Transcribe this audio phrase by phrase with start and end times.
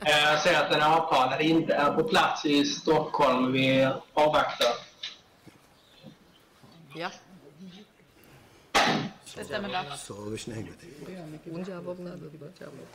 [0.00, 3.52] Eh, Jag ser att den avtalade inte är på plats i Stockholm.
[3.52, 4.68] Vi avvaktar.
[6.94, 7.10] Ja.
[9.36, 9.96] Det stämmer bra.
[9.96, 10.86] صاحبش نیومده
[11.44, 12.88] اون جواب نداد با جواب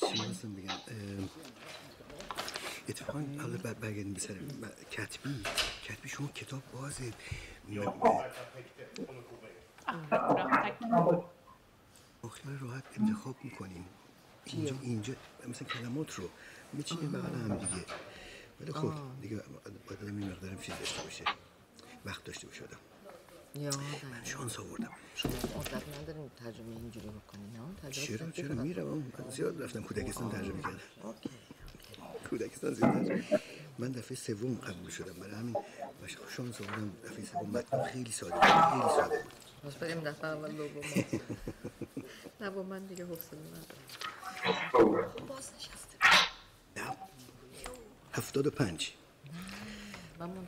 [0.00, 1.28] چی می‌خواستم بگم اه،
[2.88, 5.42] اتفاقا حالا بر- برگردیم به سر ب- کتبی
[5.84, 7.12] کتبی شما کتاب بازه
[12.29, 13.85] خیال راحت انتخاب می‌کنیم.
[14.45, 15.13] اینجا اینجا
[15.47, 16.29] مثلا کلمات رو.
[16.73, 17.85] میچینیم بغل هم دیگه.
[18.61, 19.35] ولی خب دیگه
[19.87, 21.23] باید این مقدارم چیز داشته باشه.
[22.05, 22.77] وقت داشته باشه آدم.
[23.55, 23.79] یادم
[24.11, 24.89] من شانس آوردم.
[25.15, 27.49] شما عادت نداریم ترجمه اینجوری بکنین
[27.83, 28.87] نه؟ چرا؟ چرا؟ میرم.
[28.87, 30.79] من زیاد رفتم کودکستان ترجمه کردم.
[32.29, 33.23] کودکستان زیاد
[33.79, 35.13] من دفعه سوم قبول شدم.
[35.13, 35.55] برای همین
[36.29, 37.49] شانس آوردم دفعه سوم.
[37.49, 39.44] متن خیلی ساده بود، خیلی ساده بود.
[39.73, 40.83] بریم دفعه اول دوم
[42.41, 45.97] نه با من دیگه حوصله ندارم باز نشسته
[46.77, 46.95] نه
[48.13, 48.91] هفتاد و پنج
[50.19, 50.47] من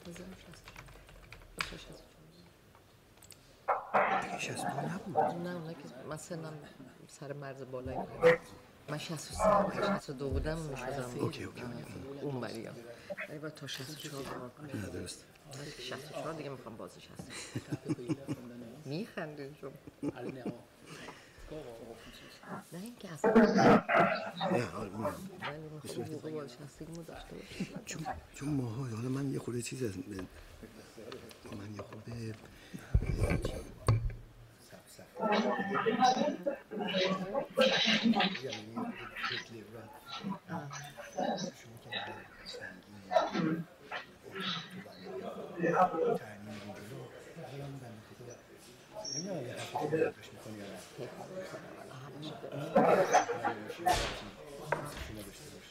[4.39, 6.53] شست دو نبود نه که من سنم
[7.07, 8.39] سر مرز بالایی بود.
[8.89, 11.63] من 63 62 بودم می‌شدم اوکی، اوکی.
[12.21, 12.71] اون بریا
[13.29, 15.25] ولی باید تا 64 کار کنم نه درست
[15.59, 17.27] ولی که 64 دیگه می‌خوام بازش هست
[18.87, 19.71] میخنده شما؟
[22.73, 23.33] نه اینکه اصلا
[27.85, 32.33] چون چون ماها حالا من یه خورده چیز از من یه خورده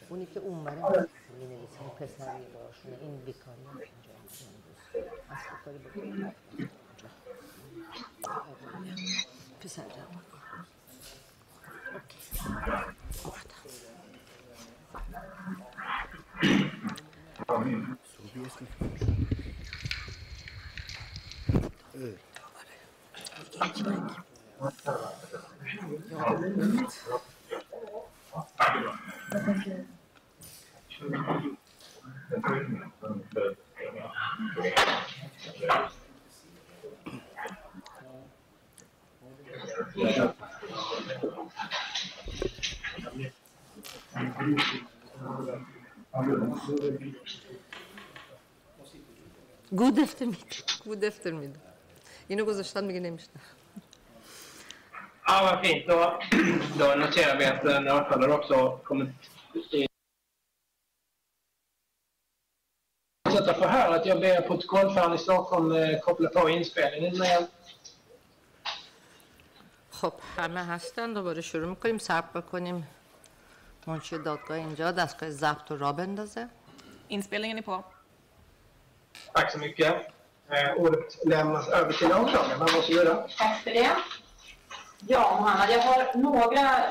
[0.10, 1.08] اونی که اون برای
[1.40, 6.36] می نویسه اون پسری باشونه این بیکاری هم اینجا امروز اصلا کاری بکنم
[9.60, 10.24] پسر جوان
[11.94, 12.20] اوکی
[13.24, 13.62] آوردم
[18.18, 18.68] صبحی اسم
[49.75, 50.37] Good afternoon.
[50.85, 51.57] Good afternoon.
[52.28, 53.42] اینو گذاشتن میگه نمیشنم
[55.28, 55.88] Ja, vad fint.
[55.88, 56.20] Då,
[56.80, 59.10] då noterar vi att den avtalade också kommit
[59.72, 59.88] i
[63.26, 64.06] Fortsätta förhöret.
[64.06, 67.48] Jag ber protokollföraren i Stockholm eh, koppla på inspelningen med
[69.90, 72.88] خب همه هستن دوباره شروع میکنیم صبر بکنیم
[73.86, 76.50] منشی دادگاه اینجا دستگاه ضبط و را بندازه
[77.08, 77.84] Inspelningen är på.
[79.34, 80.15] Tack så mycket.
[80.52, 82.60] Eh, ordet lämnas över till åklagaren.
[82.60, 83.28] Varsågoda.
[83.38, 83.92] Tack för det.
[85.08, 86.84] Ja, Mohammed, jag har några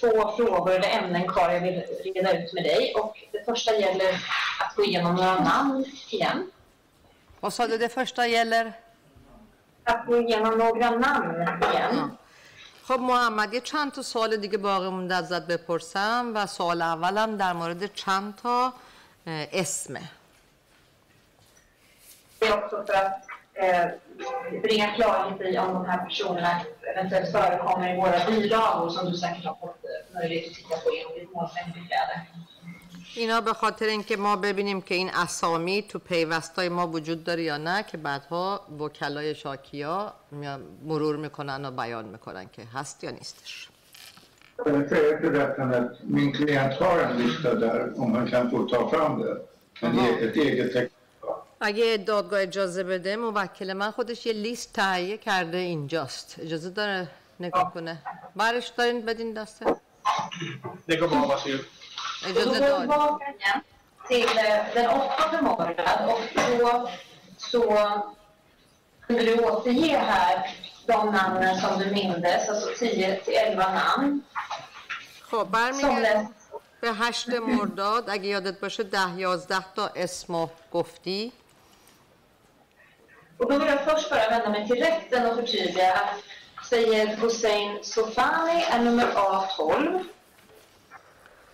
[0.00, 2.94] få frågor eller ämnen kvar jag vill reda ut med dig.
[2.94, 4.12] Och det första gäller
[4.60, 6.50] att gå igenom några namn igen.
[7.40, 8.72] vad sa du det första gäller?
[9.84, 11.42] Att gå igenom några namn
[11.72, 12.10] igen.
[12.88, 17.52] خب محمد یه چند تا سوال دیگه باقی مونده ازت بپرسم و سوال اولم در
[17.52, 18.72] مورد چند تا
[19.26, 20.00] اه، اسمه
[22.43, 23.19] Det är också för att
[23.53, 26.61] eh, bringa klarhet i om de här personerna
[26.95, 30.89] eventuellt förekommer i våra bilagor som du säkert har fått eh, möjlighet att titta på
[30.97, 32.15] genom ditt målsägandebiträde.
[33.15, 37.57] اینا به خاطر اینکه ما ببینیم که این اسامی تو پیوستای ما وجود داره یا
[37.57, 40.13] نه که بعدها وکلای شاکیا
[40.85, 43.69] مرور می‌کنن و بیان می‌کنن که هست یا نیستش
[44.57, 44.91] Jag
[45.39, 49.37] rätten att min klient har en lista där om han kan få ta fram det.
[49.81, 50.07] En Aha.
[50.07, 50.92] e- ett eget text.
[51.61, 57.07] اگه دادگاه اجازه بده موکل من خودش یه لیست تهیه کرده اینجاست اجازه داره
[57.39, 57.97] نگاه کنه
[58.35, 59.65] برش دارین بدین دسته.
[59.65, 61.59] Varsågod.
[62.23, 63.61] Och اجازه då går vi دارین tillbaka igen
[64.07, 64.29] till
[64.75, 66.21] den åttonde månaden och
[66.59, 66.89] då
[67.37, 67.61] så
[69.07, 70.35] kunde du återge här
[70.87, 74.21] de namnen som du mindes, alltså 10 till 11 namn.
[75.31, 76.27] خب برمیگردیم läs-
[76.81, 81.31] به هشت مرداد اگه یادت باشه ده یازده تا اسمو گفتی
[83.42, 86.22] Och då vill jag först bara vända mig till rätten och förtydliga att
[86.64, 90.04] Sayed Hussein Sofani är nummer A12.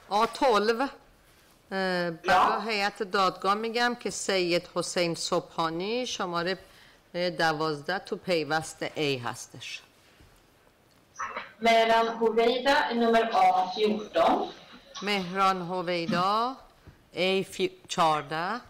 [0.09, 0.89] A12
[1.73, 6.59] اه، برای هیئت دادگاه میگم که سید حسین صبحانی شماره
[7.15, 9.83] اه، دوازده تو پیوست A هستش
[11.61, 14.49] Mehran Hoveida är nummer A14.
[15.03, 16.57] مهران هویدا
[17.15, 18.61] A14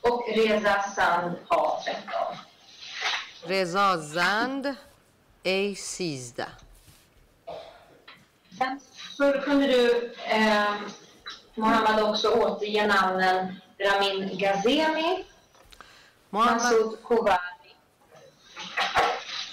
[0.00, 2.36] Och Reza Sand A13.
[3.46, 4.76] رضا زند
[5.44, 6.44] A13
[8.58, 8.80] Sen
[9.16, 10.74] så kunde du, eh,
[11.54, 15.24] Mohammad, också återge namnen Ramin Gazemi,
[16.30, 17.72] محمد Masoud Kouvari,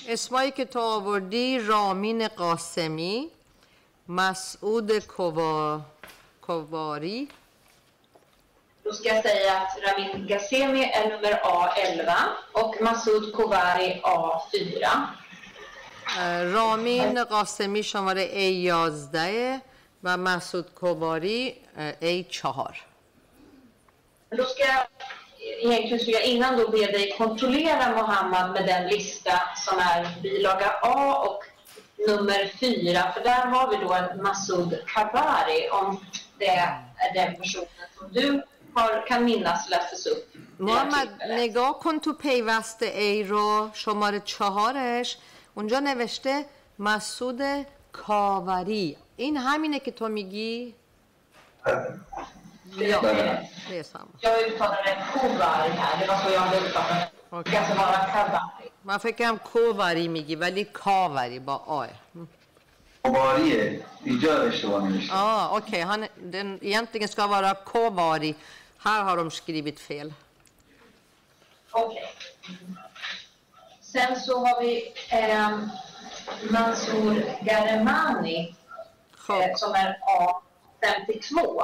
[0.08, 3.30] اسمایی که تو آوردی رامین قاسمی
[4.08, 5.82] مسعود کوا...
[6.42, 7.30] کواری
[8.85, 12.15] Då ska jag säga att Ramin Gazemi är nummer A11
[12.53, 15.07] och Masoud Kouvari A4.
[16.19, 19.61] اه، رامین قاسمی شماره A11
[20.03, 22.75] و مسعود کواری اه، A4
[24.31, 24.87] Då ska jag,
[25.63, 30.71] egentligen skulle jag innan då be dig kontrollera Mohammad med den lista som är bilaga
[30.83, 31.45] A och
[32.09, 33.13] nummer 4.
[33.13, 36.05] För där har vi då en Masoud Kabari om
[36.39, 36.85] det är
[37.15, 38.43] den personen som du
[38.76, 40.22] har, kan minnas lästes upp.
[40.60, 41.08] محمد.
[41.30, 45.18] نگاه کن تو پیوست ای رو شماره چهارش
[45.56, 46.46] اونجا نوشته
[46.80, 47.42] مسعود
[47.92, 50.76] کاوری این همینه که تو میگی
[51.66, 53.50] بله.
[53.70, 54.12] det är samma.
[54.20, 56.98] Jag uttalade Kouvari här, det var så jag hade uppfattat
[57.32, 57.50] det.
[57.50, 58.70] Ska alltså vara Kabari.
[58.84, 61.88] من فکرم کووری میگی ولی کاوری با آه
[63.04, 65.82] باریه اینجا اشتباه نوشته ah, okej.
[65.82, 68.36] Han, den egentligen ska vara kovari.
[68.85, 70.15] Här har de skrivit fel.
[71.71, 72.15] Okej.
[73.81, 75.59] Sen så har vi eh,
[76.51, 78.55] Mansour Garemani
[79.13, 81.63] خب eh, som är A52.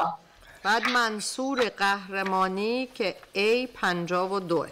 [0.66, 4.66] بعد منصور قهرمانی که A52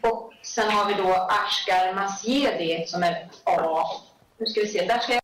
[0.00, 3.84] Och sen har vi då Ashkar Masjedi som är A...
[4.36, 5.22] Nu ska vi se, där ska jag...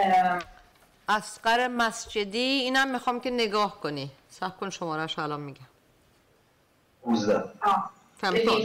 [0.00, 0.38] Eh,
[1.09, 4.11] اسقر مسجدی اینم می‌خوام که نگاه کنی.
[4.29, 5.65] صح کن شمارش الان میگم.
[7.01, 7.43] اوزده
[8.17, 8.61] فهم کن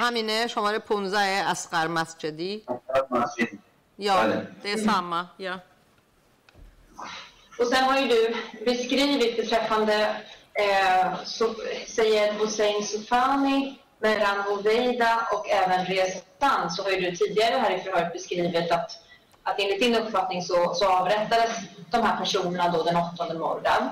[0.00, 2.64] همینه شماره 15 اسقر مسجدی.
[2.68, 3.58] اسقر مسجدی
[3.98, 4.48] یا بله.
[4.62, 5.62] ده ساما یا.
[7.58, 9.96] Och sen har ju du beskrivit beträffande
[10.54, 11.06] eh,
[11.96, 17.79] Sayed Hussein Sufani Mehran Hoveida och även Rezan så har ju du tidigare här i
[17.83, 18.91] förhöret beskrivit att,
[19.43, 21.51] att enligt din uppfattning så, så avrättades
[21.91, 23.83] de här personerna då den 8 mordan.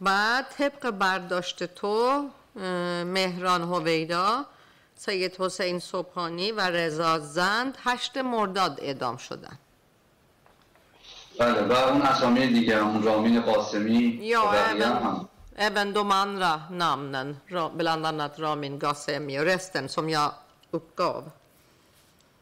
[0.00, 2.30] بعد طبق برداشت تو
[2.60, 4.44] اه، مهران هویدا
[4.96, 9.58] سید حسین صبحانی و رضا زند هشت مرداد اعدام شدن
[11.38, 15.72] بله و اون اسامی دیگه همون رامین قاسمی Ja, و بقیه هم även, هم.
[15.72, 20.32] även de andra namnen, Ra- bland annat Ramin Ghasemi och resten som jag
[20.70, 21.30] uppgav.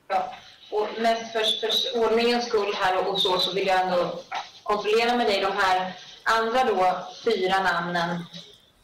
[0.08, 0.34] Ja.
[0.70, 1.70] Och mest för, för
[2.04, 4.18] ordningens skull här och, och så, så vill jag ändå
[4.62, 5.92] kontrollera med dig de här
[6.24, 8.24] andra då fyra namnen.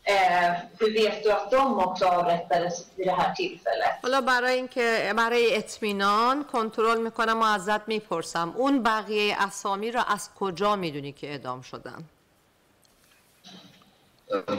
[0.07, 3.91] Eh, hur vet du att de också avrättades vid det här tillfället?
[4.03, 10.31] حالا برای اینکه برای اطمینان کنترل میکنم و ازت میپرسم اون بقیه اسامی را از
[10.39, 12.05] کجا میدونی که اعدام شدن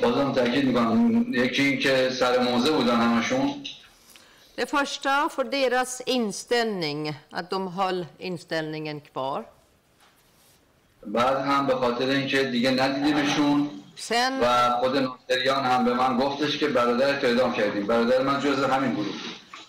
[0.02, 3.54] بازم تاکید می‌کنم یکی این که سر موزه بودن همشون
[4.56, 9.44] Det första för deras inställning, att de höll inställningen kvar.
[11.06, 16.58] بعد هم به خاطر اینکه دیگه ندیدیمشون Sen, و خود ناصریان هم به من گفتش
[16.58, 19.14] که برادر اعدام کردیم برادر من جز همین گروه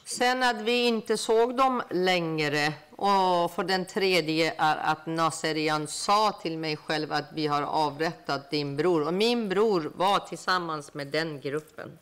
[0.06, 2.74] sen att vi inte såg dem längre.
[3.04, 8.50] Och för den tredje är att Naserian sa till mig själv att vi har avrättat
[8.50, 9.08] din bror.
[9.08, 12.00] Och min bror var tillsammans med den gruppen.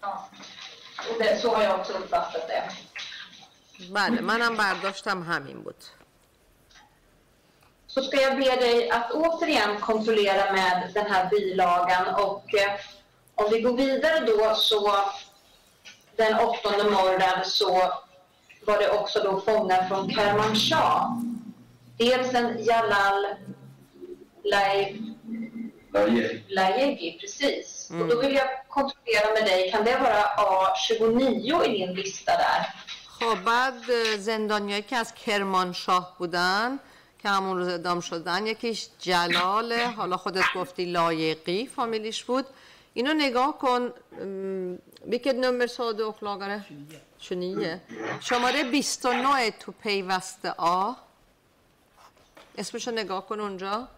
[0.00, 0.28] Ja,
[1.10, 2.70] och det, så har jag också uppfattat det.
[3.90, 5.44] Vale, manam bardashtam.
[7.86, 12.72] Så ska jag be dig att återigen kontrollera med den här bilagan och eh,
[13.34, 14.98] om vi går vidare då så
[16.16, 17.92] den åttonde morgonen så
[18.68, 21.00] var det också då fångar från Kermanshah.
[22.02, 23.18] Dels en Jalal
[24.52, 24.94] Lai-
[25.94, 27.66] لایه Laegi, precis.
[28.00, 32.60] Och då vill jag kontrollera med dig, kan det vara A29 i din lista där?
[33.18, 33.82] خب بعد
[34.18, 36.78] زندانیایی که از کرمانشاه بودن
[37.22, 42.46] که همون روز اعدام شدن یکیش جلاله حالا خودت گفتی لایقی فامیلیش بود
[42.94, 43.92] اینو نگاه کن
[45.44, 46.58] nummer sa du åklagare?
[47.18, 47.80] 29
[48.20, 50.92] شماره 29 تو پیوست آ
[52.58, 53.88] اسمشو نگاه کن اونجا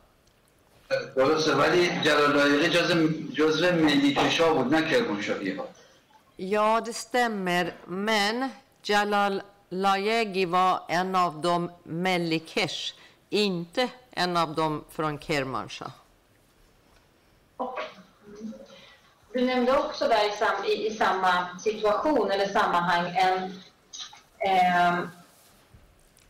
[1.16, 5.64] درسته ولی جلال لایقی جزء جزء ملی کشا بود نه کرمانشاهی ها
[6.38, 7.74] Ja, det stämmer.
[7.86, 8.50] Men
[8.82, 12.94] Jalal Layegi var en av dem Melikesh,
[13.30, 15.90] inte en av dem från Kermanshah.
[19.33, 23.61] Du nämnde också där i, sam, i, i samma situation eller sammanhang en
[24.39, 24.99] eh,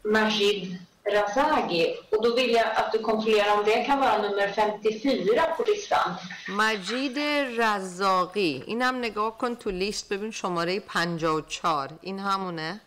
[0.04, 0.78] Majid
[1.14, 1.96] Razagi.
[2.12, 6.16] Och då vill jag att du kontrollerar om det kan vara nummer 54 på listan.
[6.50, 7.20] مجید
[7.62, 12.82] رزاقی اینم نگاه کن تو لیست ببین شماره 54 این همونه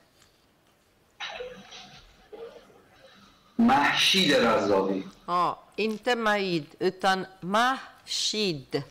[3.59, 8.83] محشید رزاقی Ja, inte Maid utan Mahshid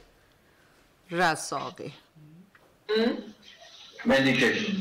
[1.11, 1.93] Razagi.
[4.05, 4.71] ملی کش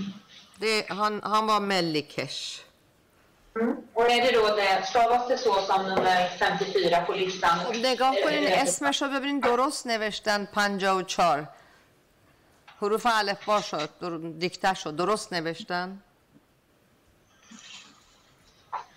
[0.60, 2.60] Det, han, han var Melikesh.
[3.94, 7.58] Och är det då det, stavas det så som nummer 54 på listan?
[7.82, 11.48] نگاه کنین Eh, اسمش رو ببینین درست نوشتن 54
[12.80, 14.16] حروف الف شد در...
[14.38, 16.02] دیکته شد درست نوشتن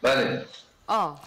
[0.02, 0.46] بله
[0.88, 1.20] آه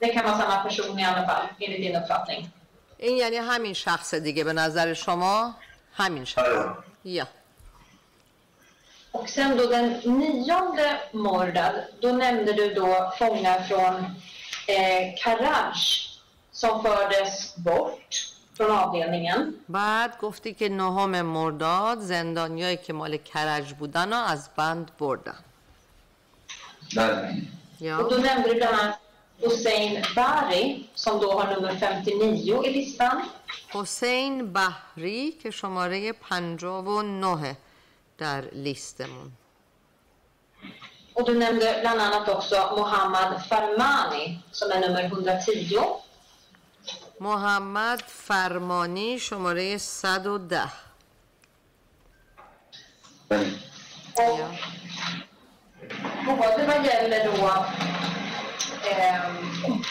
[0.00, 2.50] Det kan vara samma person i alla fall, enligt din uppfattning.
[2.97, 5.55] این یعنی همین شخص دیگه به نظر شما
[5.93, 6.73] همین شخص بله
[7.05, 7.27] یا
[9.11, 13.95] Och sen då den nionde Mordad, då nämnde du då fångar från
[14.67, 15.77] eh, Karaj
[16.51, 19.53] som fördes bort från avdelningen.
[19.69, 25.39] بعد گفتی که نهم مرداد زندانیایی که مال کرج بودن از بند بردن
[26.95, 27.41] بله
[27.79, 28.99] Och یا då nämnde du bland annat
[29.41, 33.21] Hussein Bari som då har nummer 59 i listan.
[33.69, 37.55] حسین بحری که شماره 59
[38.17, 39.31] در لیستمون
[41.13, 45.79] Och du nämnde bland annat också Mohammad Farmani som är nummer 110.
[47.19, 50.69] محمد فرمانی شماره 110
[53.29, 53.51] بله
[54.17, 54.39] Och
[56.26, 57.50] både vad gäller då
[58.90, 59.82] ehm,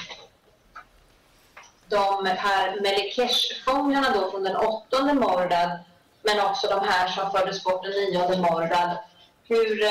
[1.89, 5.71] de här Melikesh-fångarna då från den åttonde Mordad
[6.23, 8.97] men också de här som fördes bort den nionde Mordad.
[9.47, 9.89] Hur, eh,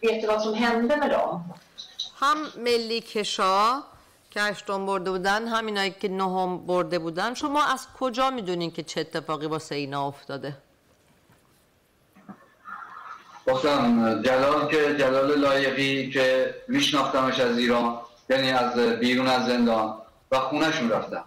[0.00, 1.54] vet du vad som hände med dem?
[2.22, 3.82] هم ملی کشا
[4.30, 9.00] که هشتم برده بودن همینایی که نهم برده بودن شما از کجا میدونین که چه
[9.00, 10.56] اتفاقی واسه اینا افتاده
[13.47, 17.97] گفتم جلال که جلال لایقی که میشناختمش از ایران
[18.29, 19.93] یعنی از بیرون از زندان
[20.31, 21.23] و خونهشون رفتم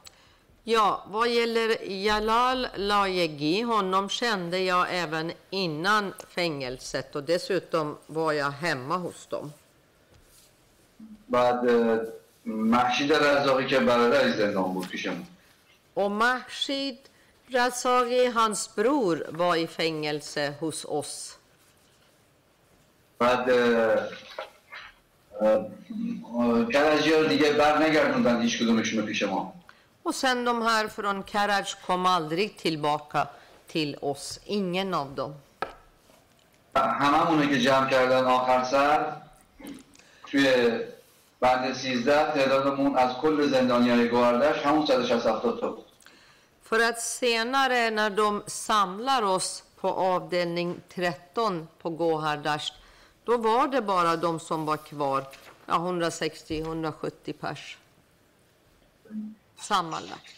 [0.77, 1.69] Ja, vad gäller
[2.09, 9.53] Jalal Lajegi, honom kände jag även innan fängelset och dessutom var jag hemma hos dem.
[11.29, 11.61] بعد
[12.45, 15.27] محشید رزاقی که برادرش زندان بود پیشمون
[15.95, 16.99] Och Mahshid
[17.51, 21.38] Razagi, hans bror, var i fängelse hos oss.
[23.20, 24.00] بعد اه،
[25.42, 25.66] اه،
[26.38, 29.54] اه، کرجی ها دیگه بر نگردوندن هیچ کدومشون رو پیش ما
[30.06, 33.28] Och sen de här från Karaj kom aldrig tillbaka
[33.68, 35.34] till oss, ingen av dem.
[36.76, 39.14] هممونه که جمع کردن آخر سر
[40.32, 40.72] توی
[41.40, 45.86] بند 13 تعدادمون از کل زندانی های گوهردش همون 167 تا بود
[46.64, 52.74] För att senare när de samlar oss på avdelning 13 på Gohardasht,
[53.28, 55.28] då var det bara de som var kvar,
[55.66, 57.78] ja, 160-170 pers.
[59.60, 60.36] Sammanlagt.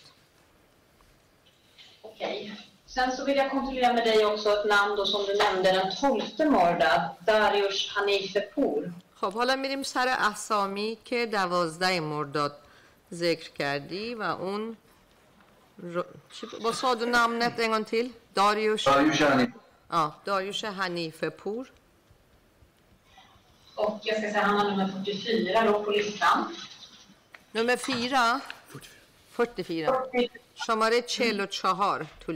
[2.02, 2.62] Okej.
[2.86, 5.96] Sen så vill jag kontrollera med dig också ett namn då som du nämnde, den
[5.96, 8.94] tolfte Mordad, Darius Hanifepur.
[9.16, 12.56] خب حالا میریم سر اسامی که دوازده مرداد
[13.14, 14.78] ذکر کردی و اون
[15.78, 16.04] رو...
[16.32, 16.48] چی...
[16.64, 19.54] با ساد و نامنت en gång till داریوش داریوش هنی
[19.92, 21.72] ja, داریوش حنیفه پور
[23.81, 26.57] och jag ska säga han har nummer 44 då på listan.
[27.53, 28.41] Nummer 4?
[28.69, 28.91] 44.
[29.31, 29.95] 44.
[30.55, 32.33] Shamare Cello Chahar to.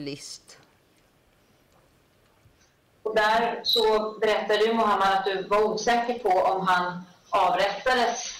[3.03, 8.35] Och där så berättade du Mohammed att du var osäker på om han avrättades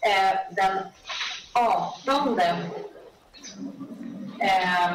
[0.00, 0.78] eh, den
[1.52, 2.40] 18
[4.40, 4.92] eh,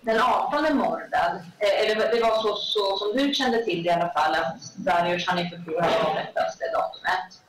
[0.00, 1.34] den 18 Mordad.
[1.58, 4.76] Eh, eller det var så, så som du kände till det i alla fall att
[4.76, 7.40] Darius Hanifepur hade avrättats det datumet.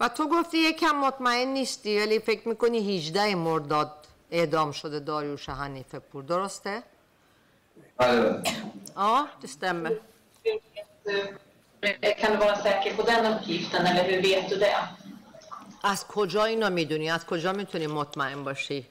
[0.00, 3.92] و تو گفتی یکم مطمئن نیستی ولی فکر می‌کنی 18 مرداد
[4.30, 6.82] اعدام شده داریوش حنیفه پور درسته؟
[7.96, 8.42] بله
[8.96, 9.92] Ja, det stämmer.
[12.20, 14.76] Kan du vara säker på den uppgiften eller hur vet du det?
[15.84, 18.86] از کجا اینو می‌دونی؟ از کجا می‌تونی مطمئن باشی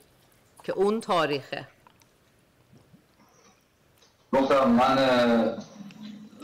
[0.64, 1.68] که اون تاریخه؟
[4.33, 5.55] گفتم من اه،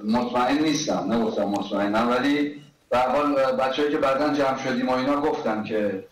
[0.05, 5.21] مطمئن نیستم نگفتم مطمئنم ولی به هر حال بچه‌ای که بعدا جمع شدیم و اینا
[5.21, 6.05] گفتن که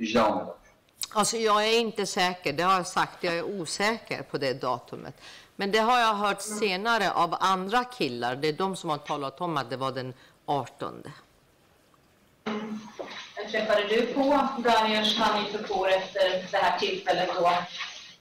[0.00, 0.56] 18 آمدن
[1.14, 5.14] Alltså jag är inte säker, det har jag sagt, jag är osäker på det datumet.
[5.56, 9.40] Men det har jag hört senare av andra killar, det är de som har talat
[9.40, 10.14] om att det var den
[10.46, 11.02] 18.
[13.50, 17.50] Träffade du på Daniels Hanifepur efter det här tillfället då,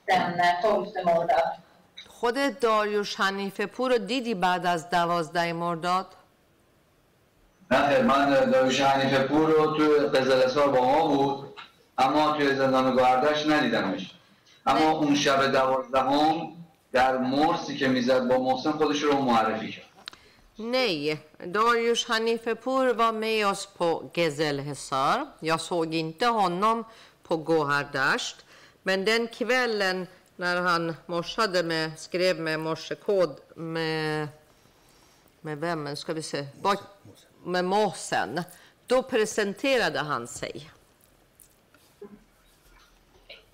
[0.06, 1.48] den eh, 12 mordad?
[2.21, 6.07] خود داریوش حنیفه پور رو دیدی بعد از دوازده مرداد؟
[7.71, 11.55] نه من داروش حنیفه پور رو توی قزلستان با ما بود
[11.99, 14.11] اما توی زندان گاردش ندیدمش
[14.67, 16.53] اما اون شب دوازدهم
[16.93, 19.85] در مرسی که می‌زد با محسن خودش رو معرفی کرد
[20.59, 21.19] Nej,
[21.59, 25.19] Darius Hanifepur var med oss på Gezelhesar.
[25.41, 26.85] Jag såg inte honom
[27.23, 28.37] på Gohardasht.
[28.83, 30.07] Men den kvällen
[30.40, 34.28] när han morsade med, skrev med morsekod med,
[35.42, 36.88] med vem, ska vi se, Bak-
[37.44, 38.44] med Måsen.
[38.88, 40.72] Då presenterade han sig.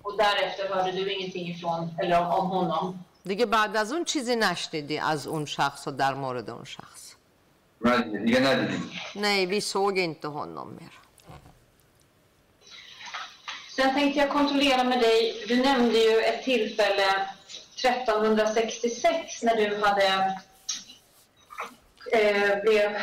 [0.02, 3.04] Och därefter hörde du ingenting ifrån, eller om, om honom?
[3.22, 7.14] دیگه بعد از اون چیزی نشنیدی از اون شخص و در مورد اون شخص
[7.80, 10.92] نه دیگه ندیدیم Nej, vi såg inte honom mer.
[13.77, 17.27] Sen tänkte jag kontrollera med dig, du nämnde ju ett tillfälle
[17.75, 20.35] 1366 när du hade
[22.11, 22.97] eh, blev,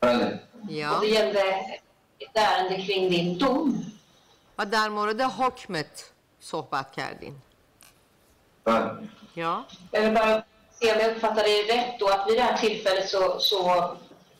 [0.00, 1.00] بله یا
[2.18, 3.84] ett ärende kring din dom.
[4.58, 7.34] و در مورد حکمت صحبت کردین
[8.64, 8.90] بله
[9.34, 10.42] یا Jag vill bara
[10.78, 13.58] se om jag uppfattar dig rätt då, att vid det här tillfället så, så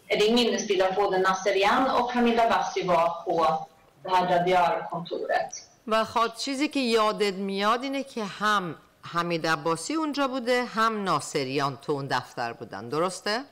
[0.08, 3.66] är din minnesbild att både Nasserian och Hamid Abbasi var på
[4.02, 5.62] det här Dadiar-kontoret.
[5.86, 11.76] و خواهد چیزی که یادت میاد اینه که هم حمید عباسی اونجا بوده هم ناصریان
[11.76, 13.44] تو اون دفتر بودن درسته؟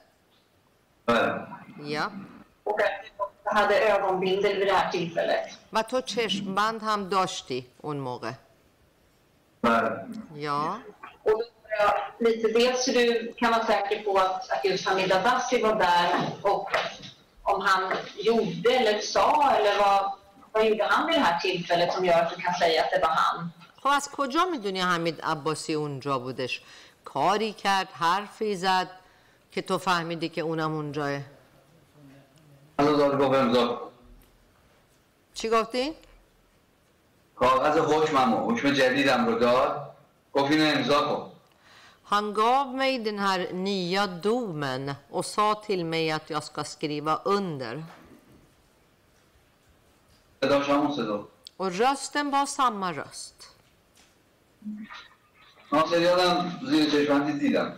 [1.07, 1.47] بله
[1.85, 2.11] یا
[3.45, 5.59] Också hade ögonbindel vid det här tillfället.
[5.73, 8.33] و تو چشمبند هم داشتی اون موقع
[9.63, 10.79] بله Och یا
[11.25, 15.63] då undrar jag lite, dels du, kan vara säker på att, att just Hamid Abbasi
[15.63, 16.09] var där
[16.43, 16.71] och
[17.43, 20.13] om han gjorde eller sa eller vad,
[20.53, 23.01] vad gjorde han vid det här tillfället som gör att du kan säga att det
[23.01, 23.53] var han?
[23.83, 26.63] خب از کجا می‌دونی حمید عباسی اونجا بودش
[27.05, 28.89] کاری کرد حرفی زد
[29.53, 31.21] که تو فهمیدی که اونم اونجاه
[32.78, 33.90] از داد گفت امضا کن.
[35.34, 35.94] چی گفتی؟
[37.36, 39.96] کاغذ حکممو حکم جدیدم رو داد
[40.34, 41.30] گفت اینو امضا کن
[42.10, 47.22] Han gav mig den här nya domen och sa till mig att jag ska skriva
[47.26, 47.84] under.
[50.42, 51.24] صداش همون صدا
[51.58, 53.56] Och rösten var samma röst.
[55.72, 57.72] ناصریانم زیر چشمندی دیدم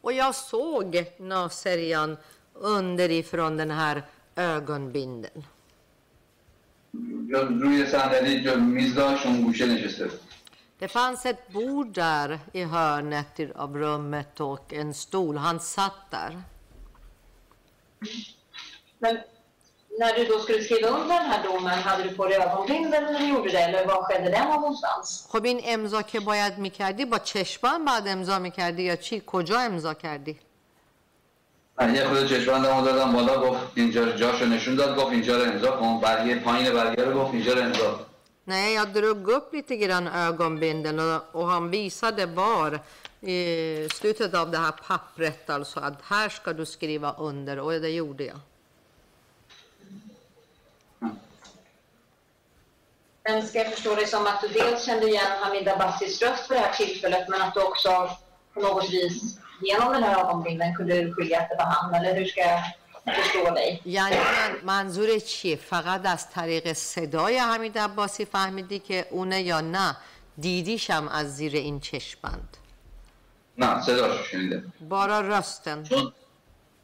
[0.00, 2.16] Och jag såg Naserian
[2.54, 4.02] underifrån den här
[4.36, 5.42] ögonbindeln.
[7.26, 10.20] یا روی صندلی جو میز داشت اون گوشه نشسته بود
[10.80, 15.36] Det fanns ett bord där i hörnet i- av rummet och en stol.
[15.36, 16.42] Han satt där.
[18.98, 19.14] Men
[19.98, 23.18] när du då skulle skriva under den här domen, hade du på dig ögonbindel när
[23.18, 25.26] du gjorde det eller var skedde den någonstans?
[25.28, 29.94] خب این امضا که باید میکردی با چشمان بعد امضا میکردی یا چی کجا امضا
[29.94, 30.45] کردی من
[31.94, 36.00] یه خود چشمندمو دادم بالا گفت اینجا جاشو نشون داد گفت اینجا رو امضا کن
[36.00, 38.04] برگه پایین برگه رو گفت اینجا رو امضا کن.
[38.44, 42.80] Nej, jag drog upp lite grann ögonbindeln och, och han visade var
[43.20, 47.88] i slutet av det här pappret alltså att här ska du skriva under och det
[47.88, 48.38] gjorde jag.
[53.24, 56.54] Men ska jag förstå det som att du dels kände igen Hamid Abbasis röst för
[56.54, 58.10] det här tillfället men att du också
[58.54, 62.25] på något vis genom den här ögonbindeln kunde urskilja att det var han eller hur
[62.25, 62.61] ska jag
[63.15, 63.81] förstå dig?
[63.85, 69.97] یعنی من منظور چیه فقط از طریق صدای حمید عباسی فهمیدی که اونه یا نه؟
[70.37, 72.57] دیدیشم از زیر این چشمند
[73.57, 74.73] نه صداشو شنیدم.
[74.89, 76.13] بارا رستن چون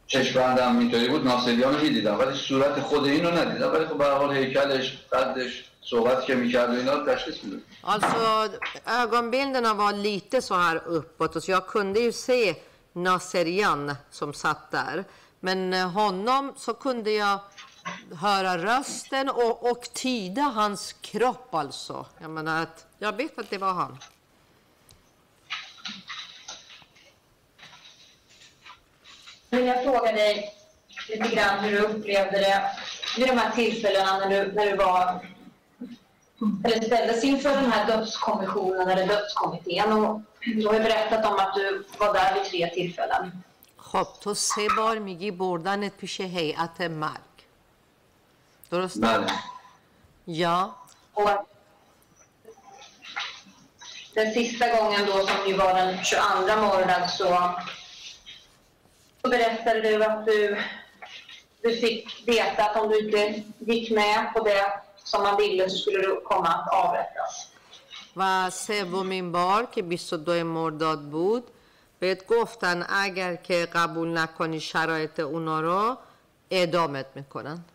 [0.08, 3.74] چشمندم اینطوری بود ناصریان رو می‌دیدم ولی صورت خود اینو ندیدم.
[3.74, 7.62] ولی خب به هر حال هیکلش قدش صحبت که می‌کرد و اینا رو تشخیص میدم
[7.86, 8.50] Alltså
[8.86, 12.56] ögonbilderna var lite så här uppåt och så jag kunde ju se
[12.94, 15.04] Naserian som satt där.
[15.40, 17.40] Men eh, honom så kunde jag
[18.22, 22.06] höra rösten och, och tyda hans kropp alltså.
[22.20, 23.98] Jag menar att jag vet att det var han.
[29.50, 30.54] Men vill jag fråga dig
[31.10, 32.72] lite grann hur du upplevde det
[33.18, 35.33] vid de här tillfällena när du, när du var
[36.65, 39.93] eller ställdes inför den här dödskommissionen eller dödskommittén.
[39.93, 43.43] Och du har ju berättat om att du var där vid tre tillfällen.
[43.77, 47.37] خب تو سه بار میگی بردنت پیش هیئت مرگ
[48.71, 49.27] درست؟ بله
[51.15, 51.45] Och Ja.
[54.15, 57.55] den sista gången då som ju var den 22 morgonen så,
[59.23, 60.63] så berättade du att du,
[61.63, 65.78] du fick veta att om du inte gick med på det som man ville så
[65.78, 67.50] skulle du komma att avrättas.
[68.18, 71.44] و سومین بار که 22 مرداد بود
[72.00, 75.98] بهت گفتن اگر که قبول نکنی شرایط اونا رو
[76.52, 77.66] اعدامت می‌کنن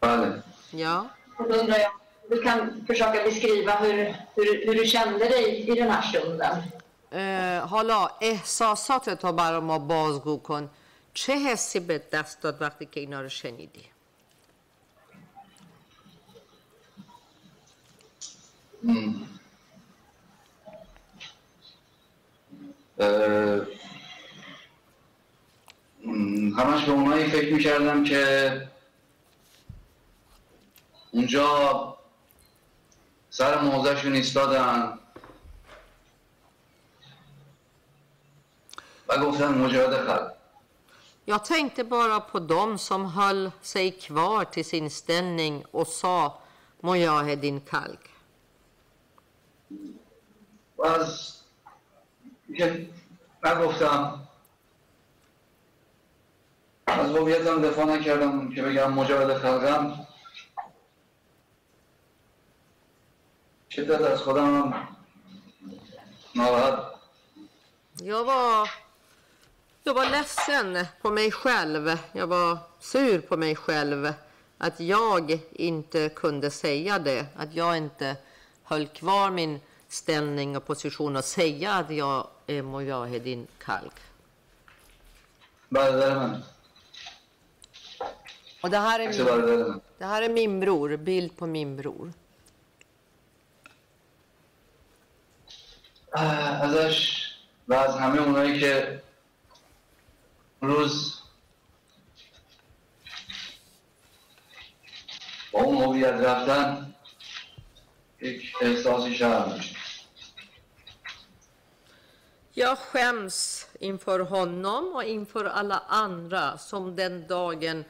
[0.00, 1.06] بله یا
[2.30, 3.96] du kan försöka beskriva hur,
[4.36, 6.72] hur, hur du kände dig i den här stunden.
[7.70, 10.70] حالا احساسات تو برای ما بازگو کن
[11.14, 13.84] چه حسی به دست داد وقتی که اینا رو شنیدی
[26.58, 28.68] همش به اونایی فکر می‌کردم که
[31.10, 31.96] اونجا
[33.30, 34.98] سر موضعشون ایستادن
[39.08, 40.40] و گفتن مجاهد خلق
[41.26, 46.38] Jag tänkte bara på dem som höll sig kvar till sin ställning och sa
[46.80, 48.09] Mujahedin Kalk.
[50.79, 51.35] و از
[52.57, 52.89] که
[53.43, 54.27] نگفتم
[56.87, 60.07] از هویتم دفاع نکردم که بگم مجاهد خلقم
[63.69, 64.87] شدت از خودم هم
[66.35, 66.95] ناراحت
[67.97, 68.69] Jag var,
[69.83, 71.97] jag var ledsen på mig själv.
[72.13, 74.13] Jag var sur på mig själv
[74.57, 77.25] att jag inte kunde säga det.
[77.35, 78.15] Att jag inte
[78.63, 83.93] höll kvar min ställning och position och säga att jag är Mujahedin Kalk.
[85.69, 86.43] برادر من
[88.63, 91.47] Och det här, عکس är min, برادر من det här är min bror, bild på
[91.47, 92.13] min bror.
[96.13, 97.21] اه، ازش
[97.67, 99.01] و از همه اونایی که
[100.61, 101.21] اون روز
[105.51, 106.95] با اون هویت رفتن
[108.21, 109.75] یک احساسی شرم داشت
[112.59, 117.85] Jag skäms inför honom och inför alla andra som den dagen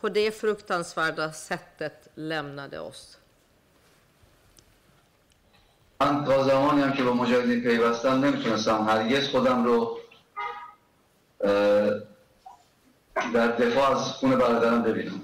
[0.00, 3.18] på det fruktansvärda sättet lämnade oss.
[6.00, 9.98] من تا زمانی هم که با مجاهدین پیوستم نمیتونستم هرگز خودم رو
[11.40, 11.50] اه،
[13.34, 15.20] در دفاع از خون برادرم ببینم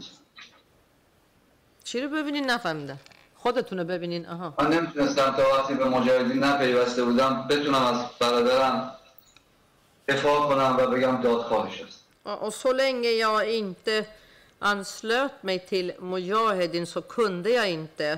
[1.85, 2.99] چی رو ببینین نفهمیدم
[3.45, 8.93] خودتون رو ببینین آها من نمیتونستم تا وقتی به مجاهدین نپیوسته بودم بتونم از برادرم
[10.09, 14.07] دفاع کنم و بگم دادخواهش است Ja, Och så länge jag inte
[14.59, 18.09] anslöt mig till Mujahedin så kunde jag inte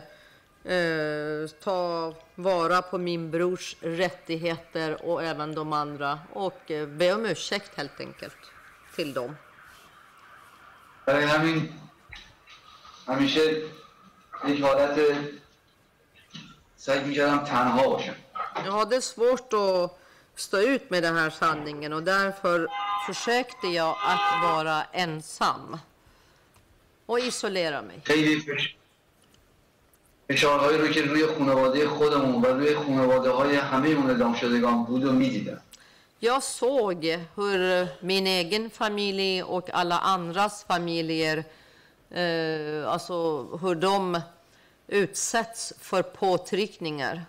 [0.65, 7.27] eh, ta vara på min brors rättigheter och även de andra och eh, be om
[7.27, 8.37] ursäkt helt enkelt
[8.97, 9.37] till dem.
[11.07, 11.69] برای همین
[13.09, 13.63] همیشه
[14.49, 14.99] یک حالت
[16.77, 18.15] سعی میکردم تنها باشم
[18.65, 19.99] Jag hade svårt att
[20.37, 22.69] stå ut med den här sanningen och därför
[23.07, 25.79] försökte jag att vara ensam
[27.07, 28.01] och isolera mig.
[28.05, 28.75] خیلی فش-
[30.29, 35.05] فشارهایی رو که روی خانواده خودمون و روی خانواده های همه اون اعدام شدگان بود
[35.05, 35.61] و میدیدم
[36.31, 37.05] Jag såg
[37.37, 37.59] hur
[38.11, 41.45] min egen familj och alla andras familjer,
[42.11, 44.21] eh, alltså hur de
[44.89, 47.21] utsätts för påtryckningar.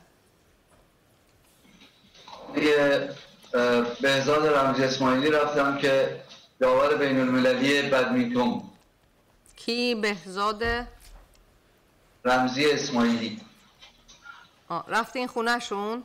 [2.56, 3.10] دیگه
[3.54, 6.21] اه، بهزاد رمزی اسماعیلی رفتم که
[6.60, 8.69] داور بین المللی بدمینتون بود.
[9.58, 10.88] Ki Behzade
[12.26, 13.41] رمزی اسماعیلی
[14.69, 16.04] ja, raftin khunashun.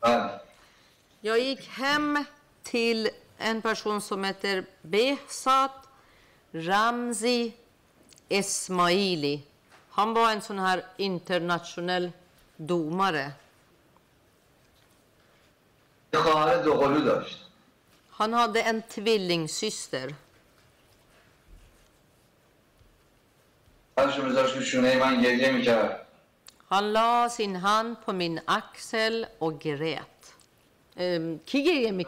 [0.00, 0.40] بله
[1.20, 2.24] Jag gick hem
[2.62, 5.77] till en person som heter Behzat
[6.51, 7.53] Ramzi
[8.29, 9.43] Esmaili.
[9.89, 12.11] Han var en sån här internationell
[12.55, 13.31] domare.
[18.09, 20.15] Han hade en tvillingsyster.
[26.67, 30.33] Han la sin hand på min axel och grät.
[30.95, 32.05] Ehm, Ki?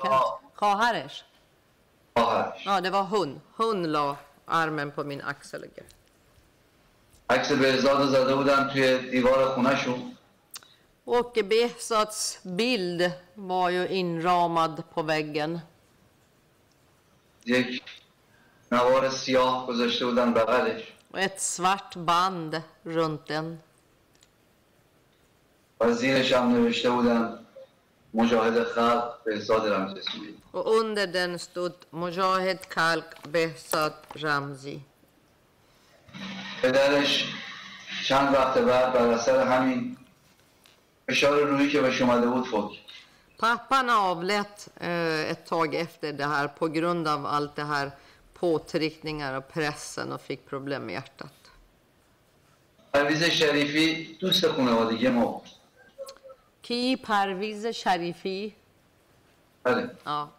[2.66, 3.42] Ja, det var hon.
[3.56, 4.18] Hon la
[4.51, 5.93] armen på min axel och grät.
[7.31, 10.13] عکس بهزاد رو زده بودن توی دیوار خونهشون
[11.05, 15.61] Och Behzats bild var ju inramad på väggen.
[17.47, 17.83] یک
[18.73, 23.59] نوار سیاه گذاشته بودن بغلش Och ett svart band runt den.
[25.81, 27.39] و زیرش هم نوشته بودن
[28.15, 34.80] مجاهد خلق بهزاد رمز اسماعیل Och under den stod Mojahed Kalk Behzat Ramzi.
[36.62, 37.26] پدرش
[38.08, 39.98] چند وقت بعد بر اثر همین
[41.08, 42.72] فشار روحی که بهش اومده بود فوت.
[43.38, 47.92] Pappan avlät eh, ett tag efter det här på grund av allt det här
[48.34, 51.34] påtryckningar och pressen och fick problem med hjärtat.
[52.94, 55.50] پرویز شریفی دوست خانوادگی ما بود
[56.62, 58.54] Ki Parviz Sharifi.
[60.04, 60.30] Ja.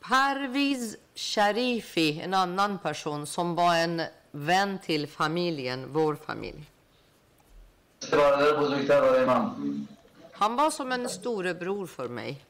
[0.00, 6.70] Parviz Sharifi, en annan person som var en vän till familjen, vår familj.
[10.32, 12.44] Han var som en storebror för mig.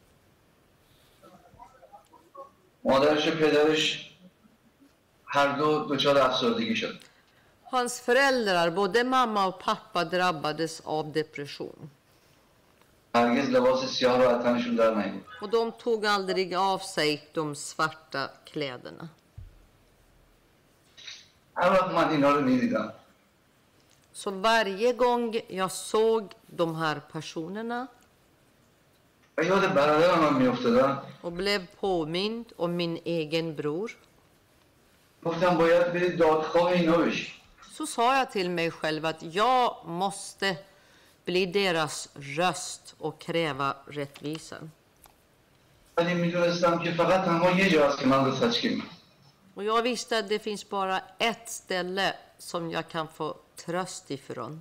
[7.62, 11.90] Hans föräldrar, både mamma och pappa, drabbades av depression.
[15.40, 19.08] Och de tog aldrig av sig de svarta kläderna.
[24.12, 27.86] Så varje gång jag såg de här personerna
[31.20, 33.92] och blev påmind om min egen bror.
[37.72, 40.56] Så sa jag till mig själv att jag måste
[41.28, 44.56] bli deras röst och kräva rättvisa.
[49.54, 54.60] Och jag visste att det finns bara ett ställe som jag kan få tröst ifrån.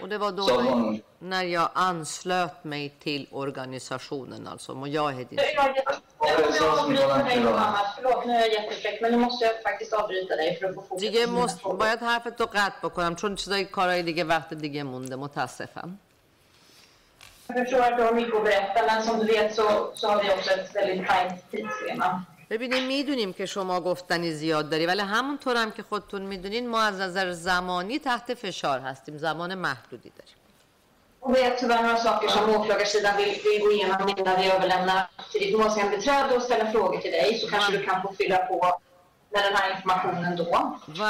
[0.00, 5.38] Och det var då سازمان när, اونجا när jag anslöt mig till organisationen, alltså Mujahedin.
[5.38, 9.18] Jag är jätte- Jag måste avbryta dig Mohammed, förlåt nu är jag jättefräck men nu
[9.18, 11.60] måste jag faktiskt avbryta dig för att få fokus دیگه på dina مست...
[11.60, 11.78] frågor.
[11.78, 15.98] باید حرفتو قطع بکنم چون چیزای کارهای دیگه وقت دیگه مونده متاسفم
[17.48, 20.22] Jag förstår att du har mycket att berätta men som du vet så, så har
[20.22, 22.22] vi också ett väldigt tajt tidsschema.
[22.49, 26.99] ببینیم می‌دونیم که شما گفتنی زیاد داری ولی همونطور هم که خودتون می‌دونین ما از
[26.99, 30.35] نظر زمانی تحت فشار هستیم زمان محدودی داریم
[31.21, 35.41] Och har tyvärr några saker som åklagarsidan vill, vill gå igenom innan vi överlämnar till
[35.41, 38.79] ditt målsägandebiträde och ställa frågor till dig så kanske du kan få fylla på
[39.33, 40.77] med den här informationen då.
[40.99, 41.03] و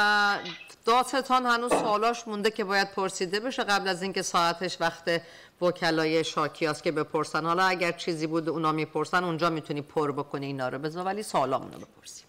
[0.86, 5.22] دادستان هنوز سوالاش مونده که باید پرسیده بشه قبل از اینکه ساعتش وقت
[5.62, 7.46] وکلای شاکی هست که بپرسن.
[7.46, 10.80] حالا اگر چیزی بود اونا می‌پرسن اونجا می‌تونی پر بکنی اینا رو.
[10.80, 11.54] بزن ولی سوال.
[11.54, 12.24] همونو بپرسی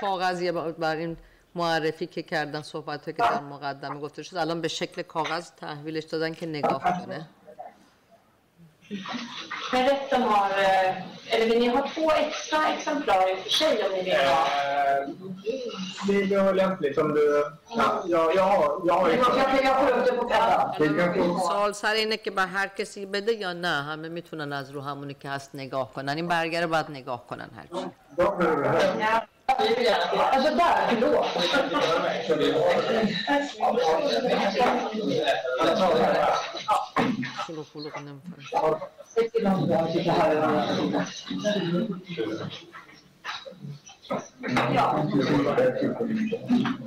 [0.00, 1.16] فاغذیه بر این
[1.54, 6.34] معرفی که کردن صحبت که در مقدمه گفته شد الان به شکل کاغذ تحویلش دادن
[6.34, 7.28] که نگاه کنه.
[9.72, 10.50] Men rätten har,
[11.32, 14.44] eller vill ni ha två extra exemplar i och för sig om ni vill ha?
[16.06, 17.44] Det är väl lämpligt om du...
[17.76, 18.82] Ja, jag, jag har...
[18.86, 21.40] Jag har Jag, jag, jag får upp det på kvällen.
[21.48, 25.14] سوال سر اینه که به هر کسی بده یا نه همه می‌تونن از رو همونی
[25.14, 26.16] که هست نگاه کنن.
[26.16, 27.90] این برگه رو باید نگاه کنن هرچی
[29.46, 31.26] Alltså där, förlåt.
[37.46, 37.90] Solo, solo.
[38.52, 38.80] Ja.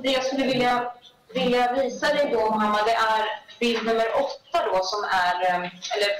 [0.02, 0.92] Det jag skulle vilja,
[1.34, 3.24] vilja visa dig då, mamma, det är
[3.60, 5.56] bild nummer åtta då som är, eh,
[5.94, 6.10] eller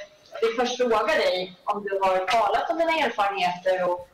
[0.41, 4.09] vi först fråga dig om du har talat om dina erfarenheter och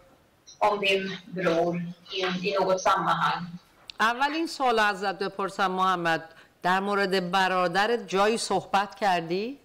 [0.63, 1.81] om din bror
[2.12, 3.59] i, i något sammanhang.
[3.99, 6.23] اولین سوال ازت بپرسم محمد
[6.62, 9.57] در مورد برادرت جایی صحبت کردی؟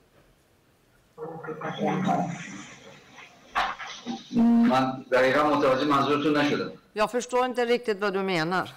[4.30, 8.68] من دقیقا متوجه منظورتون نشدم Jag förstår inte riktigt vad du menar.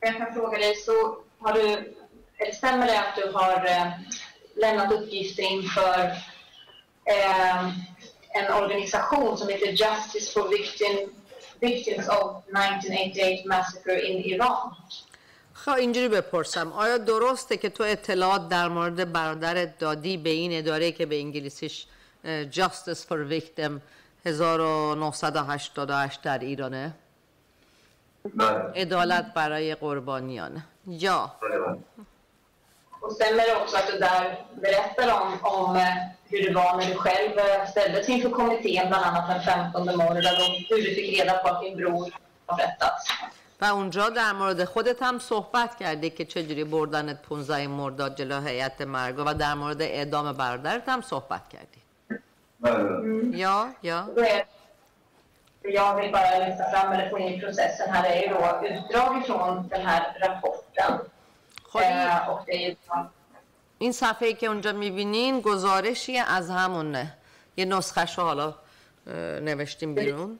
[0.00, 1.94] Jag kan fråga dig, så har du,
[2.38, 3.86] eller stämmer det att du har eh,
[4.56, 6.00] lämnat uppgifter inför
[7.04, 7.68] eh,
[8.39, 10.95] en organisation som heter Justice for Victim,
[11.61, 14.71] Victims of 1988 Massacre in Iran.
[15.53, 16.71] خا اینجوری بپرسم.
[16.71, 21.85] آیا درسته که تو اطلاعات در مورد برادر دادی به این اداره که به انگلیسیش
[22.51, 23.71] Justice for Victim
[24.25, 26.93] 1988 در ایرانه؟
[28.35, 28.71] بله.
[28.75, 30.63] ادالت برای قربانیان.
[30.87, 31.31] یا
[33.03, 35.09] و سمیر اوکسا تو در برستر
[35.43, 35.79] آم
[36.32, 40.24] hur det var när du själv eh, ställdes inför kommittén, bland annat den 15 mordet,
[40.32, 42.12] och hur du fick reda på att din bror
[42.46, 43.04] avrättats?
[43.60, 48.80] و اونجا در مورد خودت هم صحبت کردی که چجوری بردنت 15 مرداد جلو هیئت
[48.80, 51.82] مرگ و در مورد اعدام برادرت هم صحبت کردی
[52.60, 54.44] بله بله یا یا Då är,
[55.62, 58.66] jag vill bara lyfta fram, eller få in i processen här, det är ju då
[58.68, 60.98] utdrag ifrån den här rapporten.
[61.72, 62.74] خب این- Eh, och det är ju
[63.83, 67.17] این صفحه ای که اونجا می‌بینین گزارشی از همونه.
[67.57, 68.55] یه نسخه حالا
[69.41, 70.39] نوشتیم بیرون.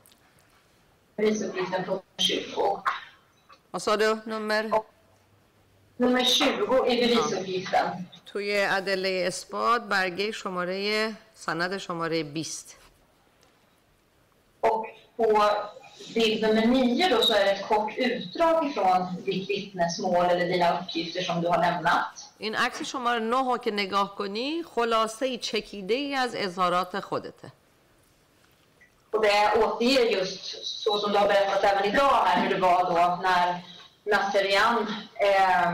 [3.73, 4.85] آساده نمر؟ آه.
[8.25, 12.75] توی عدله اثبات برگه شماره سند شماره 20
[16.15, 20.79] Bild nummer nio då så är det ett kort utdrag ifrån ditt vittnesmål eller dina
[20.79, 22.32] uppgifter som du har lämnat.
[22.43, 27.51] این عکس شماره 9 رو که نگاه کنی خلاصه چکیده ای از اظهارات خودته
[29.13, 30.43] Och det återger just
[30.83, 33.47] så som du har berättat även idag här hur det var då när
[34.13, 34.75] Nasserian
[35.27, 35.71] eh,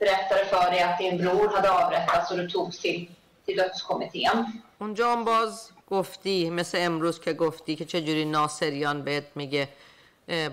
[0.00, 3.10] berättade för dig att din bror hade avrättats och du togs till,
[3.44, 4.62] till dödskommittén.
[4.78, 9.68] اونجا هم باز گفتی مثل امروز که گفتی که چجوری ناصریان بهت میگه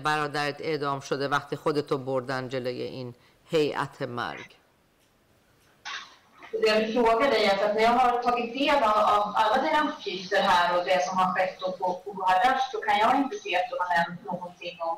[0.02, 3.14] برادرت اعدام شده وقتی خودتو بردن جلوی این
[3.50, 4.57] هیئت مرگ
[6.53, 9.33] Och Det jag vill fråga dig är att när jag har tagit del av, av
[9.35, 12.97] alla dina uppgifter här och det som har skett då på, på Guardash så kan
[12.99, 14.97] jag inte se att du har nämnt någonting om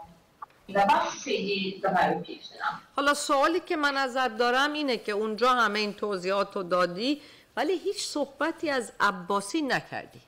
[0.67, 2.81] Nabassi i de här uppgifterna.
[2.95, 7.21] حالا سوالی که من ازت دارم اینه که اونجا همه این توضیحات رو دادی
[7.57, 10.21] ولی هیچ صحبتی از عباسی نکردی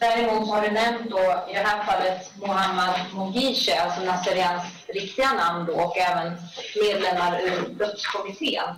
[0.00, 5.66] Däremot har du nämnt då i det här fallet Mohammad Mogice, alltså Nasserians riktiga namn
[5.66, 6.36] då och även
[6.82, 8.74] medlemmar ur dödskommittén.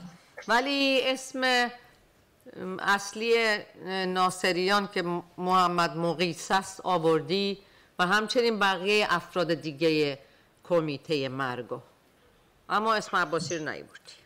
[0.47, 1.71] ولی اسم
[2.79, 3.58] اصلی
[4.08, 5.03] ناصریان که
[5.38, 7.58] محمد مقیس است آوردی
[7.99, 10.19] و همچنین بقیه افراد دیگه
[10.63, 11.79] کمیته مرگو.
[12.69, 14.23] اما اسم عباسی رو نیوردی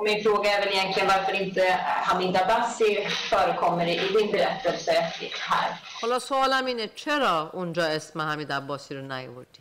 [0.00, 1.62] Och min fråga är väl egentligen varför inte
[2.08, 4.92] Hamid Abbasi förekommer i din berättelse
[5.40, 5.70] här.
[6.00, 9.60] حالا سوالم اینه چرا اونجا اسم حمید عباسی رو نیوردی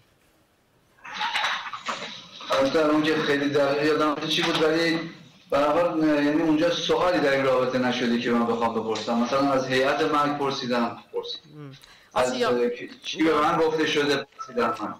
[2.51, 5.09] البته اون که خیلی دقیق یادم چی بود ولی
[5.50, 9.52] به هر حال یعنی اونجا سوالی در این رابطه نشده که من بخوام بپرسم مثلا
[9.52, 11.76] از هیئت مرگ پرسیدم پرسیدم
[12.14, 12.48] از آسیا.
[12.48, 12.70] اه،
[13.02, 14.94] چی به من گفته شده پرسیدم من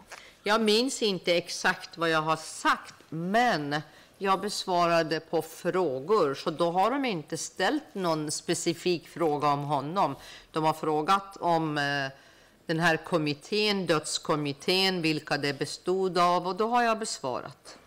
[0.47, 3.83] Jag minns inte exakt vad jag har sagt, men
[4.19, 10.17] jag besvarade på frågor, så då har de inte ställt någon specifik fråga om honom.
[10.53, 12.11] De har frågat om eh,
[12.67, 17.79] den här kommittén, dödskommittén, vilka det bestod av, och då har jag besvarat.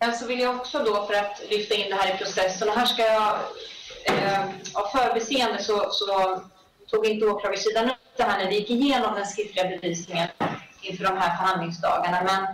[0.00, 2.74] Sen så vill jag också då för att lyfta in det här i processen och
[2.74, 3.38] här ska jag
[4.04, 6.40] eh, av förbiseende så, så
[6.90, 10.28] tog inte åklagarsidan upp det här när vi gick igenom den skriftliga bevisningen
[10.80, 12.22] inför de här förhandlingsdagarna.
[12.24, 12.46] Men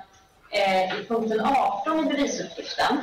[0.51, 2.99] eh, i punkten 18 i bevisuppgiften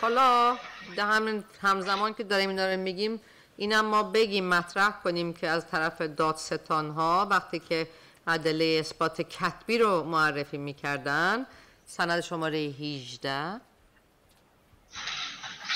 [0.00, 0.56] حالا
[0.96, 3.20] در همین همزمان که داریم اینا رو میگیم
[3.56, 7.88] اینم ما بگیم مطرح کنیم که از طرف دادستان ها وقتی که
[8.26, 11.46] ادله اثبات کتبی رو معرفی میکردن
[11.85, 13.61] سند شماره 18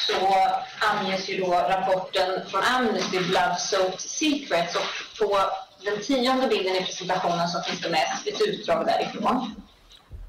[0.07, 0.13] så
[0.81, 4.81] anges ju då rapporten från Amnesty Blood Soaked Secrets och
[5.19, 5.37] på
[5.85, 9.55] den tionde bilden i presentationen så finns det med ett utdrag därifrån.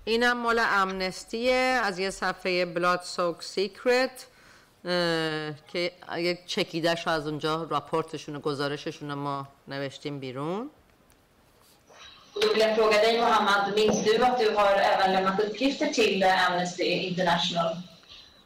[0.04, 4.26] اینم مال امنستیه از یه صفحه بلاد سوک سیکرت
[5.72, 10.70] که یک چکیدش از اونجا راپورتشون و گزارششون ما نوشتیم بیرون
[12.39, 15.87] Och då vill jag fråga dig Mohammad, minns du att du har även lämnat uppgifter
[15.87, 17.75] till eh, Amnesty International?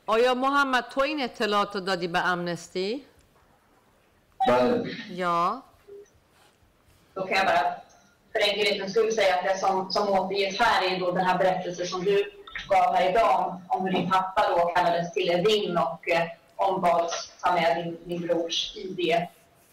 [0.06, 3.04] آیا محمد تو این اطلاعات رو دادی به امنستی؟
[4.48, 5.64] بله یا
[7.14, 7.76] Då kan jag bara
[8.32, 11.88] för enkelhetens skull säga att det som, som återges här är då den här berättelsen
[11.88, 12.32] som du
[12.70, 17.32] gav här idag om, om hur din pappa då kallades till Evin och eh, ombads
[17.42, 18.76] ta med din, din brors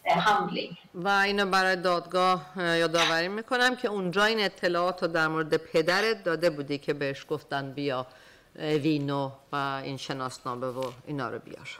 [0.05, 0.77] ID-handling.
[0.93, 6.23] و اینو برای دادگاه اه، یادآوری میکنم که اونجا این اطلاعات رو در مورد پدرت
[6.23, 8.05] داده بودی که بهش گفتن بیا
[8.59, 11.79] اه، وینو و این شناسنامه و اینا رو بیار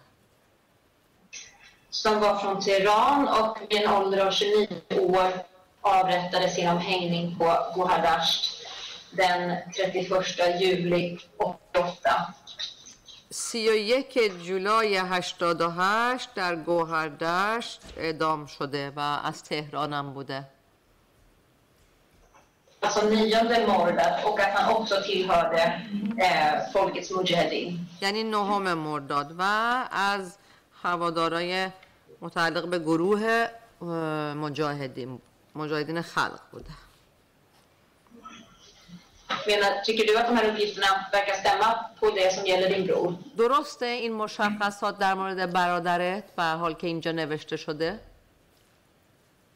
[1.89, 4.67] som var från Teheran och vid en ålder av 29
[4.99, 5.31] år
[5.81, 8.56] avrättades genom hängning på Gohardasht
[9.16, 12.68] den 31 juli 88.
[13.30, 20.44] 31 جولای 88 در گوهردشت اعدام شده و از تهرانم بوده
[22.82, 25.62] Alltså nionde mordet och att han också tillhörde
[26.18, 27.88] eh, folkets mujahedin.
[28.00, 29.42] یعنی نهم مرداد و
[29.90, 30.38] از
[30.82, 31.68] هوادارای
[32.20, 33.48] متعلق به گروه
[33.82, 33.88] اه،
[34.34, 35.20] مجاهدین
[35.54, 36.70] مجاهدین خلق بوده
[39.46, 41.68] Menar, tycker du att de här uppgifterna verkar stämma
[42.00, 43.14] på det som gäller din bror?
[43.36, 48.00] درسته این مشخصات در مورد برادرت به حال که اینجا نوشته شده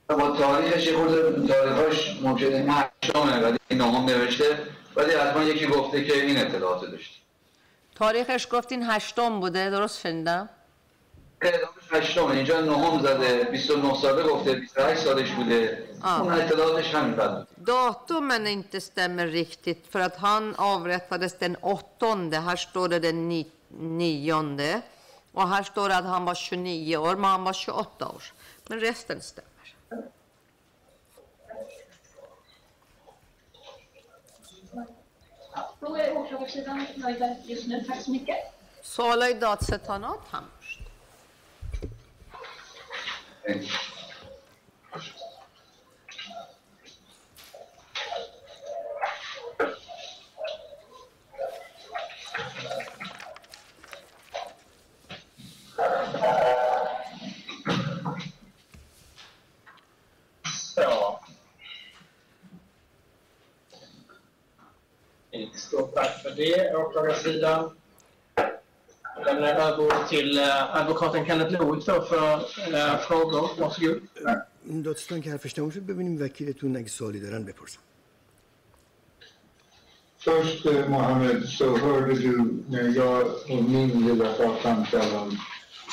[0.09, 4.59] با تاریخش یه خورده تاریخاش ممکنه محشامه ولی این نام نوشته
[4.97, 7.17] ولی حتما یکی گفته که این اطلاعات داشتی
[7.95, 10.49] تاریخش گفتین هشتم بوده درست شنیدم
[11.42, 16.22] اعدامش هشتمه اینجا نهم زده 29 ساله گفته 28 سالش بوده آه.
[16.22, 22.38] اون اطلاعاتش همین قد Datumen inte stämmer riktigt för att han avrättades den åttonde.
[22.40, 24.82] Här står det den ni, nionde.
[25.34, 28.24] Och här står det att han var 29 år, men han var 28 år.
[28.68, 29.48] Men resten stämmer.
[35.80, 37.84] Då är åklagarsidan nöjda just nu.
[37.84, 38.38] Tack så mycket.
[38.82, 40.58] سوالای دادستانا تموم
[43.43, 43.63] شد.
[60.75, 61.19] Så.
[65.55, 67.82] Stort tack för det, åklagarsidan.
[69.27, 73.51] Jag lämnar över till eh, advokaten Kenneth Lovitt då för eh, frågor.
[73.61, 74.01] Varsågod.
[74.85, 77.81] دادستان که حرفش تموم شد ببینیم وکیلتون اگه سوالی دارن بپرسن
[80.19, 85.39] Först eh, Mohammed så hörde du när jag och min lilla framställan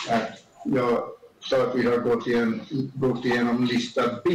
[0.09, 0.29] att
[0.63, 1.03] jag
[1.39, 2.61] sa att vi har gått, igen,
[2.93, 4.29] gått igenom lista B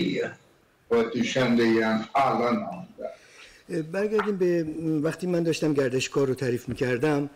[0.88, 3.14] och att du kände igen alla namn där.
[3.82, 4.64] برگردیم به
[5.08, 7.30] وقتی من داشتم گردشکار رو تعریف می‌کردم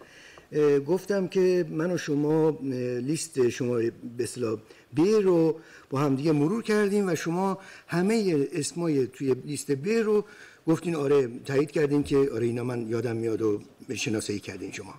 [0.87, 2.59] گفتم که من و شما
[3.01, 4.59] لیست شماره اصطلاح
[4.97, 10.25] ب رو با همدیگه مرور کردیم و شما همه اسمای توی لیست ب رو
[10.67, 13.61] گفتین آره تایید کردین که آره اینا من یادم میاد و
[13.95, 14.95] شناسایی کردین شما.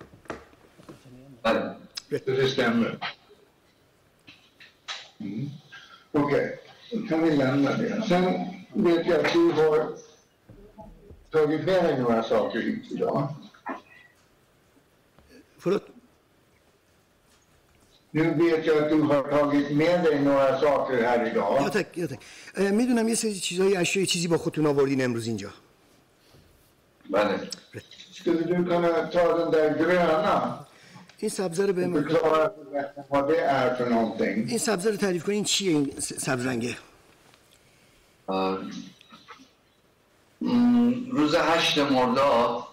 [6.12, 6.60] Okej,
[7.10, 8.02] kan vi lämna det.
[8.10, 8.26] Sen
[8.74, 9.78] vet jag att du har
[11.32, 13.28] tagit med dig några saker hit idag.
[15.60, 15.86] Förlåt?
[18.12, 21.74] Nu vet jag att du har tagit med dig några saker här idag.
[21.74, 22.20] تک یا تک
[22.56, 25.50] اه، می‌دونم یه سری چیزای اشیاء چیزی با خودتون آوردین امروز اینجا.
[27.10, 27.40] بله.
[28.20, 30.66] Skulle du kunna ta den där gröna?
[31.18, 31.74] این سبزه رو
[33.78, 34.50] för någonting?
[34.50, 36.78] این سبزه رو تعریف کنین چیه این سبز رنگه؟
[41.12, 42.64] روز هشت مرداد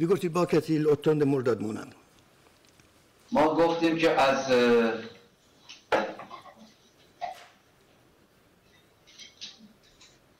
[0.00, 1.94] وی گفتی با کتی لطند مرداد مونند
[3.32, 4.52] ما گفتیم که از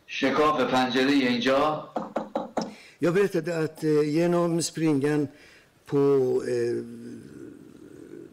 [0.06, 1.90] شکاف پنجره اینجا.
[3.00, 5.28] یا بیت دات ینوم سپرینگن
[5.86, 6.42] پو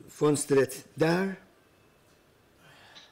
[0.10, 1.38] فونسترت دار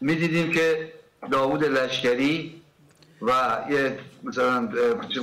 [0.01, 0.93] می دیدیم که
[1.31, 2.61] داوود لشکری
[3.21, 3.31] و
[3.69, 4.69] یه مثلا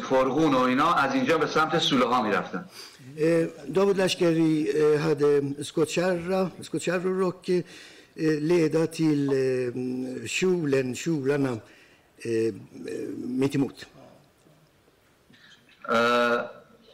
[0.02, 2.64] فرغون و اینا از اینجا به سمت سوله ها می رفتن
[3.74, 5.24] داود لشکری هد
[5.58, 6.16] اسکوچر
[6.96, 7.64] رو رو که
[8.16, 11.60] لیدا تیل شولن شولن هم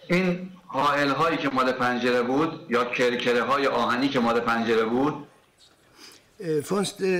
[0.08, 5.14] این حائل هایی که مال پنجره بود یا کرکره های آهنی که مال پنجره بود؟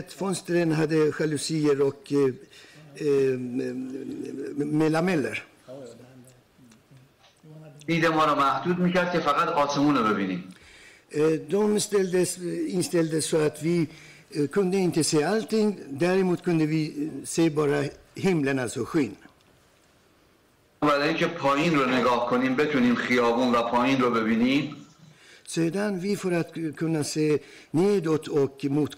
[0.08, 2.34] فونسترین هده خلوسیه رو که
[4.58, 5.38] ملا ملر.
[7.86, 10.44] دیده ما رو محدود می‌کرد که فقط آسمون رو ببینیم.
[11.50, 13.88] دون استل ده سوات وی
[14.54, 17.84] کنده این تسی آلتین در ایمود کنده وی سی بارا
[18.16, 19.16] هیملن از و خوین.
[20.80, 24.76] برای اینکه پایین رو نگاه کنیم بتونیم خیابون و پایین رو ببینیم.
[25.54, 27.38] Sedan vi för att kunna se
[27.74, 28.92] nedåt och mot.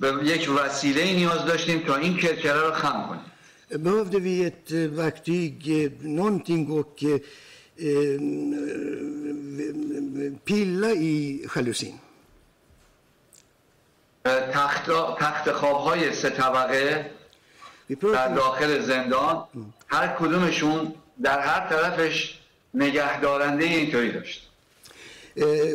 [0.00, 3.30] به یک وسیله نیاز داشتیم تا این کرکره رو خم کنیم.
[3.72, 4.70] behövde vi ett
[5.02, 7.20] verktyg, någonting och eh,
[7.86, 8.20] eh,
[10.44, 12.00] pilla i jalusin.
[14.52, 17.10] تخت, تخت خواب های سه طبقه
[18.12, 19.44] در داخل زندان
[19.86, 22.38] هر کدومشون در هر طرفش
[22.74, 24.50] نگهدارنده اینطوری داشت.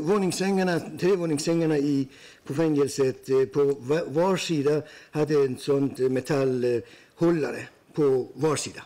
[0.02, 2.08] våningssängarna, tre våningssängarna i,
[2.47, 7.63] på fängelset eh, på va- var sida hade en sån metallhållare
[7.95, 8.83] på var sida.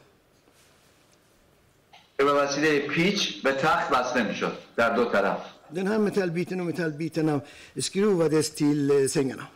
[2.18, 5.38] که به وسیله پیچ به تخت بسته میشد در دو طرف
[5.74, 7.40] Den här metallbiten och metallbitarna
[7.80, 9.46] skruvades till eh, sängarna.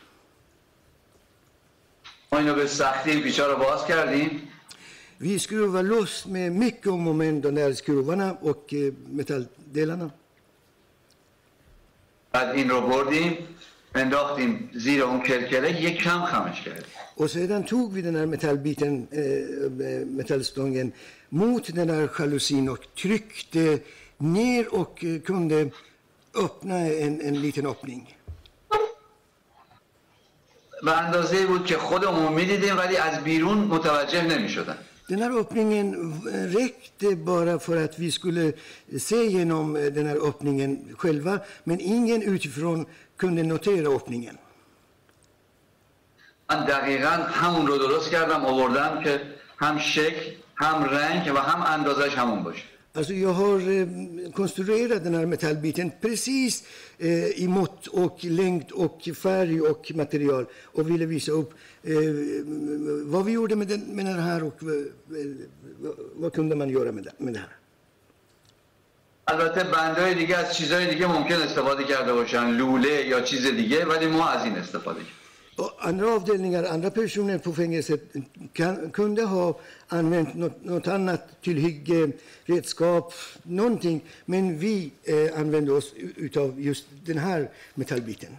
[2.33, 4.49] ما اینو به سختی این پیچا رو باز کردیم
[5.21, 10.11] Vi skruvar loss med mycket om och men de där skruvarna och eh, metalldelarna.
[12.33, 13.37] بعد این رو بردیم
[13.96, 16.86] انداختیم زیر اون کلکله یک کم خمش کرد
[17.20, 19.08] و سیدن توگ وی دنر متل بیتن
[20.18, 20.94] متل ستونگن
[21.32, 23.82] موت دنر خلوسین و ترکت
[24.22, 24.88] نیر و
[25.28, 25.72] کنده
[26.36, 28.08] اپنه این ان لیتن اپنینگ.
[30.84, 34.78] به اندازه بود که خودمون می‌دیدیم ولی از بیرون متوجه نمی شدن
[35.09, 35.89] Den här öppningen
[36.59, 38.53] räckte bara för att vi skulle
[38.99, 44.39] se genom eh, den här öppningen själva, men ingen utifrån kunde notera öppningen.
[46.51, 49.21] من دقیقا همون رو درست کردم آوردم که
[49.57, 53.88] هم شکل هم رنگ و هم اندازش همون باشه Alltså jag har eh,
[54.32, 56.64] konstruerat den här metallbiten precis
[57.00, 61.94] eh, i mått och längd och färg och material och ville visa upp eh,
[63.06, 65.26] vad vi gjorde med den, med den här och eh,
[66.16, 67.50] vad, kunde man göra med, det- här.
[69.28, 74.08] البته بندهای دیگه از چیزهای دیگه ممکن استفاده کرده باشن لوله یا چیز دیگه ولی
[74.08, 75.23] ما از این استفاده کردیم
[75.80, 78.02] andra avdelningar, andra personer på fängelset
[78.54, 82.12] kan, kunde ha använt något, något annat tillhygge,
[82.46, 84.02] redskap, någonting.
[84.26, 85.94] Men vi eh, använde oss
[86.36, 88.38] av just den här metallbiten.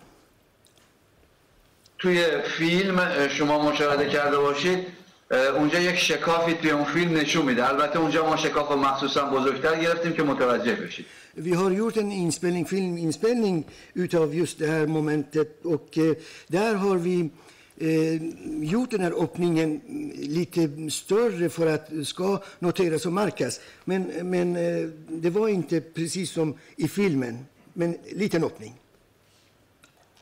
[1.98, 2.24] توی
[2.58, 4.86] فیلم شما مشاهده کرده باشید
[5.30, 10.12] اونجا یک شکافی توی اون فیلم نشون میده البته اونجا ما شکاف مخصوصا بزرگتر گرفتیم
[10.12, 15.97] که متوجه بشید Vi har gjort en inspelning, filminspelning utav just det här momentet och
[15.97, 16.15] eh,
[16.47, 17.29] där har vi
[17.77, 18.23] eh,
[18.63, 19.81] gjort den här öppningen
[20.15, 23.59] lite större för att det ska noteras och markas.
[23.85, 28.73] Men, men eh, det var inte precis som i filmen, men liten öppning.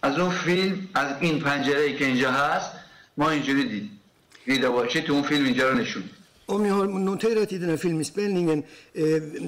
[0.02, 2.72] از اون فیلم از این پنجره ای که اینجا هست
[3.18, 4.00] ما اینجوری دیدیم
[4.46, 6.21] دیده باشید تو اون فیلم اینجا رو نشون میده.
[6.53, 8.63] Om ni har noterat i den här filminspelningen,
[8.95, 9.05] eh,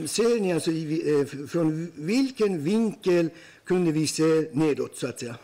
[0.07, 3.31] ser ni alltså i, eh, från vilken vinkel
[3.65, 5.35] kunde vi se nedåt så att säga?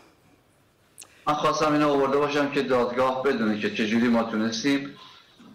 [1.27, 4.89] من خواستم اینو آورده باشم که دادگاه بدونه که چجوری ما تونستیم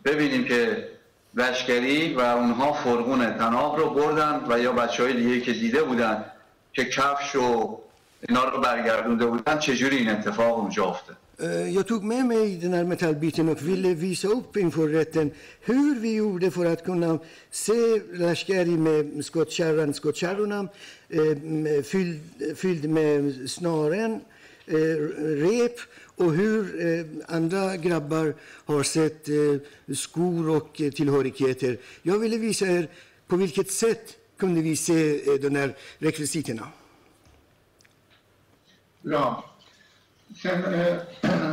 [0.05, 0.89] ببینیم که
[1.35, 6.25] لشکری و اونها فرغون تناب رو بردن و یا بچه های دیگه که دیده بودن
[6.73, 7.79] که کفش و
[8.29, 12.73] اینا رو برگردونده بودن چجوری این اتفاق اونجا افتاد Eh, jag tog med mig den
[12.73, 15.31] här metallbiten och ville visa upp inför rätten
[15.61, 17.19] hur vi gjorde för att kunna
[17.51, 20.69] se Lashkari med skottkärran, skottkärrorna
[21.09, 22.21] eh, fylld,
[22.57, 24.21] fylld med snaren,
[24.67, 24.77] eh,
[25.19, 25.81] rep
[26.17, 26.65] och hur
[27.27, 28.35] andra grabbar
[28.65, 29.29] har sett
[29.95, 31.79] skor och tillhörigheter.
[32.03, 32.89] Jag ville visa er
[33.27, 36.69] på vilket sätt kunde vi se de här rekvisiterna.
[39.03, 39.56] Bra.
[40.35, 40.97] Sen eh,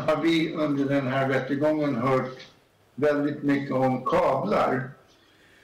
[0.07, 2.37] har vi under den här rättegången hört
[2.95, 4.89] väldigt mycket om kablar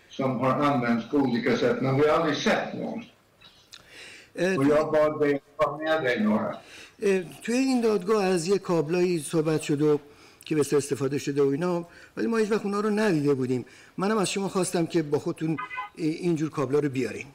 [0.09, 3.03] som har använts på olika sätt, men vi har aldrig sett någon.
[4.35, 6.57] Eh, Och jag bad dig ta med dig några.
[7.43, 9.99] توی این دادگاه از یه کابلایی صحبت شد و
[10.45, 11.85] که به استفاده شده و اینا
[12.17, 13.65] ولی ما هیچ وقت اونا رو ندیده بودیم
[13.97, 15.57] منم از شما خواستم که با خودتون
[15.95, 17.27] اینجور کابلا رو بیارین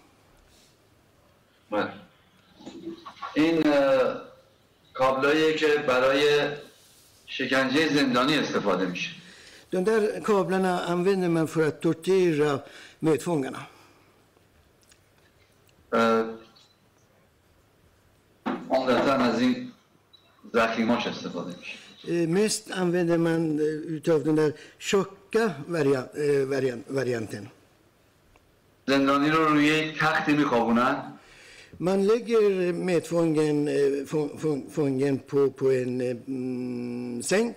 [1.71, 1.91] بله.
[3.35, 3.63] این
[5.59, 6.49] که برای
[7.27, 9.11] شکنجه زندانی استفاده میشه
[9.73, 12.51] De där kablarna använder man för att tortera
[13.01, 13.63] medfångarna.
[18.71, 19.73] عمدتا از این
[20.55, 26.85] زخیماش استفاده میشه Eh, Mest använder man eh, utav den där tjocka varia- eh, varian-
[26.89, 27.51] varianten.
[28.87, 31.14] زندانی رو روی تختی میخوابونن
[31.79, 37.55] Man lägger medfången eh, få- få- fången på, på en eh, mm, säng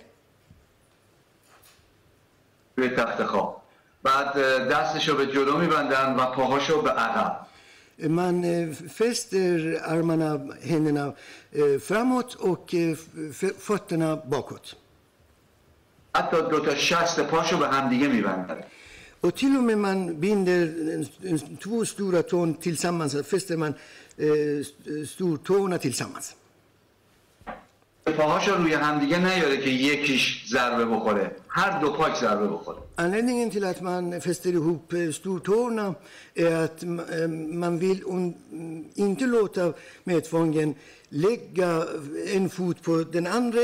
[2.76, 3.62] روی تخت خواب
[4.02, 4.38] بعد
[4.70, 7.48] دستشو به جلو میبندن و پاهاشو به عقب
[8.00, 9.56] Man eh, fäster
[9.94, 10.30] armarna,
[10.70, 11.06] händerna
[11.52, 12.94] eh, framåt och eh,
[13.58, 14.76] fötterna bakåt.
[16.16, 18.60] حتی دو تا شست پاشو به همدیگه میبندن
[19.21, 20.61] Och till och med man binder
[20.93, 23.73] en, en, två stora tån tillsammans, så fäster man
[24.17, 26.35] eh, st- stortårna tillsammans.
[28.17, 33.63] پاهاشو روی همدیگه نیاره که یکیش ضربه بخوره هر دو پاک ضربه بخوره Anledningen till
[33.65, 35.95] att man fäster ihop eh, stortårna
[36.35, 37.27] är att eh,
[37.63, 38.25] man vill un,
[38.95, 39.73] inte låta
[40.03, 40.75] medfången
[41.09, 41.83] lägga
[42.33, 43.61] en fot på den andra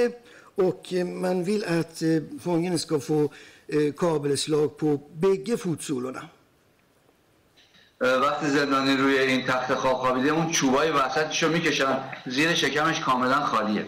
[0.56, 3.30] och eh, man vill att eh, fången ska få eh,
[3.97, 6.23] کابلسلاک پو بگه فوتسولونا
[8.01, 11.99] وقتی زندانی روی این تخت خواب خوابیده اون چوبای وسطش رو می‌کشن.
[12.27, 13.87] زیر شکمش کاملا خالیه.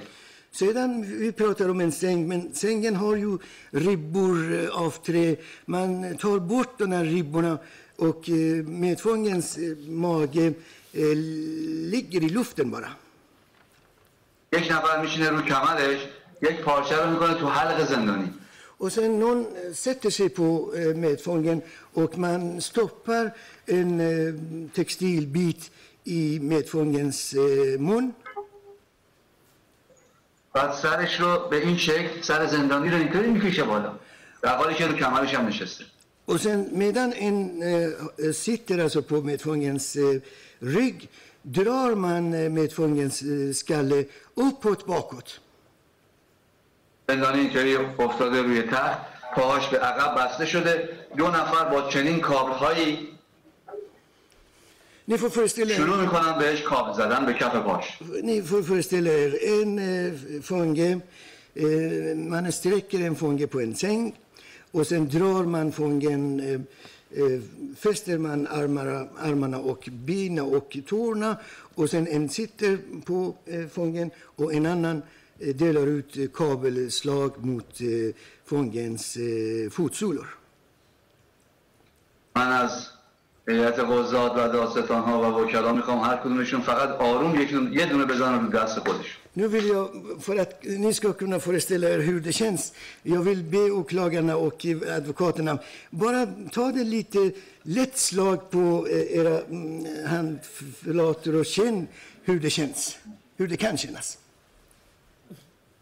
[0.52, 3.38] سیدان وی پراترو من سنگ من سنگن هار یو
[3.72, 5.38] ریبور آفتره.
[5.68, 7.60] من تار بورت دانر ریبونا.
[7.98, 8.12] و
[8.66, 9.58] میتفانگنس
[9.88, 10.54] ماگه
[11.92, 12.88] لگر ای لفتن بارا.
[14.52, 16.00] یک نفر میشینه رو کمرش
[16.42, 18.34] یک پارچه رو می‌کنه تو حلق زندانی.
[18.81, 21.61] Och sen någon eh, sätter sig på eh, medfången
[21.93, 23.31] och man stoppar
[23.65, 24.33] en eh,
[24.73, 25.71] textilbit
[26.03, 28.13] i medfångens eh, mun.
[30.53, 33.93] بعد سرش رو به این شکل سر زندانی رو اینطوری میکشه بالا
[34.41, 35.85] در حالی که رو کمرش هم نشسته
[36.25, 40.21] Och sen medan en eh, sitter alltså på medfångens eh,
[40.59, 41.09] rygg
[41.41, 45.39] drar man eh, medfångens eh, skalle uppåt bakåt.
[47.08, 48.98] زندانی اینطوری افتاده روی تخت
[49.34, 53.08] پاهاش به عقب بسته شده دو نفر با چنین کابلهایی
[55.08, 57.84] Ni får föreställa er, شروع می‌کنن بهش کابل زدن به کف پاش
[58.22, 61.00] ni får föreställa er en eh, fånge,
[61.54, 64.14] eh, man sträcker en fånge på en säng
[64.72, 66.60] och sen drar man fången, eh,
[67.20, 67.40] eh,
[67.78, 71.36] fäster man armarna, armarna och benen och tårna
[71.74, 75.02] och sen en sitter på eh, fången och en annan eh,
[75.61, 78.13] delar ut eh, kabelslag mot eh,
[78.45, 80.27] fångens eh, fotsulor.
[82.35, 82.87] من از
[83.47, 87.85] هیئت قضات و دادستان ها و وکلا میخوام هر کدومشون فقط آروم یک دونه- یه
[87.85, 89.89] دونه بزنن رو دست خودش Nu vill jag,
[90.21, 92.73] för att ni ska kunna föreställa er hur det känns,
[93.03, 94.65] jag vill be åklagarna och
[94.97, 97.31] advokaterna bara ta det lite
[97.63, 101.87] lätt slag på eh, era mm, handflator och känn
[102.23, 102.97] hur det känns,
[103.37, 104.17] hur det kan kännas.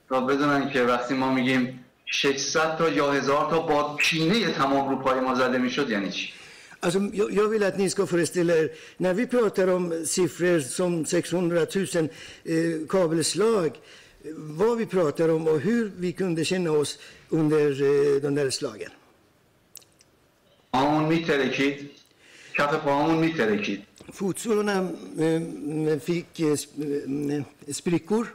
[0.09, 4.97] تا بدونن که وقتی ما میگیم 600 تا یا هزار تا با کینه تمام رو
[4.97, 6.29] پای ما زده می‌شد یعنی چی
[6.85, 11.07] Alltså, jag, jag vill att ni ska föreställa er, när vi pratar om siffror som
[11.07, 11.87] 600 000
[12.45, 16.99] eh, kabelslag, eh, vad vi pratar om och hur vi kunde känna oss
[17.29, 18.91] under eh, de där slagen.
[20.73, 21.91] پاهمون میترکید
[22.55, 26.53] کف پاهمون میترکید eh, fick eh,
[27.35, 27.43] eh,
[27.73, 28.27] sprickor,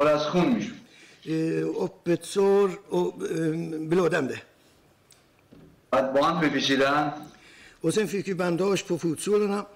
[0.00, 0.72] پر از خون می‌شد
[1.24, 4.38] eh, och eh, blödande.
[5.90, 7.12] بعد باند میپیچیدن
[7.84, 9.66] Och sen fick vi bandage på fotsulorna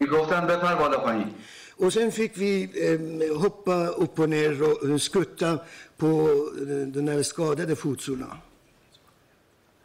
[0.00, 1.34] می‌گفتن بپر بالا پایین
[1.76, 2.52] Och sen fick vi
[2.86, 5.58] eh, hoppa upp och ner och eh, skutta
[5.98, 8.36] på eh, de där skadade fotsulorna.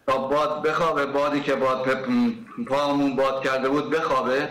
[0.07, 1.88] تا باد بخوابه بادی که باد
[2.68, 4.49] پامون باد کرده بود بخوابه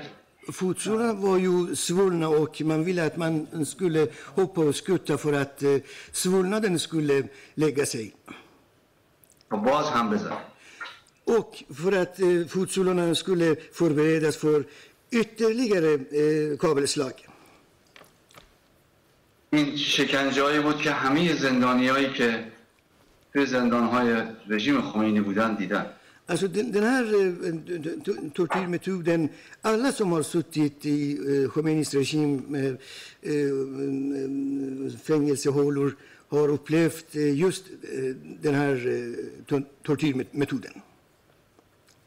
[0.53, 5.63] Fotsulorna var ju svullna och man ville att man skulle hoppa och skutta för att
[5.63, 5.77] eh,
[6.13, 8.15] svullnaden skulle lägga sig.
[9.51, 10.33] و باز هم بزن
[11.25, 14.65] Och för att eh, fotsulorna skulle förberedas för
[15.11, 17.13] ytterligare eh, kabelslag.
[19.51, 22.53] این شکنجهایی بود که همه زندانیایی که
[23.33, 25.87] توی زندانهای رژیم خمینی بودن دیدن
[26.31, 29.29] Alltså den, den här eh, tortyrmetoden,
[29.63, 32.65] alla som har suttit i eh, Khomeinis regim eh,
[33.33, 35.97] eh, fängelsehålor
[36.29, 38.75] har upplevt eh, just eh, den här
[39.49, 40.73] eh, tortyrmetoden.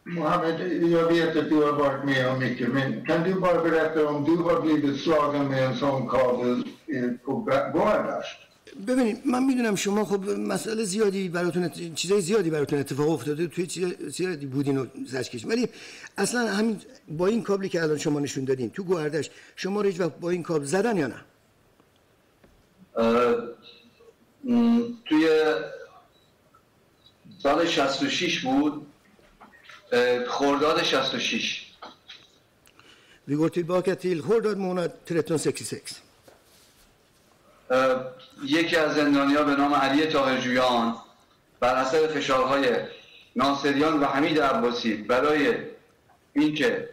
[0.04, 4.08] Mohammed, jag vet att du har varit med om mycket, men kan du bara berätta
[4.08, 7.42] om du har blivit slagen med en sån kabel eh, på
[7.74, 8.51] Gardasht?
[8.88, 13.68] ببینید من می‌دونم شما خب مسئله زیادی براتون ات- چیزای زیادی براتون اتفاق افتاده توی
[13.68, 15.50] چیز زیادی بودین و زج کشید.
[15.50, 15.70] ولی
[16.18, 20.00] اصلا همین با این کابلی که الان شما نشون دادین تو گوهردش شما رو هیچ
[20.00, 21.22] وقت با این کابل زدن یا نه؟
[24.44, 25.28] م، توی
[27.44, 28.86] سال 66 بود.
[29.92, 31.68] اه، خرداد 66
[33.30, 35.82] Vi går tillbaka till Hårdad månad 1366.
[38.44, 40.96] یکی از زندانیا به نام علی طاهرجویان
[41.60, 42.66] بر اثر فشارهای
[43.36, 45.54] ناصریان و حمید عباسی برای
[46.34, 46.90] اینکه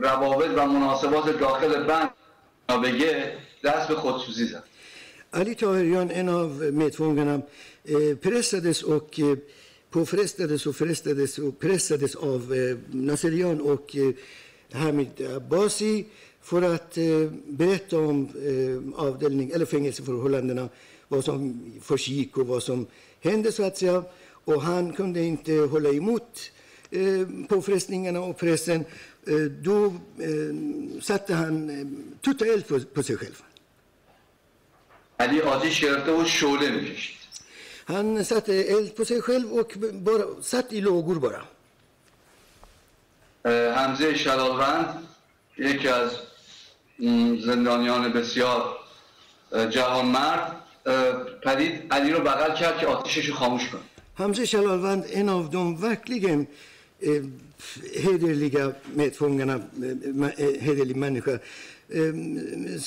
[0.00, 2.10] روابط و مناسبات داخل بند
[2.84, 3.32] بگه
[3.64, 4.62] دست به خودسوزی زد.
[6.28, 7.42] av medfångarna,
[7.84, 9.38] eh, pressades och eh,
[9.90, 14.14] påfrestades och frestades och pressades av eh, Naserian och eh,
[14.72, 16.06] Hamid Abbasi
[16.47, 20.69] för att eh, berätta om eh, avdelning eller fängelseförhållandena,
[21.07, 21.39] vad som
[21.81, 22.87] försiggick och vad som
[23.21, 24.03] hände så att säga.
[24.45, 26.51] Och han kunde inte hålla emot
[26.91, 28.85] eh, påfrestningarna och pressen.
[29.27, 29.35] Eh,
[29.67, 29.85] då
[30.19, 31.87] eh, satte han eh,
[32.21, 33.39] tutta eld på, på sig själv.
[35.19, 37.17] علی آتیش گرفته بود شعله میکشید
[37.85, 41.41] Han satte eld på sig själv och bara satt i lågor bara.
[43.75, 45.07] حمزه شلالوند
[45.57, 46.17] یکی از م،
[47.40, 48.76] زندانیان بسیار
[49.70, 50.56] جهان مرد
[51.42, 53.80] پدید علی رو بغل کرد که آتشش رو خاموش کنه.
[54.18, 55.96] همزه شلالوند این او در واقع
[56.28, 56.46] هم
[58.04, 59.52] هر دیگه متهوننا
[60.62, 61.40] هر دیگه منش هر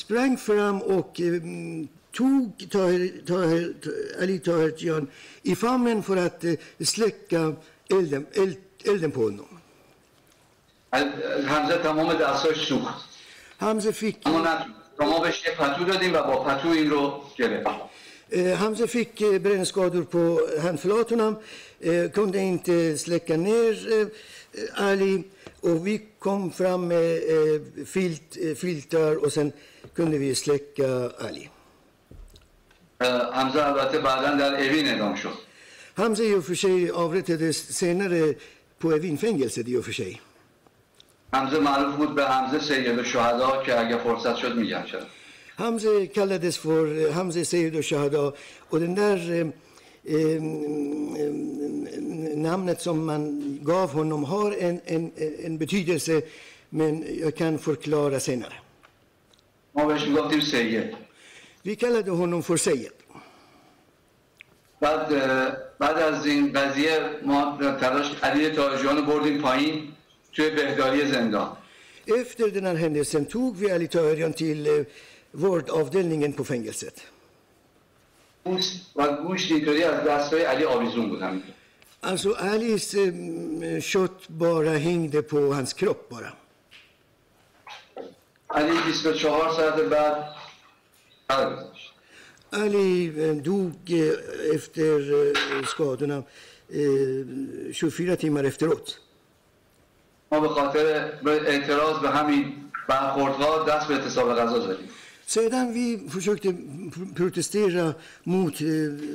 [0.01, 1.22] sprang fram och
[2.18, 3.88] tog tog helt
[4.22, 4.82] ali tog helt
[5.43, 6.45] i för att
[6.84, 7.53] släcka
[7.89, 8.26] elden
[8.86, 9.47] elden på honom
[11.84, 12.80] تمام دستاش شو
[13.61, 14.66] Hamze fick, اما نه
[15.00, 17.66] ما بهش یه پتو دادیم و با پتو این رو گرفت
[18.30, 21.36] eh, Hamze fick eh, brännskador på handflatorna,
[21.80, 24.07] eh, kunde inte släcka ner eh,
[24.88, 25.24] Ali
[25.61, 29.52] och vi kom fram med eh, filt, eh, filtar och sen
[29.94, 31.50] kunde vi släcka Ali.
[33.00, 35.38] اه، حمزه البته بعدا در اوین اعدام شد
[35.94, 38.34] Hamze i och för sig avrättades senare
[38.78, 40.20] på Evinfängelset i och för sig.
[41.34, 45.01] حمزه معروف بود به حمزه سید و شهدا که اگه فرصت شد میگم چرا
[45.57, 48.34] حمزه کلدس فور حمزه سید و شهدا
[48.73, 49.17] و در
[52.36, 56.23] نامنت som من گاف هنوم هار این این این بتویده سه
[56.71, 58.55] من یا کن فرکلار سیناره.
[59.75, 60.89] ما بهش گفتیم سیعت.
[61.65, 62.91] وی کلا دو هنوم فر سیعت.
[64.79, 65.07] بعد
[65.79, 69.90] بعد از این بازیه ما تلاش کردیم تا جان بردیم پایین
[70.32, 71.57] توی بهداری زندان
[72.07, 74.84] Efter den här händelsen tog vi Ali Tahirian till eh,
[75.32, 77.02] vårdavdelningen på fängelset.
[78.44, 81.54] پوست و گوشت اینطوری از دستای علی آویزون بود همینطور
[82.02, 86.32] Alltså Alis eh, kött bara hängde på hans kropp bara.
[88.50, 90.24] علی 24 ساعت بعد
[91.28, 91.92] قلب گذاشت.
[92.52, 96.22] Ali eh, dog eh, efter eh, skadorna
[96.70, 99.00] eh, 24 timmar efteråt.
[100.32, 102.53] ما به خاطر اعتراض به همین
[102.88, 104.88] برخوردها دست به اعتصاب غذا زدیم
[105.38, 107.86] Sedan vi försökte pr- protestera
[108.25, 108.67] mot eh,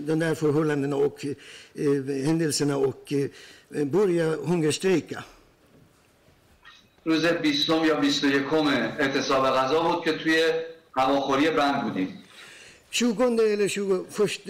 [0.08, 1.34] de där förhållandena och eh,
[2.28, 5.24] händelserna och eh, börja hungerstrejka.
[7.04, 8.52] روز 20 یا 21
[8.98, 10.42] اعتصاب غذا بود که توی
[10.96, 12.18] هواخوری بند بودیم
[12.90, 14.40] 20 eller 21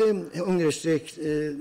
[0.47, 1.53] hungerstrejk, eh,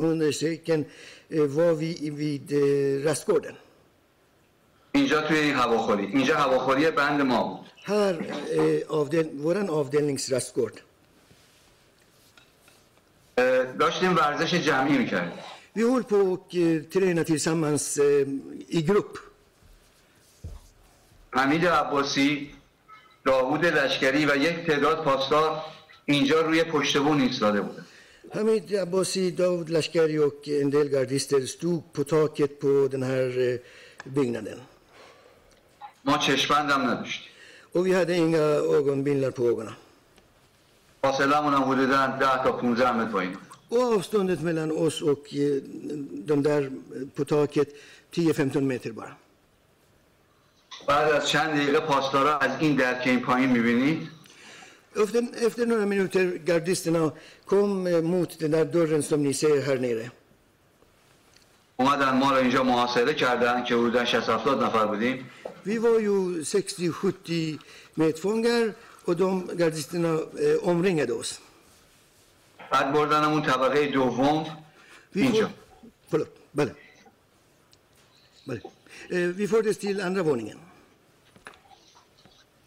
[0.00, 0.84] hungerstrejken
[1.30, 3.54] eh, var vi vid eh, rastgården.
[4.94, 8.14] اینجا توی این هواخوری اینجا هواخوری بند ما بود Här
[8.62, 10.80] är avdel, våran avdelningsrastgård.
[13.38, 15.38] اه، داشتیم ورزش جمعی می‌کردیم
[15.76, 18.26] Vi håller på och eh, tränar tillsammans eh,
[18.68, 19.18] i grupp.
[21.32, 22.50] حمید عباسی
[23.24, 25.62] داوود لشکری و یک تعداد پاسدار
[26.04, 27.84] اینجا روی پشت بون ایستاده بودن
[28.34, 33.58] Hamid Abbasi, David Lashkari och en del gardister stod på taket på den här eh,
[34.04, 34.60] byggnaden.
[36.04, 37.30] ما چشمندم نداشتیم
[37.74, 38.44] Och vi hade inga
[38.78, 39.74] ögonbindlar på ögonen.
[41.02, 43.36] فاصلمون هم حدودا 10 تا 15 متر با این
[43.68, 45.62] Och avståndet mellan oss och eh,
[46.30, 46.70] de där
[47.14, 47.68] på taket
[48.14, 49.16] 10-15 meter bara.
[50.88, 54.08] بعد از چند دقیقه پاسدارا از این در که این پایین می‌بینید
[54.96, 57.12] Efter, efter några minuter gardisterna
[57.44, 60.10] kom eh, mot den där dörren som ni ser här nere.
[61.76, 65.30] اومدن ما رو اینجا محاصره کردن که حدودا 60 70 نفر بودیم
[65.63, 67.59] Vi var ju 60-70
[67.95, 68.73] medfångar
[69.05, 71.39] och de gardisterna eh, omringade oss.
[72.71, 74.45] بعد بردنمون طبقه دوم
[75.11, 75.51] Vi, اینجا får,
[76.09, 76.75] förlåt, bale.
[78.47, 78.61] Bale.
[79.09, 80.57] Eh, vi fördes till andra våningen.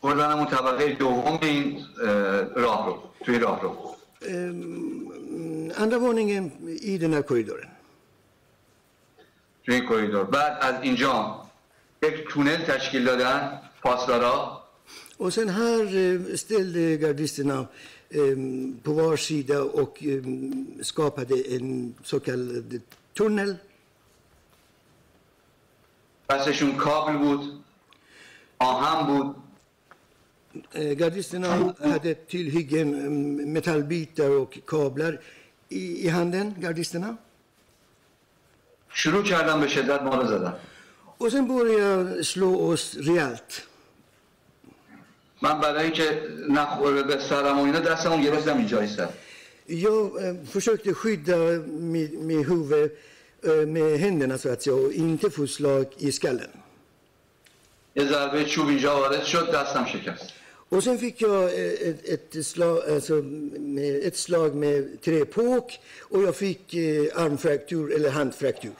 [0.02, 2.08] بردنمون طبقه دوم این اه،
[2.64, 6.44] راه رو توی راه رو Mm, Andra våningen
[6.90, 7.68] i den här korridoren.
[9.64, 11.42] توی این کریدور بعد از اینجا
[12.03, 14.63] یک تونل تشکیل دادن پاسدارا
[15.19, 17.59] Och sen här eh, ställde gardisterna
[18.09, 18.37] eh,
[18.83, 20.23] på var sida och eh,
[20.81, 22.81] skapade en så kallad
[23.17, 23.57] tunnel.
[26.29, 27.63] دستشون کابل بود
[28.59, 29.35] آهن بود
[30.73, 35.19] Eh, Gardisterna hade tillhyggen, mm, metallbitar och kablar
[35.69, 37.17] i, i handen, gardisterna.
[38.89, 40.53] شروع کردن به شدت ما رو زدن
[41.18, 43.62] Och sen började slå oss rejält.
[45.42, 49.08] من برای اینکه نخوره به سرم و اینا دستمون گرفتم اینجا ایستم
[49.66, 51.36] Jag eh, försökte skydda
[51.66, 52.90] mitt, mitt huvud
[53.42, 56.50] eh, med händerna så att säga och inte få slag i skallen.
[57.96, 60.32] یه ضربه چوب اینجا وارد شد دستم شکست
[60.72, 63.14] Och sen fick jag eh, ett, ett, slag, alltså,
[63.58, 68.74] med, ett slag med träpåk och jag fick eh, armfraktur eller handfraktur.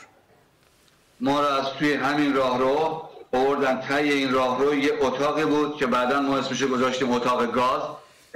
[1.20, 3.01] ما رو از توی همین راه رو
[3.32, 7.82] بردن تای این راه رو یه اتاقی بود که بعدا ما اسمش گذاشتیم اتاق گاز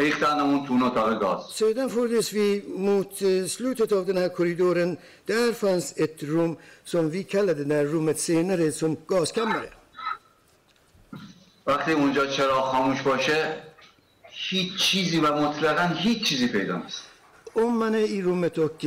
[0.09, 0.25] تو
[0.69, 3.13] اون اتاق گاز Sedan fördes vi mot
[3.47, 4.97] slutet av den här korridoren.
[5.25, 9.69] Där fanns ett rum som vi kallade det här rummet senare som gaskammare.
[11.65, 13.55] وقتی اونجا چراغ خاموش باشه
[14.31, 17.03] هیچ چیزی و مطلقا هیچ چیزی پیدا نیست
[17.53, 18.85] Om man är i rummet och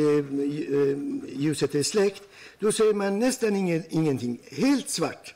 [1.36, 2.22] ljuset är släckt,
[2.59, 4.39] då ser man nästan ingen, ingenting.
[4.51, 5.35] Helt svart.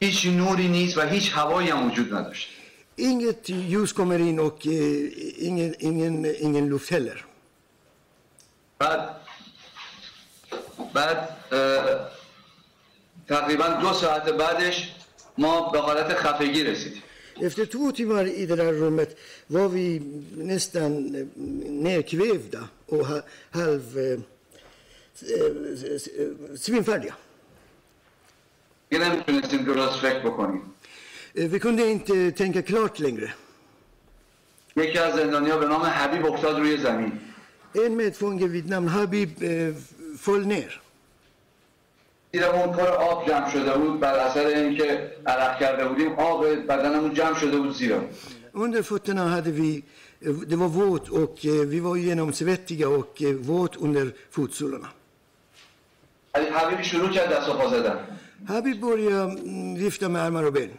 [0.00, 2.48] هیچ نوری نیست و هیچ هوایی هم وجود نداشت
[2.98, 7.24] Inget ljus kommer in och eh, ingen, ingen, ingen luft heller.
[8.78, 9.00] بعد
[10.94, 12.10] بعد اه،
[13.28, 14.92] تقریبا دو ساعت بعدش
[15.38, 17.02] ما به حالت خفگی رسیدیم
[17.40, 20.00] Efter två timmar i det där rummet var vi
[20.36, 21.26] nästan eh,
[21.86, 23.20] nerkvävda och ha,
[23.50, 24.18] halv eh,
[26.55, 27.17] سیبین فردی هم
[28.91, 30.61] یه نمی‌تونستیم که راست فکر بکنیم.
[31.35, 33.33] وی کنده اینت تنک کلارت لنگره.
[34.75, 37.11] یکی از زندانی ها به نام حبیب اختاد روی زمین.
[37.73, 39.29] این میت فونگه وید حبیب
[40.17, 40.81] فول نیر
[42.31, 47.39] دیرمون پر آب جمع شده بود بر اثر اینکه عرق کرده بودیم آب بدنمون جمع
[47.39, 48.03] شده بود زیرا.
[48.53, 49.83] اون در فوتنا هده وی
[50.23, 51.37] Det var våt och
[51.73, 54.05] vi var genomsvettiga och våt under
[54.35, 54.89] fotsolarna.
[56.35, 57.99] حبیب شروع کرد دست و پا زدن
[58.47, 60.69] mm, vifta med armar och ben.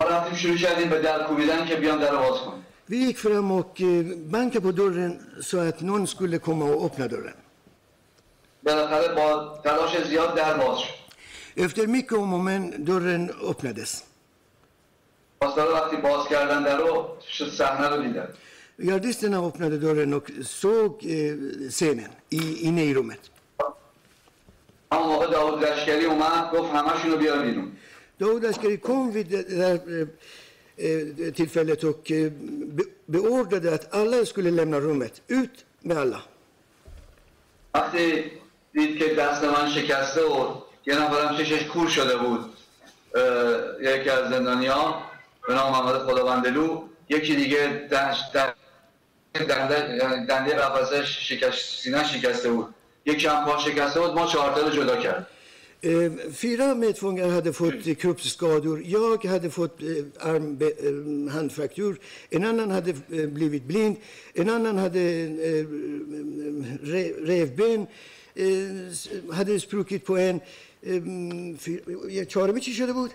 [0.00, 3.18] ما رفتیم شروع کردیم به در کوبیدن که بیان در رو باز کن Vi gick
[3.18, 4.04] fram och eh,
[4.34, 5.12] bankade på dörren
[5.42, 7.34] så att någon skulle komma och öppna dörren.
[11.56, 14.04] Efter mycket om och men, dörren öppnades.
[15.40, 15.48] رو
[16.82, 17.16] رو
[18.88, 21.34] Gardisterna öppnade dörren och såg eh,
[21.70, 23.30] scenen i, inne i rummet.
[24.92, 27.72] همون موقع داود لشکری اومد گفت همشون رو بیار بیرون
[28.20, 30.06] Daoud Askari kom vid det där eh,
[30.86, 32.32] eh, tillfället och eh,
[32.76, 35.22] be, beordrade att alla skulle lämna rummet.
[35.28, 36.22] Ut med alla.
[37.74, 38.30] وقتی
[38.72, 40.54] دید که دست من شکسته و
[40.86, 42.40] یه نفرم چشش کور شده بود
[43.80, 45.02] یکی از زندانیا
[45.48, 47.88] به نام محمد خداوندلو یکی دیگه
[49.34, 52.74] دنده یعنی دنده قفسه شکست سینه شکسته بود
[53.06, 55.26] یک کم پاش شکسته بود ما چهار رو جدا کرد
[56.34, 59.70] فیرا متفونگر هده فوت کروپس سکادور یا که هده فوت
[60.20, 60.62] ارم
[61.28, 61.98] هند فرکتور
[62.30, 62.92] این انان هده
[63.26, 63.96] بلیوید بلیند
[64.34, 65.36] این انان هده
[67.24, 67.88] ریف بین
[69.32, 70.18] هده سپروکیت پو
[72.10, 73.10] یه چارمی چی شده بود؟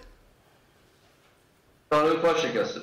[1.89, 2.79] چارمی پاشه گسته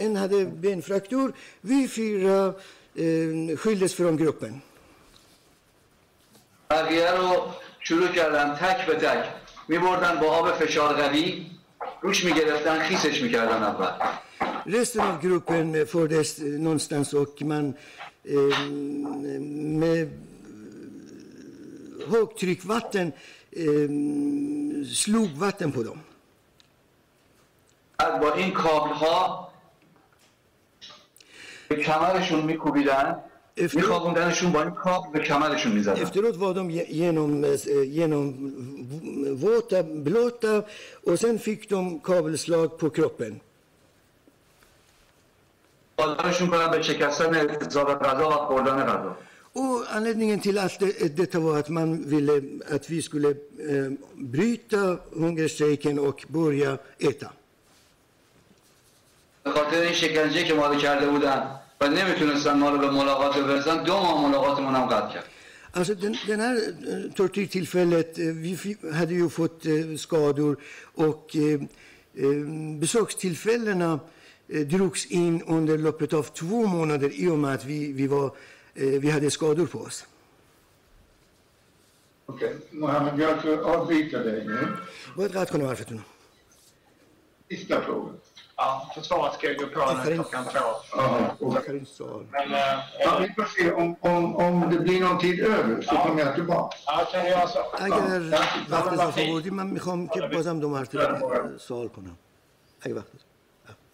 [0.00, 1.32] این هده بین فرکتور
[1.64, 2.56] وی فیرا
[3.58, 4.62] خیلیس فرام گروپن.
[6.72, 7.30] بقیه رو
[7.80, 9.24] شروع کردن تک به تک.
[9.68, 11.46] میبردن با آب فشار قوی
[12.00, 13.92] روش می‌گرفتن خیسش می‌کردن اول.
[14.76, 16.28] Resten av gruppen fördes
[16.66, 17.64] någonstans och man
[18.34, 18.60] eh,
[19.82, 20.08] med
[22.12, 23.06] högtryckvatten
[23.62, 23.88] eh,
[25.04, 25.98] slog vatten på dem.
[28.20, 29.52] با این کابل ها
[31.68, 33.16] به کمرشون میکوبیدن.
[33.56, 36.10] میخوابوندنشون با این کابل به کمرشون می‌زدن de
[36.70, 38.24] ge- genom, eh, genom
[39.44, 40.64] våta, blöta
[41.06, 43.40] och sen fick de kabelslag på kroppen.
[45.96, 49.16] قادرشون کنن به شکستن اعتصاب غذا و خوردن غذا
[49.54, 52.34] Och anledningen till att det, detta var att man ville
[52.74, 54.82] att vi skulle eh, bryta
[55.22, 57.30] hungerstrejken och börja äta.
[59.44, 63.37] به خاطر این شکنجه که ما رو کرده بودن و نمیتونستن ما رو به ملاقات
[63.37, 65.23] برسن دو ماه ملاقاتمون هم قطع کرد
[65.77, 70.53] Alltså den, den här eh, tortyrtillfället, eh, vi fi- hade ju fått eh, skador
[71.05, 71.61] och eh,
[72.23, 72.45] eh,
[72.79, 73.99] besökstillfällena
[74.47, 78.25] eh, drogs in under loppet av två månader i och med att vi, vi, var,
[78.75, 80.05] eh, vi hade skador på oss.
[82.25, 84.67] Okej, Mohammed, jag ska avbryta dig nu.
[85.17, 86.03] باید قطع کنم حرفتون رو.
[87.49, 88.17] Sista frågan.
[88.59, 90.59] Ja, försvaret ska ju gå på nu klockan två.
[90.95, 92.25] Ja, och, آخرین سوال.
[92.31, 92.59] Men, eh,
[92.99, 96.35] ja, vi får se om, om, om det blir någon tid över så kommer jag
[96.35, 96.77] tillbaka.
[96.85, 97.59] ja, kan du göra så?
[97.77, 98.39] اگر Ja,
[98.71, 99.29] وقت men vad اضافه fint.
[99.29, 102.17] آوردیم من میخوام که بازم دو مرتبه eh, سوال کنم.
[102.81, 103.07] اگه وقت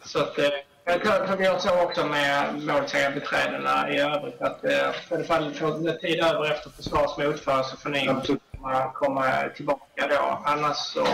[0.06, 0.46] Så att, eh,
[0.86, 4.42] jag kan, kan vi göra så också med målsägarbiträdena i övrigt.
[4.42, 8.10] Att eh, för det fall får ni tid över efter försvars motförare så får ni
[8.10, 8.42] Absolut.
[8.61, 10.43] komma, komma tillbaka då.
[10.45, 11.05] Annars så...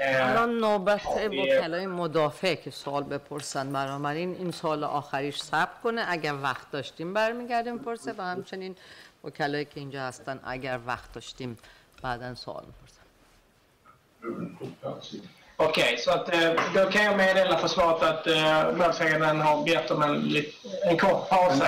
[0.00, 6.04] الان نوبت مکلای مدافع که سال بپرسند این سال آخریش سب کنه.
[6.08, 8.76] اگر وقت داشتیم برمیگردیم پرسه و همچنین
[9.24, 11.58] مکلایی که اینجا هستن اگر وقت داشتیم
[12.02, 13.02] بعدا سال بپرسند
[15.62, 16.30] اوکی سو ات
[16.74, 18.28] دا کن یو میدل افا سوات ات
[18.78, 21.64] برسگردن ها بیت ام این کار پاسه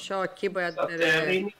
[0.00, 1.54] شاکی باید برمیگردیم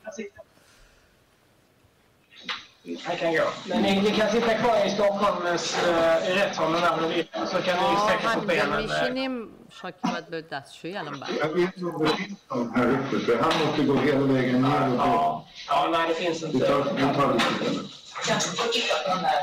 [2.86, 3.26] ni kan sitta...
[3.26, 3.50] Han kan gå.
[3.66, 7.28] Men ni, ni kan sitta kvar i Stockholms eh, i rättssalen där om ni vill.
[7.48, 8.80] Så kan ni ما sträcka på همینجا benen.
[8.80, 8.86] eh.
[8.86, 9.48] میشینیم
[9.82, 13.20] شاکی باید به دستشویی الان بر Jag vet inte om det finns någon här uppe
[13.26, 15.04] för han måste gå hela vägen ner och gå.
[15.04, 16.68] Ja, ja, nej det finns Vi inte.
[16.68, 17.88] tar, vi tar lite sen.
[18.28, 19.42] Kanske får titta på den där.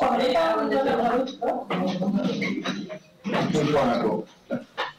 [0.00, 1.26] Ja, det är under den här
[3.52, 4.24] Nu tar jag gå.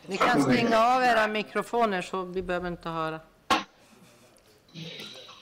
[0.07, 3.19] Ni kan stänga av era mikrofoner så vi behöver inte höra.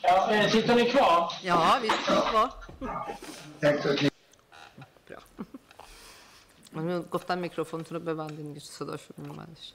[0.03, 1.33] Eh, sitter ni kvar?
[1.43, 2.51] Ja, vi sitter kvar.
[5.07, 5.21] Bra.
[6.75, 9.75] 아니면 껐다 미크로폰 들어봐봐 안 되는 게 쓰다시면 människa.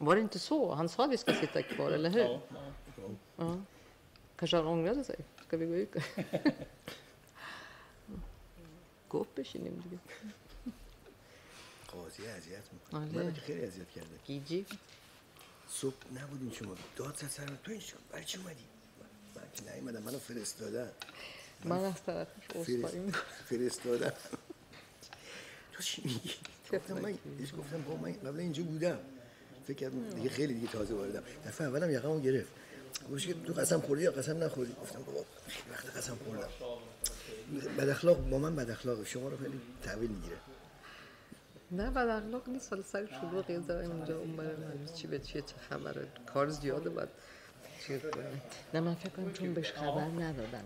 [0.00, 0.74] Var det inte så?
[0.74, 2.40] Han sa att vi ska sitta kvar, eller hur?
[3.36, 3.56] Ja.
[4.36, 5.16] Kanske han ångrade sig?
[5.46, 5.94] Ska vi gå ut?
[9.08, 10.00] Gå upp i kinden.
[11.92, 12.60] Ja, det är det.
[12.90, 14.64] Ja, det är det.
[15.80, 16.74] صبح نبودین شما.
[16.96, 18.64] داد زد سرم تو این شما برای چی اومدی؟
[19.36, 20.90] من که نیومدم منو فرستادن.
[21.64, 23.12] من از طرفش عذرخواهی.
[23.48, 24.12] فرستادن.
[25.72, 26.30] تو چی میگی؟
[26.72, 28.98] گفتم من بهش گفتم با من قبل اینجا بودم.
[29.66, 31.22] فکر کردم دیگه خیلی دیگه تازه واردم.
[31.46, 32.50] دفعه اولم یقمو گرفت.
[33.10, 36.48] گفتش که تو قسم خوردی یا قسم نخوردی؟ گفتم بابا خیلی وقت قسم خوردم.
[37.78, 39.04] بد اخلاق با من بد اخلاقه.
[39.04, 40.36] شما رو خیلی تحویل می‌گیره.
[41.72, 45.18] نه بد اخلاق نیست حالا سر شلوغ یه ذره اینجا اون برای من چی به
[45.18, 47.08] چیه چه خبره کار زیاده باید.
[48.74, 50.64] نه من فکر کنم چون بهش خبر ندادن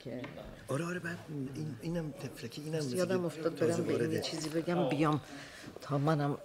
[0.00, 0.22] که
[0.68, 1.18] آره آره بعد
[1.54, 4.20] این اینم تفلکی اینم یادم که افتاد برم به این.
[4.20, 5.20] چیزی بگم بیام
[5.80, 6.38] تا منم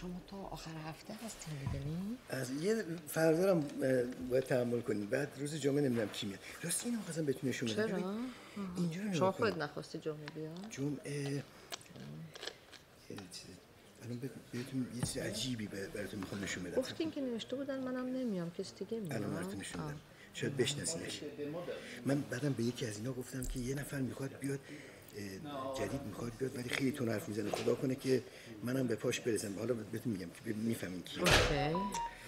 [0.00, 3.64] شما تا آخر هفته هستین می‌دونی؟ از یه فردارم
[4.30, 6.40] باید تحمل کنید بعد روز جمعه نمی‌دونم کی میاد.
[6.62, 7.86] راستی اینو خواستم بهتون نشون بدم.
[7.88, 8.14] چرا؟
[8.76, 9.62] اینجا رو شما کنید.
[9.62, 11.42] نخواستی جمعه بیا؟ جمعه.
[14.04, 16.74] الان بهت- بهتون یه چیز عجیبی بر- براتون می‌خوام نشون بدم.
[16.76, 18.50] گفتین که نوشته بودن منم نمیام.
[18.50, 19.96] کس دیگه میاد؟ الان براتون نشون بدم.
[20.34, 21.20] شاید بشناسینش.
[22.06, 24.60] من بعدم به یکی از اینا گفتم که یه نفر می‌خواد بیاد
[25.78, 27.50] جدید می‌خواد بیاد ولی خیلی تون حرف می‌زنه.
[27.50, 28.22] خدا کنه که
[28.62, 29.58] منم به پاش برسم.
[29.58, 31.76] حالا بهتون میگم که می‌فهمین اوکی.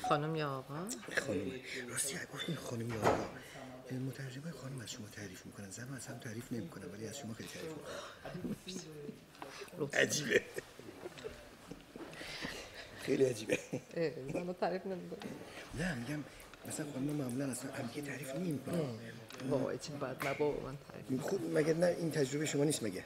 [0.08, 0.86] خانم یا آقا؟
[1.26, 1.50] خانم.
[1.88, 3.28] راستی گفتین خانم یا آقا.
[3.90, 5.70] مترجمه خانم از شما تعریف می‌کنن.
[5.70, 7.72] زن از هم تعریف نمی‌کنن ولی از شما خیلی تعریف
[8.66, 10.00] می‌کنن.
[10.00, 10.42] عجیبه.
[13.02, 13.58] خیلی عجیبه.
[14.34, 15.18] منو تعریف نمی‌کنه
[15.78, 16.24] نه میگم
[16.68, 18.80] مثلا خانم معمولا اصلا هم تعریف نمی‌کنن.
[19.48, 23.04] وای چی بد نه بابا من تعریف خود مگه نه این تجربه شما نیست مگه؟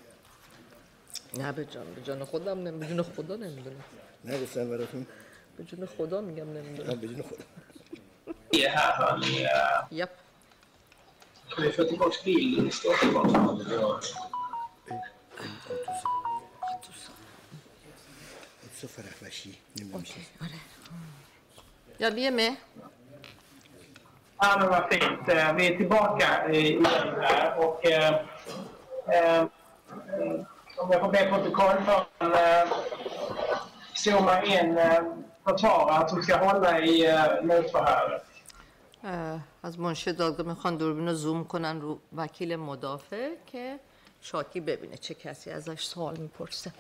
[1.37, 3.85] نه به جان به جان خودم نمی به جون خدا نمی‌دونم.
[4.25, 5.07] نه گفتن براتون.
[5.57, 7.25] به جون خدا میگم نمی‌دونم.
[8.55, 9.35] har ni...
[9.45, 10.11] eh, یپ.
[11.51, 13.17] Kan vi få tillbaka bilden i Stockholm?
[18.81, 18.89] så
[22.01, 22.57] یا بیا med
[24.41, 25.29] Ja, men vad fint.
[25.29, 28.15] Eh, Vi är tillbaka i- igen här och eh,
[29.09, 29.43] eh,
[30.77, 32.69] om jag får be protokollföraren eh,
[34.03, 35.01] zooma in eh,
[35.45, 38.21] försvararen som ska hålla i eh, motförhöret.
[39.63, 43.79] از منشی دادگاه می‌خوان دوربین رو زوم کنن رو وکیل مدافع که
[44.21, 46.73] شاکی ببینه چه کسی ازش سوال می‌پرسه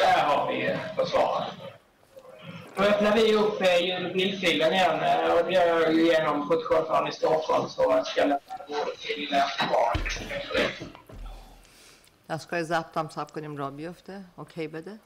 [0.00, 1.67] eh, försvararen.
[2.77, 6.05] Då öppnar vi upp eh, ljud och bildfilen igen eh, och det gör jag ju
[6.05, 10.91] genom protokollföraren i Stockholm så jag ska lämna ordet till eh, försvararen.
[12.29, 14.99] دستگاه ضبط هم سب کنیم را بیفته اوکی بده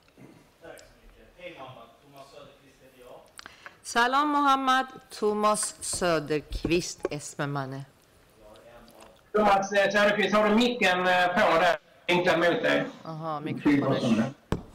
[3.84, 7.86] سلام محمد توماس سöderqvist اسم منه
[9.34, 11.78] Thomas eh, Söderqvist, har du micken eh, på där?
[12.08, 12.86] Vinklar mot dig.
[13.06, 14.04] آها میکروفونش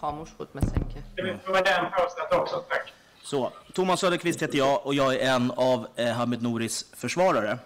[0.01, 2.93] خاموش بود مثل اینکه Ska vi få den påstått också, tack.
[3.23, 7.59] Så, Thomas Söderqvist heter jag och jag är en av eh, Hamid Nouris försvarare.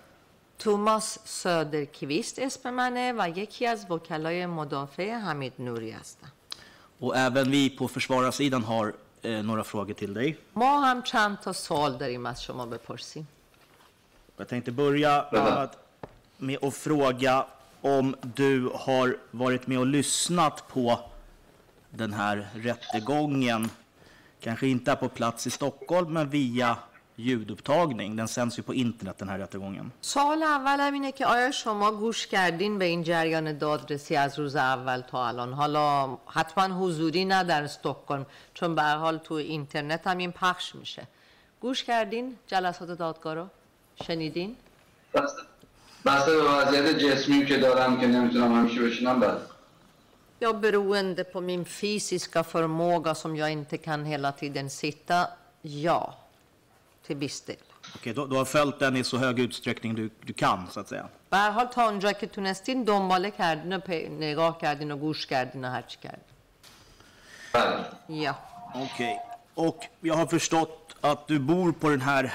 [0.59, 6.33] توماس سöderqvist اسم منه و یکی از وکلای مدافع حمید نوری هستم
[7.01, 8.93] Och även vi på försvararsidan har
[9.23, 10.37] eh, några frågor till dig.
[10.53, 13.27] ما هم چند تا سوال داریم از شما بپرسیم
[14.39, 15.77] Jag tänkte börja med att,
[16.37, 17.47] med att fråga
[17.81, 21.01] om du har varit med och lyssnat på
[21.92, 23.70] den här rättegången.
[24.42, 26.78] Kanske inte är på plats i Stockholm, men via
[27.16, 28.16] ljudupptagning.
[28.16, 29.92] Den sänds ju på internet, den här rättegången.
[30.02, 35.02] سوال اولم اینه که آیا شما گوش کردین به این جریان دادرسی از روز اول
[35.02, 40.18] تا الان حالا حتما حضوری نه در استکهلم چون به هر حال تو اینترنت هم
[40.18, 41.08] این پخش میشه
[41.62, 43.48] گوش کردین جلسات دادگاه رو
[44.04, 44.56] شنیدین
[46.06, 49.51] بسته به وضعیت جسمی که دارم که نمی‌تونم همیشه بشینم بله
[50.41, 55.29] Ja, beroende på min fysiska förmåga som jag inte kan hela tiden sitta,
[55.63, 56.15] ja,
[57.07, 57.57] till viss del.
[57.95, 60.89] Okej, du, du har följt den i så hög utsträckning du, du kan, så att
[60.89, 61.09] säga.
[61.31, 65.27] به هر حال تا اونجا که تونستین دنباله کردین و پی- نگاه کردین و گوش
[65.27, 66.25] کردین و هرچی کردین
[67.53, 68.35] بله یا
[68.75, 69.19] Okej.
[69.55, 72.35] Och jag har förstått att du bor på den här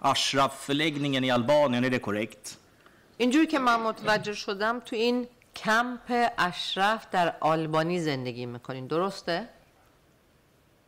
[0.00, 2.56] Ashraf-förläggningen i Albanien, är det korrekt?
[3.18, 5.26] اینجور که من متوجه شدم تو این
[5.56, 9.48] کمپ اشرف در آلبانی زندگی میکنین درسته؟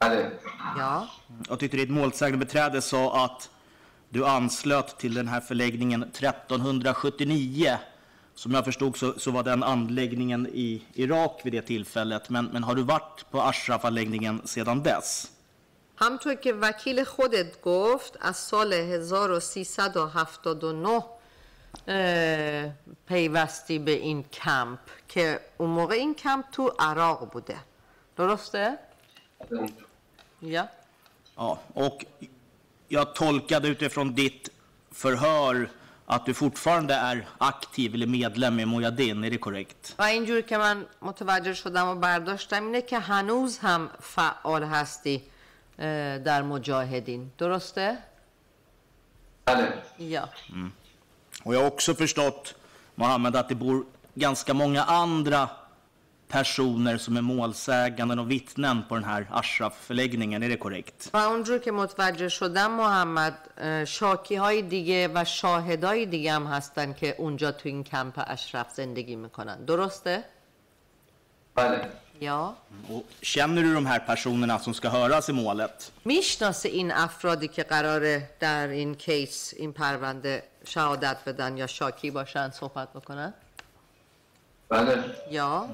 [0.00, 0.32] بله
[0.76, 1.08] یا
[1.48, 3.50] Jag tyckte ditt målsägandebiträde sa att
[4.10, 7.78] du anslöt till den här förläggningen 1379.
[8.34, 12.30] Som jag förstod så, så var den anläggningen i Irak vid det tillfället.
[12.30, 15.32] Men, men har du varit på Ashraf-anläggningen sedan dess?
[16.00, 21.11] همطور که وکیل خودت گفت از سال 1379 اه،
[23.06, 24.78] پیوستی به این کمپ
[25.08, 27.56] که اون موقع این کمپ تو عراق بوده
[28.16, 28.78] درسته؟
[30.42, 30.68] یا
[31.36, 32.04] Ja, och
[32.88, 34.50] jag tolkade utifrån ditt
[34.92, 35.70] förhör
[36.06, 39.94] att du fortfarande är aktiv eller medlem i Mujahedin, är det korrekt?
[39.98, 45.22] و اینجور که من متوجه شدم و برداشتم اینه که هنوز هم فعال هستی
[45.78, 47.98] اه، در مجاهدین درسته؟
[49.46, 50.28] بله Ja.
[51.42, 52.54] Och jag har också förstått,
[52.94, 53.84] Mohammed, att det bor
[54.14, 55.48] ganska många andra
[56.28, 60.42] personer som är målsäganden och vittnen på den här Ashraf-förläggningen.
[60.42, 61.10] Är det korrekt?
[61.12, 66.92] و اونجور که متوجه شدم محمد اه، شاکی های دیگه و شاهدای دیگه هم هستن
[66.92, 70.24] که اونجا تو این کمپ اشرف زندگی میکنن درسته؟
[71.54, 71.80] بله
[72.20, 72.56] یا
[72.88, 75.92] Och känner du de här personerna som ska höras i målet?
[76.04, 82.49] میشناسه این افرادی که قراره در این کیس این پرونده شهادت بدن یا شاکی باشن
[82.49, 83.33] صحبت بکنن؟
[84.69, 85.03] بله.
[85.31, 85.69] یا؟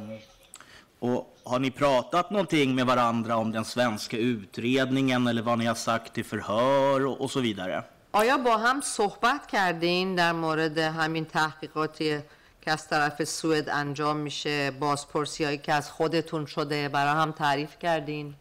[1.00, 5.76] Och har ni pratat någonting med varandra om den svenska utredningen eller vad ni har
[5.76, 7.84] sagt till förhör och, och så vidare?
[8.12, 12.22] آیا با هم صحبت کردین در مورد همین تحقیقاتی
[12.62, 17.80] که از طرف سوئد انجام میشه بازپرسی هایی که از خودتون شده برای هم تعریف
[17.80, 18.36] کردین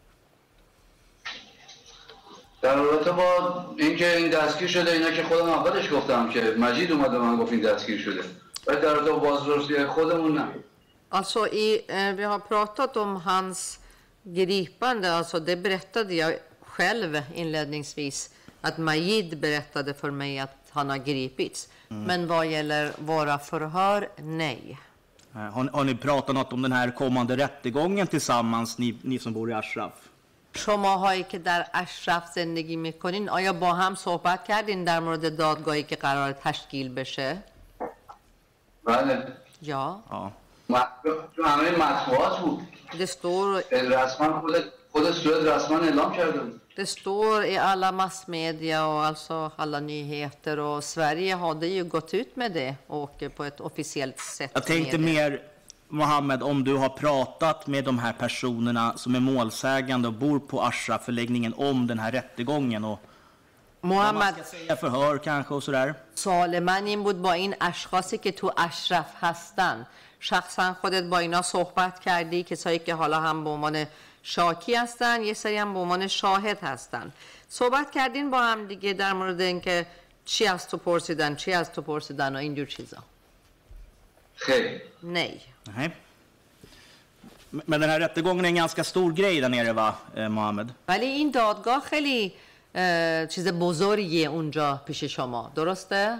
[2.62, 7.12] در رابطه با اینکه این دستگیر شده اینا که خودم اولش گفتم که مجید اومد
[7.12, 8.24] به من گفت این دستگیر شده
[8.68, 10.48] ولی در رابطه با بازرسی خودمون نه
[11.20, 13.80] Alltså i, eh, vi har pratat om hans
[14.24, 18.30] gripande, alltså det berättade jag själv inledningsvis
[18.62, 21.70] att Majid berättade för mig att han har gripits.
[21.88, 24.80] Men vad gäller våra förhör, nej.
[25.36, 29.34] Eh, Har, har ni pratat något om den här kommande rättegången tillsammans, ni, ni som
[29.34, 29.94] bor i Ashraf?
[30.59, 35.97] شماهایی که در اشرف زندگی می‌کنین آیا با هم صحبت کردین در مورد دادگاهی که
[35.97, 37.39] قرار تشکیل بشه؟
[38.85, 39.27] بله.
[39.63, 40.01] یا؟
[41.37, 42.61] تو همه مطبوعات بود.
[43.05, 44.55] står, رسما خود
[44.93, 46.61] خود سوئد رسما اعلام کرده بود.
[46.79, 52.37] det står i alla massmedia och alltså alla nyheter och Sverige hade ju gått ut
[52.37, 54.51] med det och på ett officiellt sätt.
[54.55, 55.43] Jag tänkte mer,
[55.90, 60.62] Mohammed, om du har pratat med de här personerna som är målsägande och bor på
[60.62, 63.00] Ashraf-förläggningen om den här rättegången och
[63.82, 65.96] vad man محمد ska säga förhör kanske och sådär.
[66.16, 69.88] سوال من این بود با این اشخاصی که تو اشرف هستن
[70.20, 73.86] شخصا خودت با اینا صحبت کردی کسایی که حالا هم به عنوان
[74.24, 77.12] شاکی هستن یه سری هم به عنوان شاهد هستن
[77.50, 79.86] صحبت کردین با هم دیگه در مورد اینکه
[80.26, 82.98] چی از تو پرسیدن چی از تو پرسیدن و اینجور چیزا
[84.39, 85.43] خیلی nej
[85.77, 85.91] Nej.
[87.51, 90.73] Men den här rättegången är en ganska stor grej där nere va, eh, Mohammed?
[90.89, 92.35] ولی این دادگاه خیلی
[92.75, 96.19] اه، چیز بزرگیه اونجا پیش شما درسته؟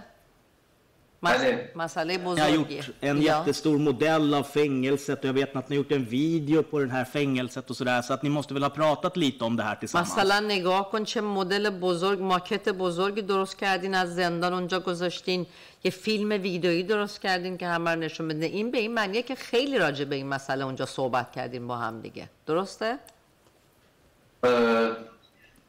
[1.23, 3.23] مسئله Ni har gjort en Ja.
[3.23, 6.91] jättestor modell av fängelset och jag vet att ni har gjort en video på det
[6.93, 8.03] här fängelset och sådär.
[8.03, 10.13] Så att ni måste väl ha pratat lite om det här tillsammans?
[10.17, 15.47] مثلا نگاه کن چه مدل بزرگ ماکت بزرگی درست کردین از زندان اونجا گذاشتین
[15.85, 19.35] یه فیلم ویدئویی درست کردین که همه رو نشون بده این به این معنیه که
[19.35, 22.99] خیلی راجع به این مسئله اونجا صحبت کردین با هم دیگه درسته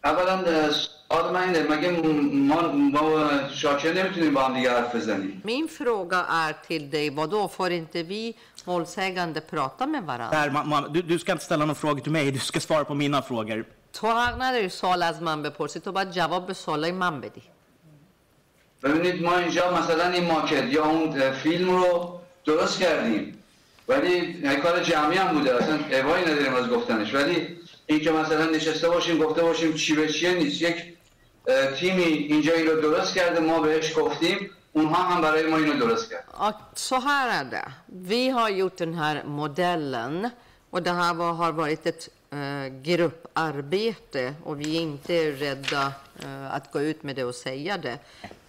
[0.05, 5.67] اولا سوال من اینه مگه ما, ما شاکر نمی‌تونیم با هم دیگه حرف بزنیم؟ min
[5.67, 8.35] fråga är till dig vadå får inte vi
[8.65, 12.11] målsägande prata med varandra Där, Ma- Mohammed, du, du ska inte ställa några frågor till
[12.11, 13.65] mig, du ska svara på mina frågor.
[13.93, 17.41] تو حق نداری سوال از من بپرسی تو باید جواب به سوالای من بدی.
[18.83, 23.37] ببینید ما اینجا مثلا این ماکت یا اون فیلم رو درست کردیم
[23.87, 27.13] ولی کار جمعی هم بوده اصلا ابایی نداریم از گفتنش.
[27.13, 27.58] ولی
[27.88, 30.76] این که مثلا نشسته باشیم گفته باشیم چی به چیه نیست یک
[31.46, 35.86] اه، تیمی اینجا این رو درست کرده ما بهش گفتیم اونها هم برای ما اینو
[35.86, 37.72] درست کرد Ja, så här är det.
[37.86, 40.30] Vi har gjort den här modellen
[40.70, 45.92] och det här var, har varit ett eh, grupparbete och vi är inte rädda
[46.22, 47.98] eh, att gå ut med det och säga det.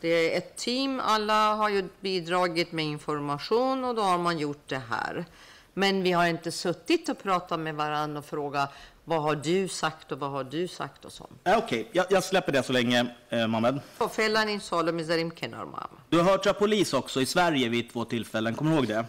[0.02, 4.70] Det är ett team, alla har ju bidragit med information och då har man gjort
[4.70, 5.26] det här.
[5.74, 8.74] Men vi har inte suttit och pratat med varandra och frågat
[9.06, 11.40] vad har du sagt och vad har du sagt och sånt.
[11.44, 13.80] Eh, Okej, jag, jag släpper det så länge, eh, Mohammed.
[14.00, 15.90] خب فعلا این سوالو میذاریم کنار ما هم.
[16.10, 19.06] Du har hört av polis också i Sverige vid två tillfällen, kommer du ihåg det?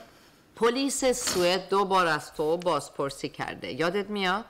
[0.57, 4.45] پلیس سوئد دو بار از تو بازپرسی کرده یادت میاد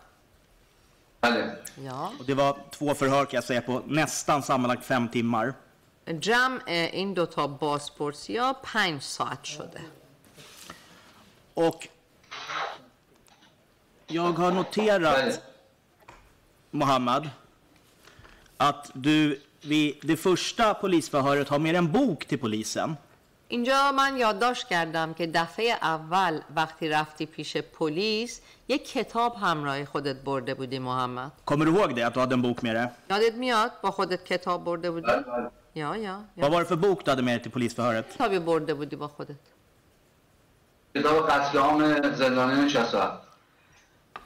[1.21, 2.13] بله Ja.
[2.19, 5.55] Och det var två förhör kan jag säga på nästan sammanlagt fem timmar.
[6.21, 9.81] جمع این دوتا بازپرسی ها پنج ساعت شده
[11.55, 11.89] Och
[14.11, 15.41] jag har بله noterat,
[16.71, 17.31] Mohammed,
[18.57, 22.97] att du vid det första polisförhöret har med en bok till polisen.
[23.49, 30.17] اینجا من یادداشت کردم که دفعه اول وقتی رفتی پیش پلیس یک کتاب همراه خودت
[30.17, 32.89] برده بودی محمد Kommer du ihåg det, att du hade en bok med dig?
[33.11, 35.51] یادت میاد با خودت کتاب برده بودی بله بله.
[35.75, 38.15] یا یا Vad یا var det för bok du hade med dig till polisförhöret?
[38.15, 39.37] کتابی برده بودی با خودت
[40.95, 43.23] کتاب قتل عام زندانیان 67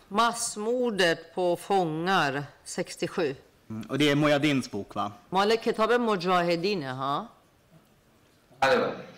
[0.07, 3.35] Massmordet på fångar 67.
[3.69, 5.11] Mm, och det är Mojadins bok, va?
[5.29, 7.27] Malik Ketabe Mujahedin, ja.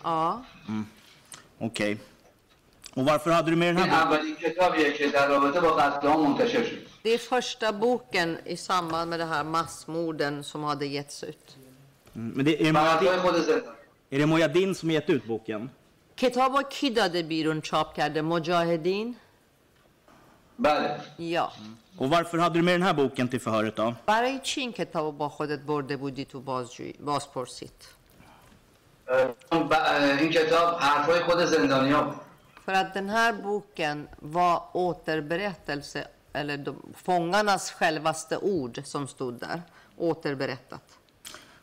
[0.03, 0.43] Ja.
[0.68, 0.85] Mm.
[1.59, 1.93] Okej.
[1.93, 2.05] Okay.
[2.93, 4.35] Och varför hade du med den här boken?
[7.01, 11.57] Det är första boken i samband med det här massmorden som hade getts ut.
[12.15, 12.73] Mm, men det är,
[14.09, 15.69] är det Mojadin som gett ut boken?
[16.15, 19.15] Kitab och Kidade Birun Chop Mujahedin.
[20.59, 21.48] بله یا
[21.98, 23.94] Och varför hade du med den här boken till förhöret då?
[24.06, 27.78] برای چی این کتاب رو با خودت برده بودی تو بازجویی بازپرسید
[29.50, 29.72] چون ب-
[30.20, 32.14] این کتاب حرفای خود زندانیا بود
[32.66, 39.62] för att den här boken var återberättelse eller de, fångarnas självaste ord som stod där
[39.96, 40.82] återberättat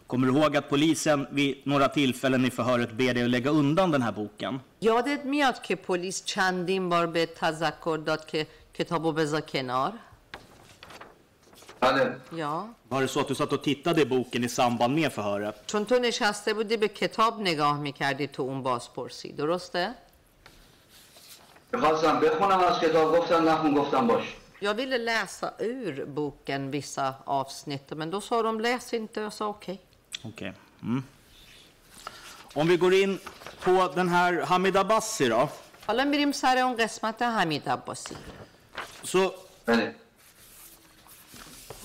[0.07, 3.91] Kommer du ihåg att polisen vid några tillfällen i förhöret ber dig att lägga undan
[3.91, 4.59] den här boken?
[4.79, 9.93] یادت میاد که پلیس چندین بار به تذکر داد که کتابو بذار کنار
[11.81, 15.13] بله یا Var det så att du satt och tittade i boken i samband med
[15.13, 15.67] förhöret?
[15.67, 19.93] چون تو نشسته بودی به کتاب نگاه میکردی تو اون بازپرسی درسته؟
[21.71, 27.91] میخواستم بخونم از کتاب گفتم نخون گفتم باش Jag ville läsa ur boken vissa avsnitt,
[27.91, 29.21] men då sa de läs inte.
[29.21, 29.79] Jag sa okej.
[30.23, 30.53] Okej.
[30.83, 31.03] Mm.
[32.53, 33.19] Om vi går in
[33.63, 35.49] på den här Hamid Abbasi då.
[35.87, 38.15] حالا میریم سر اون قسمت حمید عباسی.
[39.03, 39.33] Så
[39.65, 39.95] بله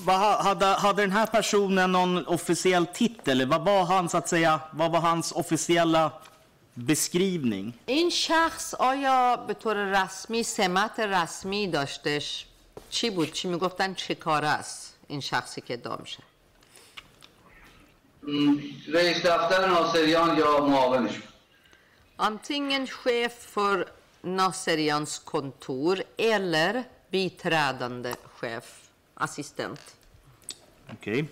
[0.07, 3.47] vad, ha- hade, hade den här personen någon officiell titel?
[3.47, 6.13] Vad var han så att säga, vad var hans officiella
[6.75, 7.73] beskrivning?
[7.87, 12.47] این شخص آیا به طور رسمی سمت رسمی داشتش؟
[12.91, 16.23] چی بود؟ چی میگفتن چه کار است این شخصی که ادعا میشه؟
[18.23, 18.57] م،
[18.93, 21.29] رئیس دفتر ناصریان یا معاونش بود.
[22.19, 23.87] Antingen chef för
[24.23, 28.81] Nasserians kontor eller biträdande chef,
[29.15, 29.81] assistent.
[30.93, 31.25] Okej.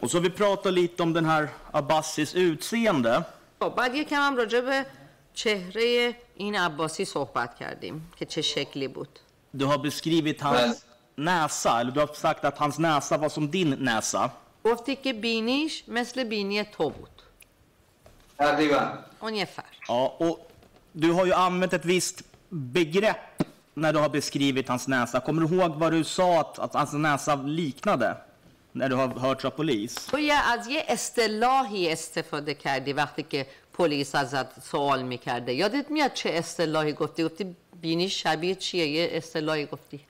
[0.00, 3.24] Och så har vi pratat lite om den här Abbasis utseende.
[3.60, 4.86] خب بعد یکم هم راجع به
[5.34, 9.18] چهره این عباسی صحبت کردیم که چه شکلی بود
[9.56, 10.84] Du har beskrivit hans
[11.16, 14.30] näsa, eller du har sagt att hans näsa var som din näsa.
[14.64, 17.22] گفتی که بینیش مثل بینی تو بود
[18.38, 20.47] تقریبا ungefär Ja, och
[20.98, 23.42] du har ju använt ett visst begrepp
[23.74, 25.20] när du har beskrivit hans näsa.
[25.20, 28.16] Kommer du ihåg vad du sa att, att hans näsa liknade?
[28.72, 29.94] När du har hört av polis?
[30.10, 36.12] تو یه از یه اصطلاحی استفاده کردی وقتی که پلیس ازت سوال میکرده یادت میاد
[36.12, 40.00] چه اصطلاحی گفتی گفتی بینی شبیه چیه یه اصطلاحی گفتی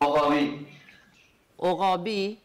[0.00, 0.66] مقامی
[1.58, 2.38] عقابی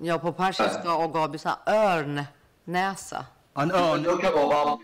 [0.00, 3.26] یا på persiska عقابی så här, örnnäsa
[3.56, 4.00] En مثل örn...
[4.00, 4.80] نوک عقاب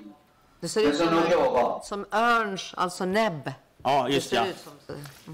[0.63, 3.53] det ser ut مثل som, نوک عقاب som örns, alltså näbb
[3.85, 4.47] Ja, det just ser ja.
[4.47, 4.93] ut som så.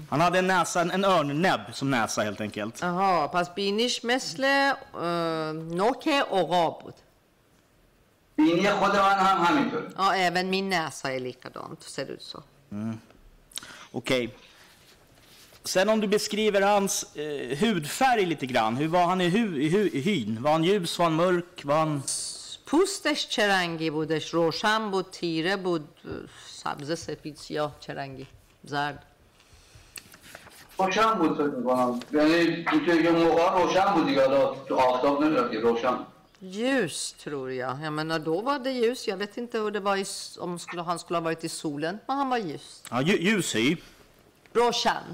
[0.09, 2.83] Han hade en näsa, en, en örnnäbb som näsa helt enkelt.
[2.83, 6.93] آها پس بینیش مثل اه، نوک عقاب بود
[8.37, 12.43] بینی خود من هم همینطور Ja, även min näsa är likadant, ser ut så.
[13.91, 14.35] Okej.
[15.63, 18.75] Sen om du beskriver hans eh, hudfärg lite grann.
[18.77, 20.43] Hur var han i, hu, i, hu, i hyn?
[20.43, 20.99] Var han ljus?
[20.99, 21.65] Var han mörk?
[21.65, 22.03] Var han...
[22.69, 25.87] پوستش چه رنگی بودش؟ روشن بود، تیره بود،
[26.47, 28.27] سبز، سفید، سیاه، چه رنگی؟
[28.63, 29.03] زرد.
[30.79, 35.53] روشن بود فکر میکنم یعنی توی یه موقع روشن بود دیگه حالا تو آفتاب نمیرفت
[35.53, 35.97] روشن
[36.41, 37.81] Ljus, tror jag.
[37.83, 39.07] Jag menar, då var det ljus.
[39.07, 41.49] Jag vet inte hur det var i, s- om skulle, han skulle ha varit i
[41.49, 42.83] solen, men han var ljus.
[42.91, 43.77] Ja, lju- ljus hy.
[44.53, 45.05] روشن.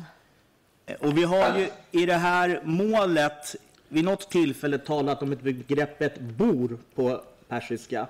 [0.86, 3.56] Eh, Och vi har ju i det här målet
[3.90, 8.09] vid något tillfälle talat om ett begreppet bor på persiska.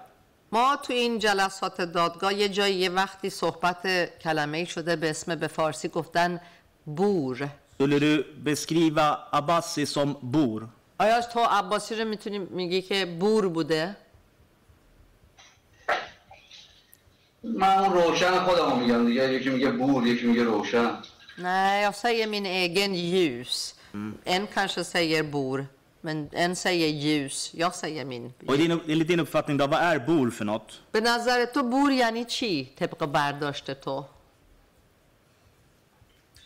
[0.52, 3.86] ما تو این جلسات دادگاه یه جایی یه وقتی صحبت
[4.22, 6.40] کلمه شده به اسم به فارسی گفتن
[6.86, 7.48] بور
[7.78, 8.12] Skulle du
[8.44, 10.62] beskriva Abbasi som bor?
[10.98, 13.96] آیا تو عباسی رو می‌تونی میگی که بور بوده؟
[17.44, 20.90] من اون روشن خودمو میگم دیگه یکی میگه بور یکی میگه روشن
[21.38, 23.74] Nej, jag säger min egen ljus.
[24.24, 25.66] En kanske säger bor,
[26.06, 27.52] men en säger ljus.
[27.53, 28.34] Jag säger min.
[28.48, 30.81] Och i din, enligt din uppfattning då, vad är bor för något?
[30.91, 34.06] به نظر تو بور یعنی چی طبق برداشت تو؟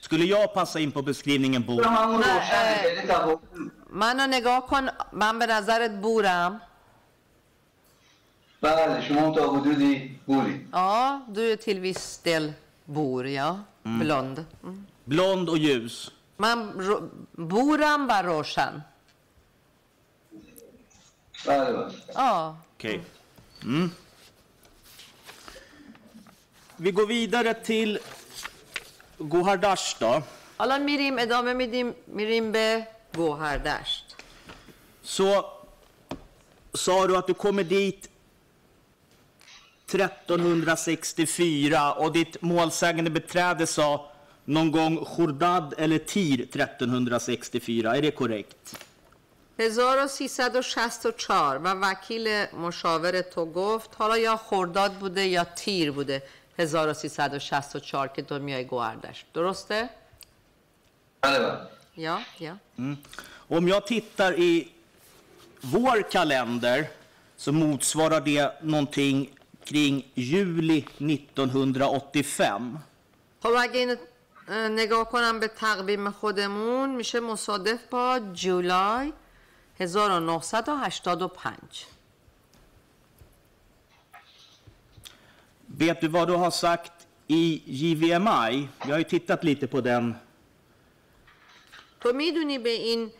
[0.02, 1.84] Skulle jag passa in på beskrivningen bor?
[1.84, 2.76] همون نه، روشن اه.
[2.76, 3.40] خیلی تفاوت
[3.90, 6.62] منو نگاه کن من به نظرت بورم
[8.62, 12.54] بله شما هم تا حدودی بوری Ja, du är till viss del
[12.86, 13.60] bor, ja.
[13.84, 14.46] Blond.
[14.64, 14.86] Mm.
[15.06, 16.12] Blond och ljus.
[16.40, 17.10] من رو...
[17.38, 18.44] بورم و
[21.47, 22.57] Ja.
[22.77, 22.91] Okej.
[22.95, 23.01] Okay.
[23.63, 23.91] Mm.
[26.77, 27.99] Vi går vidare till
[29.19, 30.23] Gohardash då.
[30.57, 31.55] Alan Mirim Edame
[32.05, 34.05] Mirimbe Gohardash.
[35.03, 35.53] Så
[36.75, 38.11] sa du att du kommer dit
[39.95, 44.11] 1364 och ditt målsägande beträde sa
[44.45, 47.97] någon gång Jordad eller Tir 1364.
[47.97, 48.77] Är det korrekt?
[49.61, 56.23] 1364 و وکیل مشاور تو گفت حالا یا خرداد بوده یا تیر بوده.
[56.59, 59.91] 1364 که تو میای گوهردشت درسته؟
[61.23, 61.59] بله بله.
[61.97, 62.57] یا یا.
[63.49, 64.69] Om jag tittar i
[65.61, 66.91] vår kalender
[67.37, 69.31] så motsvarar det någonting
[69.65, 72.79] kring juli 1985.
[73.43, 73.97] خب اگه اینو
[74.69, 79.13] نگاه کنم به تقویم خودمون میشه مصادف با جولای
[79.81, 81.87] 1985
[85.67, 86.93] Vet du vad du har sagt
[87.29, 88.69] i JVMI?
[88.85, 90.15] Vi har ju tittat lite på den.
[92.01, 93.11] تو می‌دونی به این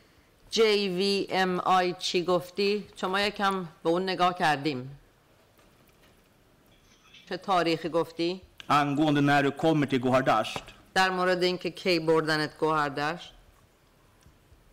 [0.53, 4.99] JVMI چی گفتی؟ چون ما یکم به اون نگاه کردیم
[7.29, 10.63] چه تاریخی گفتی؟ angående när du kommer till Gohardasht.
[10.95, 13.33] در مورد اینکه کی بردنت گوهردشت؟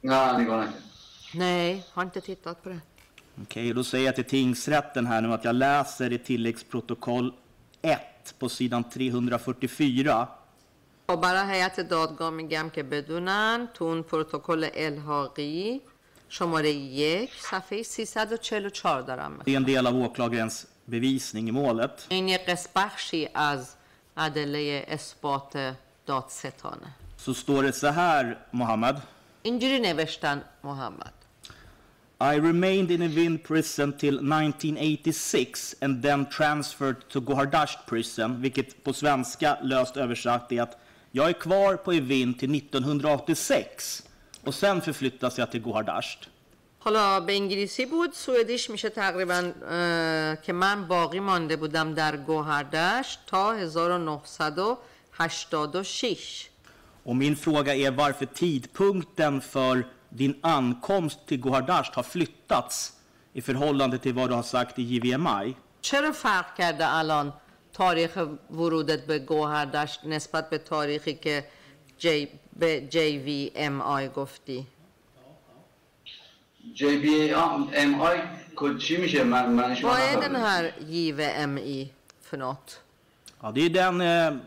[0.03, 0.83] نه نگاه نکرد
[1.36, 2.80] Nej, har inte tittat på det.
[3.42, 7.32] Okej, då säger jag till tingsrätten här nu att jag läser i tilläggsprotokoll
[7.82, 7.98] 1
[8.38, 10.28] på sidan 344.
[11.08, 15.80] خب برای هیئت دادگاه میگم که بدونن تو اون پروتکل الحاقی
[16.28, 22.06] شماره یک صفحه 344 دارم Det är en del av åklagarens bevisning i målet.
[22.08, 23.74] این یک قسم بخشی از
[24.16, 25.74] ادله اثبات
[26.06, 26.86] دادستانه
[27.26, 28.96] Så står det så här, Mohammed.
[29.42, 31.12] اینجوری نوشتن محمد
[32.20, 38.92] I remained in Evin prison till 1986 and then transferred to Gohardasht prison, vilket på
[38.92, 40.78] svenska löst översatt är att
[41.10, 44.02] jag är kvar på Evin till 1986
[44.44, 46.28] och sen förflyttas jag till Gohardasht.
[46.84, 53.20] حالا به انگلیسی بود سوئدیش میشه تقریبا اه، که من باقی مانده بودم در گوهردشت
[53.26, 56.48] تا 1986
[57.04, 62.92] Och min fråga är varför tidpunkten för din ankomst till Gohardasht har flyttats
[63.32, 65.54] i förhållande till vad du har sagt i JVMI.
[65.80, 67.32] چرا فرق کرده الان
[67.72, 68.18] تاریخ
[68.50, 71.44] ورودت به گوهردشت نسبت به تاریخی که
[71.98, 74.66] جی به JVMI گفتی
[76.74, 78.18] جی بی ام آی
[78.78, 80.36] چی میشه من منش Vad är den نفهمیدم.
[80.36, 81.90] här JVMI
[82.22, 82.80] för något?
[83.42, 84.40] Ja, det är den, eh,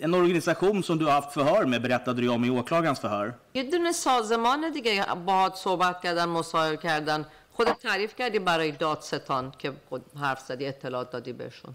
[0.00, 3.34] en organisation som du har haft förhör med, berättade du om i åklagarens förhör.
[3.54, 9.72] یه دونه سازمان دیگه باهات صحبت کردن مصاحبه کردن خودت تعریف کردی برای دادستان که
[9.88, 11.74] خود حرف زدی اطلاعات دادی بهشون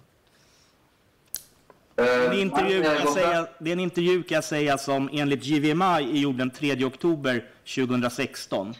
[1.97, 4.77] اه، En intervju, من kan jag گفتم- säga, det är en intervju kan jag säga
[4.77, 7.35] som enligt JVMI är gjord den 3 oktober
[7.65, 8.75] 2016.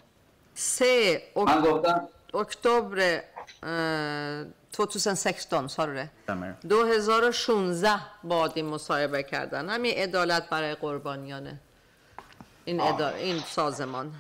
[0.56, 3.00] سه اک- من گفتم اکتبر
[3.64, 6.54] اه، 2016 sa du det Stämmer.
[6.62, 11.60] 2016 بادی مصاحبه کردن همین عدالت برای قربانیانه
[12.66, 13.10] این, ادا...
[13.10, 14.14] این سازمان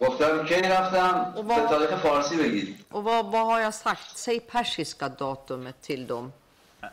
[0.00, 4.16] گفتم کی رفتم Och به vad- تاریخ فارسی بگید Och vad, vad har jag sagt?
[4.16, 6.32] Säg persiska datumet till dem.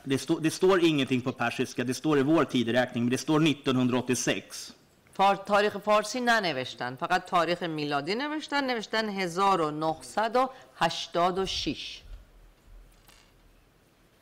[0.03, 3.39] Det, stå, det står ingenting på persiska, det står i vår tideräkning, men det står
[3.47, 4.73] 1986.
[5.14, 5.36] فار...
[5.36, 12.02] تاریخ فارسی ننوشتن فقط تاریخ میلادی نوشتن نوشتن 1986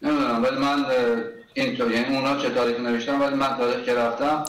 [0.02, 0.86] نمی‌دونم ولی من
[1.54, 4.44] اینطور یعنی اونا چه تاریخ نوشتن ولی من تاریخ که رفتم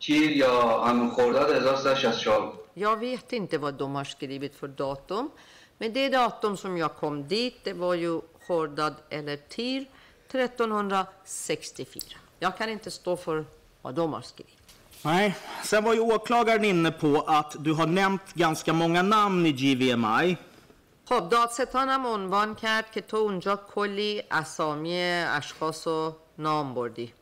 [0.00, 2.58] تیر یا همون خورداد 1364 بود.
[2.74, 5.30] Jag vet inte vad de har skrivit för datum.
[5.78, 9.86] Men det datum som jag kom dit, det var ju Khordad eller Tir
[10.32, 12.18] 1364.
[12.38, 13.44] Jag kan inte stå för
[13.82, 14.57] vad de har skrivit.
[15.05, 19.49] Nej, sen var ju åklagaren inne på att du har nämnt ganska många namn i
[19.49, 20.37] JVMI.
[21.09, 27.13] خب دادستانم عنوان کرد که تو اونجا کلی اسامی اشخاص و نام بردی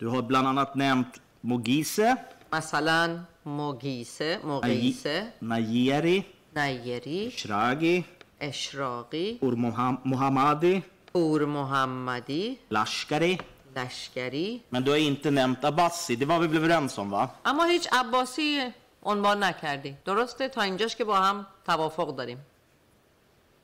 [0.00, 2.16] Du har bland annat nämnt Mogise,
[2.52, 6.24] مثلا موگیسه موگیسه Najeri,
[6.56, 8.04] نیری Shragi,
[8.40, 10.82] اشراقی Ur Moham- Mohammadi,
[11.14, 13.38] پور محمدی Lashkari.
[13.76, 17.30] لشکری Men du har inte nämnt Abbasi, det var vi väl överens om va?
[17.44, 18.72] اما هیچ عباسی
[19.02, 22.38] عنوان نکردی درسته تا اینجاش که با هم توافق داریم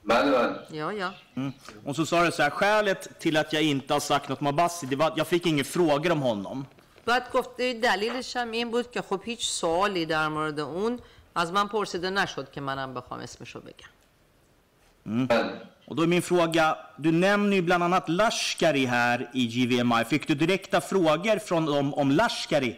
[0.05, 1.52] بله بله یا یا Mm.
[1.85, 4.47] Och så sa du så här, skälet till att jag inte har sagt något om
[4.47, 6.66] Abbasi, det var att jag fick inga frågor om honom.
[7.06, 11.01] بعد گفته دلیلش هم این بود که خب هیچ سوالی در مورد اون
[11.35, 16.76] از من پرسیده نشد که منم بخوام اسمشو بگم بله Och då är min fråga,
[16.97, 20.05] du nämner ju bland annat Lashkari här i JVMI.
[20.05, 22.76] Fick du direkta frågor från dem om Lashkari?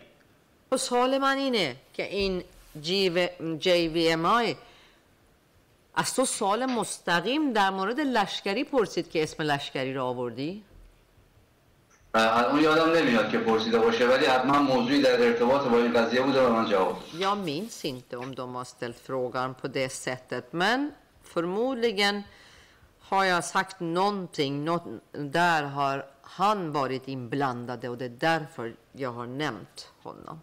[0.72, 2.42] و سوال من اینه که این
[3.60, 4.56] JVMI
[5.94, 10.62] از تو سوال مستقیم در مورد لشکری پرسید که اسم لشکری رو آوردی؟
[12.14, 16.42] الان یادم نمیاد که پرسیده باشه ولی حتما موضوعی در ارتباط با این قضیه بوده
[16.42, 17.20] و من جواب دادم.
[17.20, 20.92] Jag minns inte om de har ställt frågan på det sättet, men
[21.22, 22.22] förmodligen
[23.10, 24.64] har jag sagt någonting.
[24.64, 30.40] Nå där har han varit inblandad och det är därför jag har nämnt honom.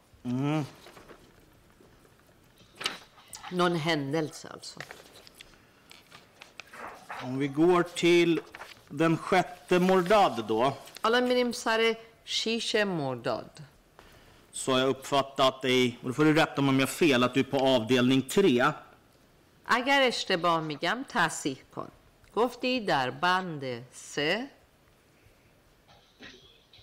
[3.51, 4.79] Någon händelse alltså.
[7.23, 8.41] Om vi går till
[8.89, 13.63] den sjätte Mordad då, حالا میریم سر شیش مرداد
[14.51, 17.23] så har jag uppfattat dig, och då får du rätta mig om jag har fel,
[17.23, 18.71] att du är på avdelning 3.
[19.65, 21.91] اگر اشتباه میگم تصحیح کن
[22.37, 24.47] گفتی در بند سه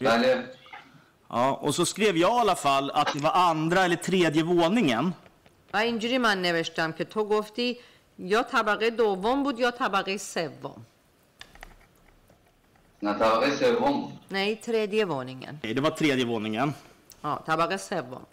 [0.01, 0.45] بله
[1.33, 5.15] Ja, och så skrev jag i alla fall att det var andra eller tredje våningen.
[5.73, 7.79] و اینجوری من نوشتم که تو گفتی
[8.19, 10.87] یا طبقه دوم بود یا طبقه سوم
[13.03, 15.59] نه طبقه سوم Nej, tredje våningen.
[15.63, 16.75] Nej, Det var tredje våningen.
[17.23, 18.27] Ja, طبقه سوم.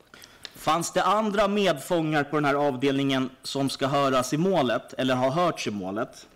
[0.55, 5.31] Fanns det andra medfångar på den här avdelningen som ska höras i målet eller har
[5.31, 6.27] hörts i målet?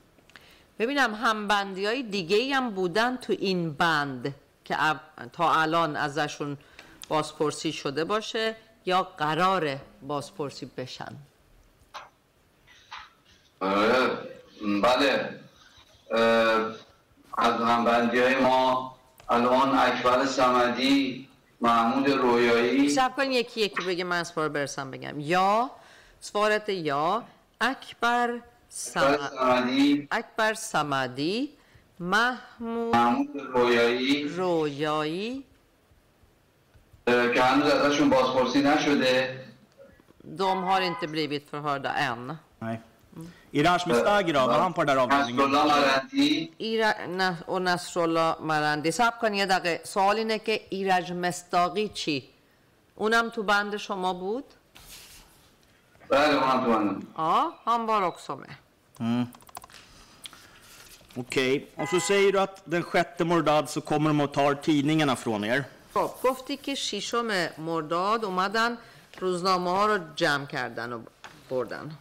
[0.78, 4.34] ببینم همبندی های دیگه هم بودن تو این بند
[4.64, 4.76] که
[5.32, 6.56] تا الان ازشون
[7.08, 11.16] بازپرسی شده باشه یا قرار بازپرسی بشن.
[14.82, 15.40] بله.
[17.38, 18.96] از همبندی های ما
[19.28, 21.28] الان اکبر سمدی
[21.60, 22.88] محمود رویایی.
[22.88, 25.20] سب کن یکی یکی بگه من اسپار برسم بگم.
[25.20, 25.70] یا
[26.20, 27.24] سوارت یا
[27.60, 31.50] اکبر سمدی اکبر سمدی
[32.00, 34.28] محمود, رویایی.
[34.28, 35.44] رویایی.
[37.06, 39.44] که هنوز ازشون بازپرسی نشده.
[40.38, 42.40] دوم هار اینتی بلیویت فرهارده این نه
[43.50, 46.50] ایرانش مستاگی را به پر در آبازنگی نسرولا مرندی.
[47.48, 48.90] و نسرولا مرندی.
[48.90, 49.80] سب کن یه دقیقه.
[49.84, 52.28] سوال اینه که ایرج مستاقی چی؟
[52.94, 54.44] اونم تو بند شما بود؟
[56.09, 58.55] تو بند شما بود؟ بله اونم تو بندم Ja, han var också med.
[61.15, 65.15] Okej, och så säger du att den sjätte Mordad så kommer de och tar tidningarna
[65.15, 65.63] från er.
[65.93, 67.27] خب گفتی که شیشم
[67.57, 68.77] مرداد اومدن
[69.19, 70.99] روزنامه ها رو جمع کردن و
[71.49, 71.91] بردن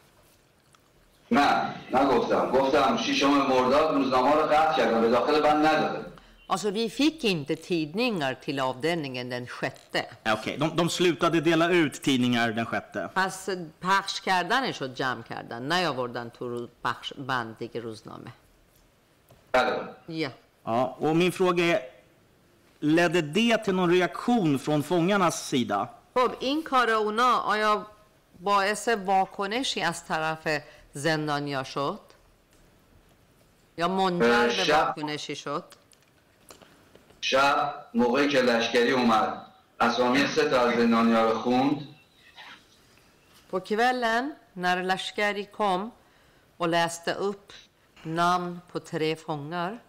[1.31, 6.05] نه نگفتم گفتم شیشم مرداد روزنامه رو قطع کردم به داخل بند نداده
[6.47, 10.05] Alltså vi fick inte tidningar till avdelningen den sjätte.
[10.24, 13.09] Ja, Okej, de, de slutade dela ut tidningar den sjätte.
[13.15, 13.48] پس
[13.81, 18.32] پخش کردنش رو جمع کردن نیاوردن تو رو بخش بند دیگه روزنامه
[19.52, 19.73] بله
[20.09, 20.31] یا
[20.66, 21.81] Ja, och min fråga är,
[22.81, 25.89] ledde det till någon reaktion från fångarnas sida?
[26.15, 27.86] خب این کار اونا آیا
[28.40, 30.48] باعث واکنشی از طرف
[30.93, 32.01] زندانیا شد؟
[33.78, 34.74] یا منجر به شب.
[34.86, 35.65] واکنشی شد؟
[37.24, 39.47] شب موقعی که لشکری اومد
[39.81, 41.86] اسامی سه تا از زندانیا رو خوند
[43.51, 45.90] På kvällen när Lashkari kom
[46.57, 47.52] och läste upp
[48.02, 49.81] namn på tre fångar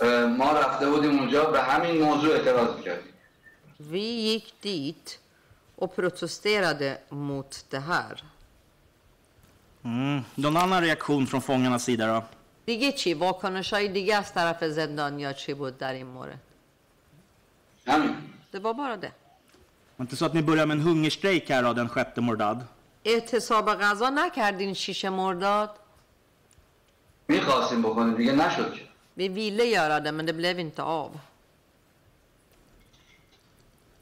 [0.00, 3.12] اه، ما رفته بودیم اونجا به همین موضوع اعتراض کردیم
[3.78, 5.18] Vi gick dit
[5.74, 8.24] och protesterade mot det här.
[9.84, 10.24] Mm.
[10.34, 12.22] Någon annan reaktion från fångarnas sida då?
[12.65, 16.39] دیگه چی؟ واکنش های دیگه از طرف زندانیا چی بود در این مورد؟
[17.87, 18.15] همین
[18.53, 19.11] Det var bara det.
[19.97, 22.57] Var inte så att ni började med en hungerstrejk här då, den sjätte Mordad?
[23.05, 25.69] اعتصاب غذا نکردین شیش مرداد؟
[27.27, 28.81] می‌خواستیم بکنیم دیگه نشد که
[29.17, 31.19] Vi ville göra det, men det blev inte av.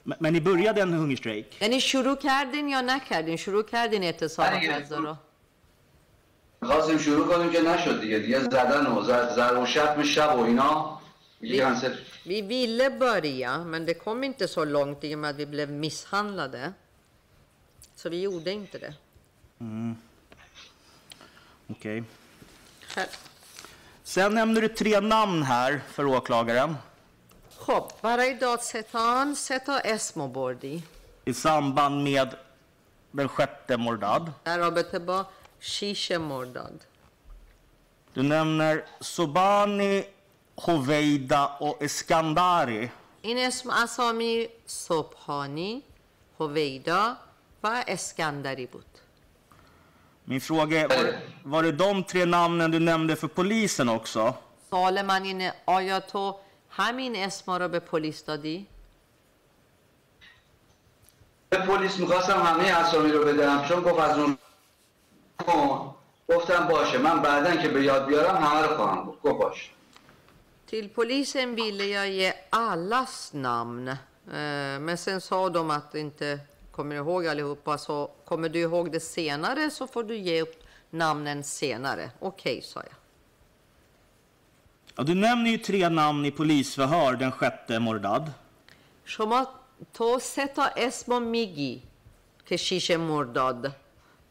[0.04, 1.62] Men, men ni började en hungerstrejk?
[1.62, 4.46] یعنی شروع کردین یا نکردین؟ شروع کردین اعتصاب.
[4.48, 5.16] غذا رو؟
[6.61, 10.43] میخواستیم شروع کنیم که نشد دیگه دیگه زدن و زد زر و شتم شب و
[10.45, 11.01] اینا
[11.41, 12.15] دیگه کنسل شد.
[12.27, 15.71] Vi ville börja, men det kom inte så långt i och med att vi blev
[15.71, 16.73] misshandlade.
[17.97, 18.95] Så vi gjorde inte det.
[21.71, 22.05] Okej.
[22.89, 23.09] Själv.
[24.05, 26.75] Sen nämner du tre namn här för åklagaren
[27.59, 30.83] خب برای دادستان سه تا اسم آوردی
[31.25, 32.29] i samband med
[33.13, 34.31] den sjätte Mordad.
[34.45, 35.27] در رابطه با
[35.61, 36.87] شیش مرداد
[38.17, 40.05] Du nämner Sobani,
[40.57, 42.91] Hoveida och Eskandari.
[43.23, 45.83] این اسم اسامی صبحانی
[46.41, 47.17] هویدا
[47.63, 48.85] و اسکندری بود
[50.27, 54.35] Min fråga är, var, var det de tre namnen du nämnde för polisen också?
[54.71, 56.37] سوال من اینه آیا تو
[56.71, 58.67] همین اسما رو به پلیس دادی؟
[61.51, 64.39] به پلیس میخواستم همه اسامی رو بدم چون گفت از اون
[65.47, 65.95] کن
[66.29, 69.71] گفتم باشه من بعدا که به یاد بیارم همه رو خواهم بود گفت باشه
[70.71, 73.89] Till polisen ville jag ge allas namn.
[73.89, 76.39] Eh, Men sen sa de att de inte
[76.73, 77.79] kommer ihåg allihopa.
[77.79, 80.55] Så kommer du ihåg det senare så får du ge upp
[80.91, 82.11] namnen senare.
[82.21, 82.97] Okej, sa jag.
[84.97, 88.31] Ja, du nämner ju tre namn i polisförhör den sjätte Mordad.
[89.05, 89.47] شما
[89.93, 91.83] تو سه تا اسم میگی
[92.47, 93.73] که شیشه مرداد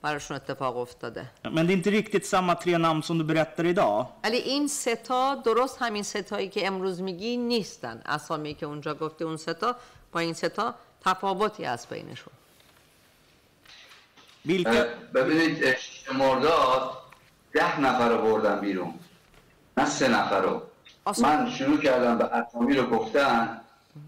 [0.03, 4.07] براشون اتفاق افتاده Men det är inte riktigt samma tre namn som du berättar idag.
[4.25, 8.95] ولی این سه تا درست همین سه تایی که امروز میگی نیستن اسامی که اونجا
[8.95, 9.77] گفتی اون سه تا
[10.13, 12.33] با این سه تا تفاوتی هست بینشون
[14.47, 14.69] Vilka?
[15.15, 15.77] ببینید
[16.15, 16.93] مرداد
[17.53, 18.95] ده نفر رو بردن بیرون
[19.77, 20.63] نه سه نفر رو.
[21.23, 23.61] من شروع کردم به اسامی رو گفتن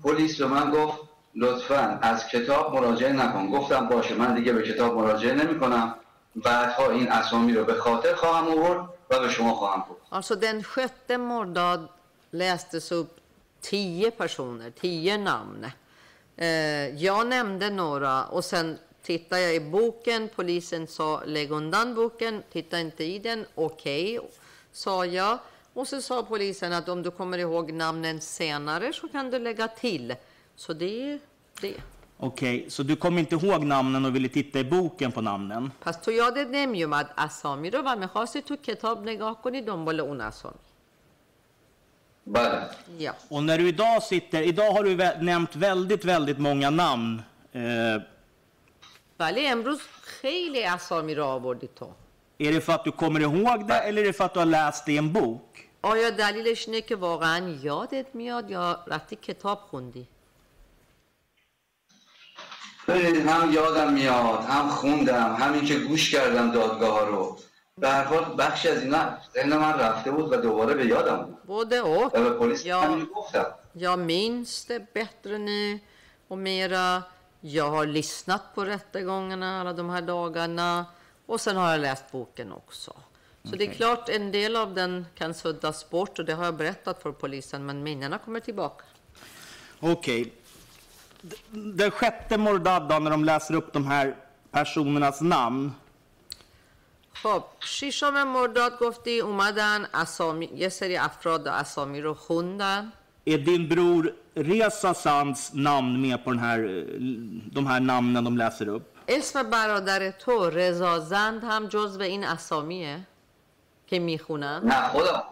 [0.02, 0.98] پلیس به من گفت
[1.35, 5.95] لطفا از کتاب مراجعه نکن گفتم باشه من دیگه به کتاب مراجعه نمی کنم
[6.35, 10.63] بعدها این اسامی رو به خاطر خواهم آورد و به شما خواهم گفت Alltså den
[10.63, 11.79] sjätte morddag
[12.31, 13.11] lästes upp
[13.61, 15.71] tio personer, tio namn.
[16.37, 20.29] Eh, jag nämnde några och sen tittade jag i boken.
[20.35, 23.45] Polisen sa lägg undan boken, titta inte i den.
[23.55, 24.19] Okej,
[24.71, 25.37] sa jag.
[25.73, 29.67] Och så sa polisen att om du kommer ihåg namnen senare så kan du lägga
[29.67, 30.15] till.
[30.59, 31.19] Så det är
[31.61, 31.75] det.
[32.17, 35.71] Okej, så du kommer inte ihåg namnen och ville titta i boken på namnen?
[35.81, 40.55] پس تو یادت نمیومد اسامی رو و میخواستی تو کتاب نگاه کنی دنبال اون اسامی
[42.25, 46.69] بله یا Och när du idag sitter, idag har du vä- nämnt väldigt, väldigt många
[46.69, 47.23] namn.
[47.53, 48.01] Eh,
[49.19, 51.87] ولی امروز خیلی اسامی رو آوردی تو
[52.37, 54.45] är det för att du kommer ihåg det eller är det för att du har
[54.45, 55.69] läst det i en bok?
[55.81, 60.07] آیا دلیلش اینه که واقعا یادت میاد یا رفتی کتاب خوندی
[62.89, 67.37] ببینید هم یادم میاد هم خوندم همین که گوش کردم دادگاه ها رو
[67.77, 71.17] به هر حال بخشی از اینا ذهن من رفته بود و دوباره به یادم
[71.47, 72.81] بود både och و به پلیس Ja.
[72.81, 73.45] همین گفتم
[73.77, 75.79] jag minns det bättre nu
[76.27, 77.03] och mera
[77.41, 80.85] jag har lyssnat på rättegångarna alla de här dagarna
[81.25, 82.91] och sen har jag läst boken också
[83.49, 83.75] så det är Okej.
[83.77, 87.65] klart en del av den kan suddas bort och det har jag berättat för polisen
[87.65, 88.85] men minnena kommer tillbaka
[89.79, 90.23] Okej.
[90.23, 90.31] D-
[91.52, 94.16] Den sjätte Mordad när de läser upp de här
[94.50, 95.72] personernas namn.
[97.22, 102.92] خب ششم مرداد گفتی اومدن اسامی یه سری افراد و اسامی رو خوندن
[103.24, 106.84] Är din bror Reza Sands namn med på den här, eh,
[107.52, 108.96] de här namnen de läser upp?
[109.08, 113.00] اسم برادر تو رضا زند هم جزو این اسامیه
[113.86, 115.22] که می‌خونن نه خودم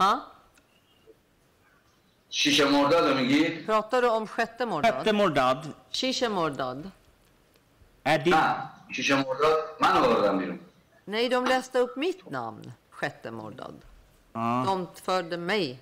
[0.00, 0.20] ها
[2.35, 5.73] شیشه مرداد رو میگی؟ pratar du om sjätte Sjätte mordad Mordad.
[5.91, 6.91] شیش مرداد
[8.05, 10.59] Är din, نه شیشه مرداد من بردم بیرون
[11.07, 13.75] nej de läste upp mitt namn sjätte mordad
[14.33, 14.63] ja.
[14.67, 15.79] de förde mig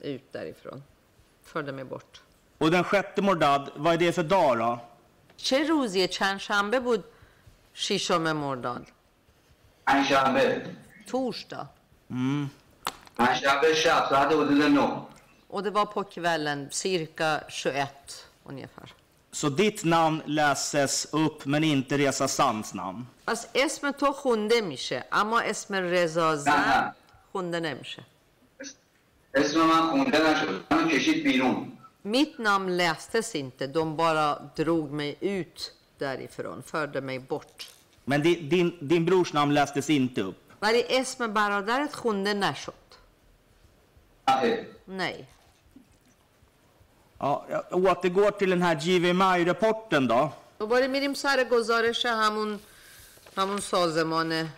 [0.00, 0.82] ut därifrån
[1.44, 2.20] förde mig bort
[2.58, 4.78] Och den sjätte Mordad, vad är det för dag då?
[5.36, 7.04] چه روزیه چند شنبه بود
[7.74, 8.86] ششم مرداد
[9.86, 10.66] پنجشنبه
[11.10, 11.66] torsdag
[13.16, 15.06] پنجشنبه شب ساعت حدود نه
[15.50, 18.92] och det var på kvällen cirka 21 ungefär
[19.32, 23.06] Så ditt namn läses upp men inte Reza Sands namn?
[23.26, 26.94] پس اسم تو خونده میشه اما اسم رضا نه زن نه
[27.32, 28.02] خونده نمیشه
[29.34, 31.72] اسم من خونده نشد منو کشید بیرون
[32.04, 37.70] Mitt namn lästes inte, de bara drog mig ut därifrån, förde mig bort.
[38.04, 40.36] Men di- din, din brors namn lästes inte upp?
[40.62, 42.72] ولی اسم برادرت خونده نشد.
[44.28, 45.26] نه Nej.
[47.20, 50.32] Ja, jag återgår till den här GVMI-rapporten då.
[50.58, 52.58] دوباره میریم سر گزارش همون
[53.36, 54.48] همون سازمان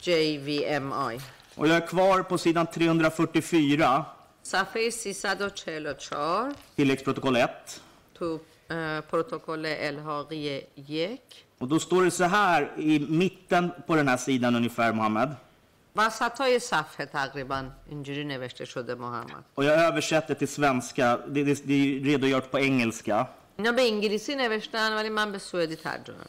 [0.00, 1.20] JVMI.
[1.54, 4.04] Och jag är kvar på sidan 344,
[4.42, 7.80] صفحه 344 tilläggsprotokoll 1.
[8.18, 8.38] تو
[8.70, 14.16] اه، پروتکل الحاقی یک Och då står det så här i mitten på den här
[14.16, 15.30] sidan ungefär, Mohammed.
[15.96, 21.16] وسط های صفحه تقریبا اینجوری نوشته شده محمد Och jag översätter till svenska.
[21.16, 23.26] Det, det, det är redogjort på engelska.
[23.58, 26.28] اینا به انگلیسی نوشتن ولی من به سوئدی ترجمه میکنم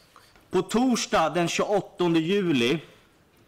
[0.52, 2.82] På torsdag den 28 juli,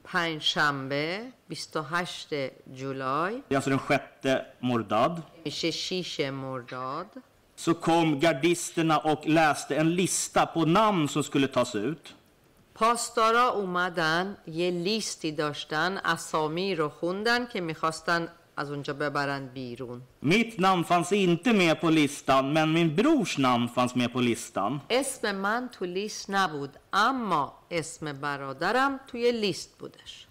[0.04, 7.06] پنجشنبه 28 جولای det är alltså den sjätte Mordad, میشه 6 مرداد
[7.56, 12.14] så kom gardisterna och läste en lista på namn som skulle tas ut.
[12.77, 18.27] پاستارا اومدن یه لیستی داشتن اسامی رو خوندن که می‌خواستن
[18.57, 20.01] از اونجا ببرن بیرون.
[20.21, 24.81] میت نام فانس اینته می پو لیستان من مین بروش نام فانس می پو لیستان
[24.89, 30.27] اسم من تو لیست نبود اما اسم برادرم توی لیست بودش.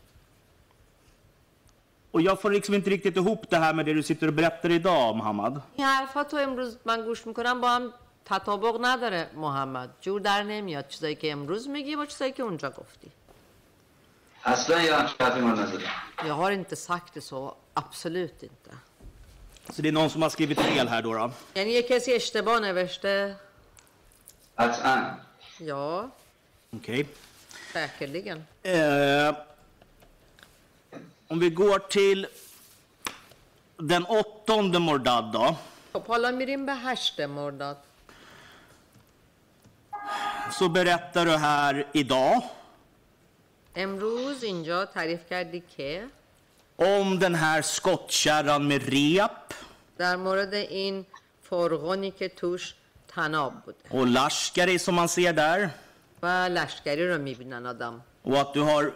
[2.15, 5.63] و یا فور ایکس منت تو هوب ده هر مده رو سیتر برتر ایدا محمد
[5.77, 7.93] این حرفاتو امروز من گوش می‌کنم با هم
[8.27, 13.11] تطابق نداره محمد جور در نمیاد چیزایی که امروز میگی با چیزایی که اونجا گفتی
[14.45, 15.81] اصلا یه همچین حرفی من نزدم
[16.27, 18.71] Jag har inte sagt det så, absolut inte.
[19.73, 21.15] Så det är någon som har skrivit fel här då.
[21.15, 21.31] då.
[21.55, 23.37] یعنی یه کسی اشتباه نوشته؟
[24.59, 25.15] قطعا
[25.61, 26.11] Ja,
[26.77, 27.07] Okej.
[27.73, 28.39] säkerligen.
[28.63, 29.35] Eh,
[31.29, 32.27] om vi går till
[33.77, 35.57] den åttonde Mordad då.
[35.93, 37.77] خب حالا میریم به هشت مرداد
[40.52, 42.44] Så berättar du här idag
[43.76, 46.04] امروز اینجا تعریف کردی که
[46.78, 49.54] om den här skottkärran med rep
[49.98, 51.06] در مورد این
[51.42, 52.74] فرغونی که توش
[53.08, 55.70] تناب بوده och Lashkari som man ser där.
[56.22, 58.94] و لشکری رو میبینن آدم Och att du har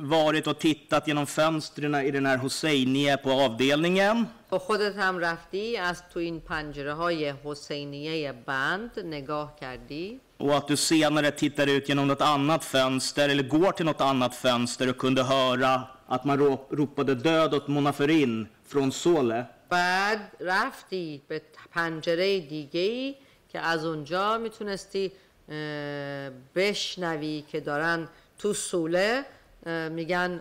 [0.00, 4.26] varit och tittat genom fönstren i den här Hosseinie på avdelningen.
[4.50, 10.68] تو خودت هم رفتی از تو این پنجره های حسینیه بند نگاه کردی Och att
[10.68, 14.98] du senare tittar ut genom något annat fönster eller går till något annat fönster och
[14.98, 19.44] kunde höra att man ro- ropade död åt Monaferin från Sole.
[19.68, 21.42] بعد رفتی به
[21.72, 23.14] پنجره دیگه ای
[23.52, 25.12] که از اونجا میتونستی
[25.48, 28.08] اه، بشنوی که دارن
[28.38, 29.24] تو سوله
[29.66, 30.40] اه، میگن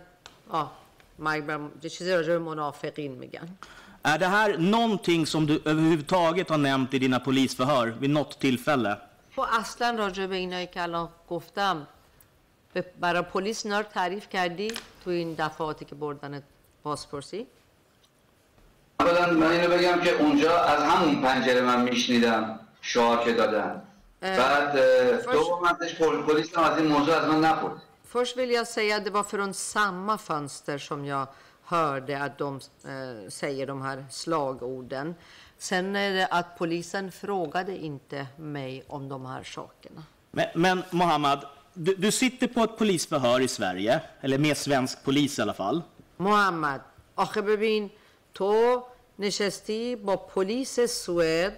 [0.49, 0.71] آه
[1.19, 3.47] مرگ بر یه چیزی راجع به منافقین میگن
[4.03, 8.97] Är det här någonting som du överhuvudtaget har nämnt i dina polisförhör vid något tillfälle?
[9.34, 11.86] تو اصلا راجع به اینایی که الان گفتم
[12.72, 14.68] به- برای پلیس اینا رو تعریف کردی
[15.04, 16.42] تو این دفعاتی که بردن
[16.82, 17.46] بازپرسی؟
[19.00, 23.82] اولا من اینو بگم که اونجا از همون پنجره من میشنیدم شعار که دادن.
[24.20, 24.70] بعد
[25.18, 27.82] فرش- دومتش پل- پلیس هم از این موضوع از من نپرد
[28.14, 31.26] Först vill jag säga att det var från samma fönster som jag
[31.64, 32.50] hörde att de
[32.84, 35.14] eh, säger de här slagorden.
[35.61, 40.03] Sen är det att polisen frågade inte mig om de här sakerna.
[40.31, 45.39] Men, men Mohammad, du, du sitter på ett polisförhör i Sverige, eller med svensk polis
[45.39, 45.81] i alla fall.
[46.19, 46.81] محمد
[47.15, 47.89] آخه ببین
[48.33, 48.83] تو
[49.19, 51.53] نشستی با پلیس سوئد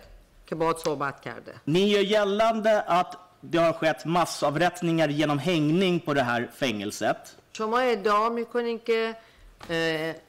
[0.48, 6.14] که باهات صحبت کرده Ni gör gällande att det har skett massavrättningar genom hängning på
[6.14, 7.36] det här fängelset.
[7.54, 9.16] شما ادعا میکنین که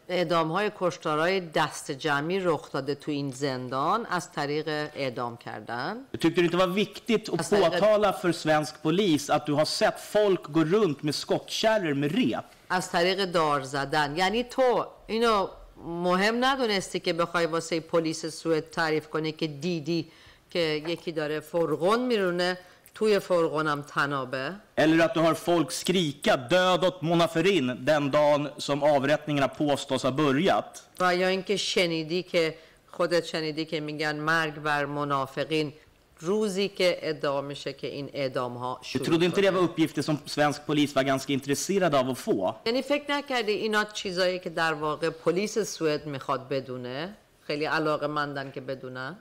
[0.10, 6.18] اعدام های کشتارهای دست جمعی رخ داده تو این زندان از طریق اعدام کردن Du
[6.18, 10.44] tyckte det inte var viktigt att påtala för svensk polis att du har sett folk
[10.44, 12.46] gå runt med skottkärror med rep?
[12.70, 15.48] از طریق دار زدن یعنی تو اینو
[15.86, 20.12] مهم ندونستی که بخوای واسه پلیس سوئد تعریف کنی که دیدی
[20.50, 22.58] که یکی داره فرغون میرونه
[22.96, 24.56] توی فرغونم تنابه.
[24.78, 30.12] Eller att du hör folk skrika död åt Monaferin den dagen som avrättningarna påstås ha
[30.12, 30.84] börjat?
[31.00, 32.56] و یا اینکه شنیدی که
[32.88, 35.74] خودت شنیدی که میگن مرگ بر منافقین
[36.20, 40.02] روزی که ادعا میشه که این اعدام ها Du شروع trodde inte det var uppgifter
[40.02, 42.56] som svensk polis var ganska intresserad av att få?
[42.66, 47.16] یعنی فکر نکردی اینا چیزایی که در واقع پلیس سوئد می‌خواد بدونه
[47.48, 49.18] خیلی علاقه مندن که بدونن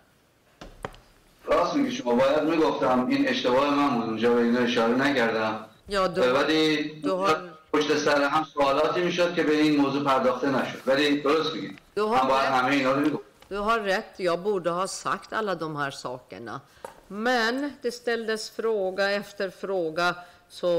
[1.47, 6.09] راست میگی شما باید می‌گفتم این اشتباه من بود اونجا به اینو اشاره نکردم یا
[6.09, 6.91] دو ولی
[7.73, 12.05] پشت سر هم سوالاتی می‌شد که به این موضوع پرداخته نشد ولی درست میگی من
[12.05, 15.91] باید همه اینا رو می‌گفتم Du har rätt, jag borde ha sagt alla de här
[15.91, 16.61] sakerna.
[17.09, 20.15] Men det ställdes fråga efter fråga
[20.49, 20.71] så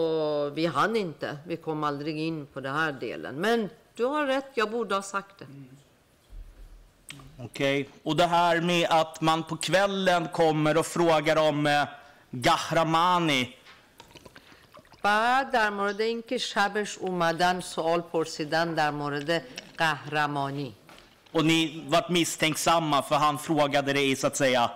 [0.50, 1.38] vi hann inte.
[1.46, 3.36] Vi kom aldrig in på den här delen.
[3.36, 5.48] Men du har rätt, jag borde ha sagt det.
[7.39, 7.89] Okej.
[8.03, 11.85] Och det här med att man på kvällen kommer och frågar om eh,
[12.31, 13.57] Gahramani.
[15.03, 19.43] بعد در مورد اینکه شبش اومدن سوال پرسیدن در مورد
[19.79, 20.75] قهرمانی
[21.33, 24.71] Och ni vart misstänksamma för han frågade dig så att säga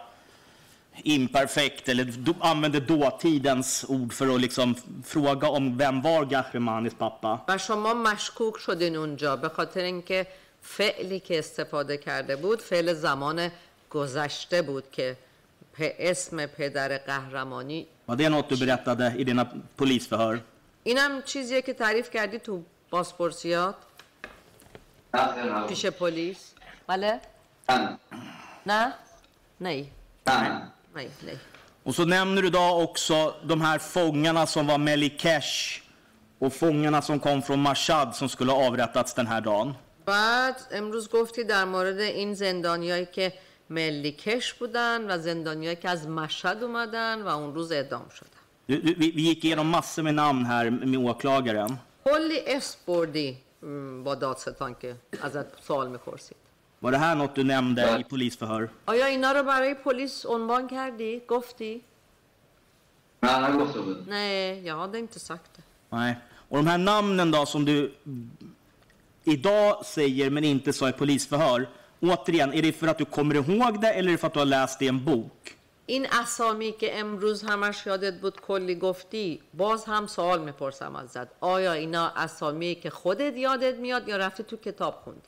[1.02, 4.74] imperfekt eller do, använde dåtidens ord för att liksom
[5.04, 7.44] fråga om vem var Gahremanis pappa.
[7.48, 10.26] و شما مشکوک شدین اونجا به خاطر اینکه
[10.61, 13.51] فعلی که استفاده کرده بود فعل زمان
[13.89, 15.17] گذشته بود که
[15.77, 19.45] پ- اسم پدر قهرمانی Var det något du berättade i dina
[19.77, 20.39] polisförhör?
[20.83, 23.75] اینم چیزیه که تعریف کردی تو بازپرسیات.
[25.67, 26.53] پیش پلیس
[26.87, 27.19] بله
[27.69, 27.97] نه
[28.65, 28.93] نه
[29.59, 29.91] nej
[30.27, 30.61] نه
[30.95, 31.09] nej
[31.85, 35.81] Och så nämner du då också de här fångarna som var Melikesh
[36.39, 39.73] och fångarna som kom från Mashhad som skulle ha avrättats den här dagen.
[40.09, 43.33] بعد امروز گفتی در مورد این زندانیایی که
[43.69, 49.07] ملی کش بودن و زندانیایی که از مشهد اومدن و اون روز اعدام شدن vi,
[49.17, 51.79] vi gick igenom massor med namn här med åklagaren.
[52.05, 53.37] کلی اسم بردی
[54.03, 56.37] با دادستان که ازت سوال می‌پرسید
[56.81, 58.69] Var det här något du nämnde i polisförhör?
[58.85, 61.81] آیا اینا رو برای پلیس عنوان کردی؟ گفتی؟
[63.23, 65.63] نه نگفته بود نه jag hade inte sagt det.
[65.97, 66.15] Nej.
[66.49, 67.91] Och de här namnen då som du
[69.23, 71.69] idag säger men inte sa i polisförhör.
[72.01, 74.39] Återigen, är det för att du kommer ihåg det eller är det för att du
[74.39, 75.55] har läst det i en bok?
[75.85, 81.73] این اسامی که امروز همش یادت بود کلی گفتی باز هم سوال می‌پرسم ازت آیا
[81.73, 85.21] اینا اسامی که خودت یادت میاد یا رفتی تو کتاب خوندی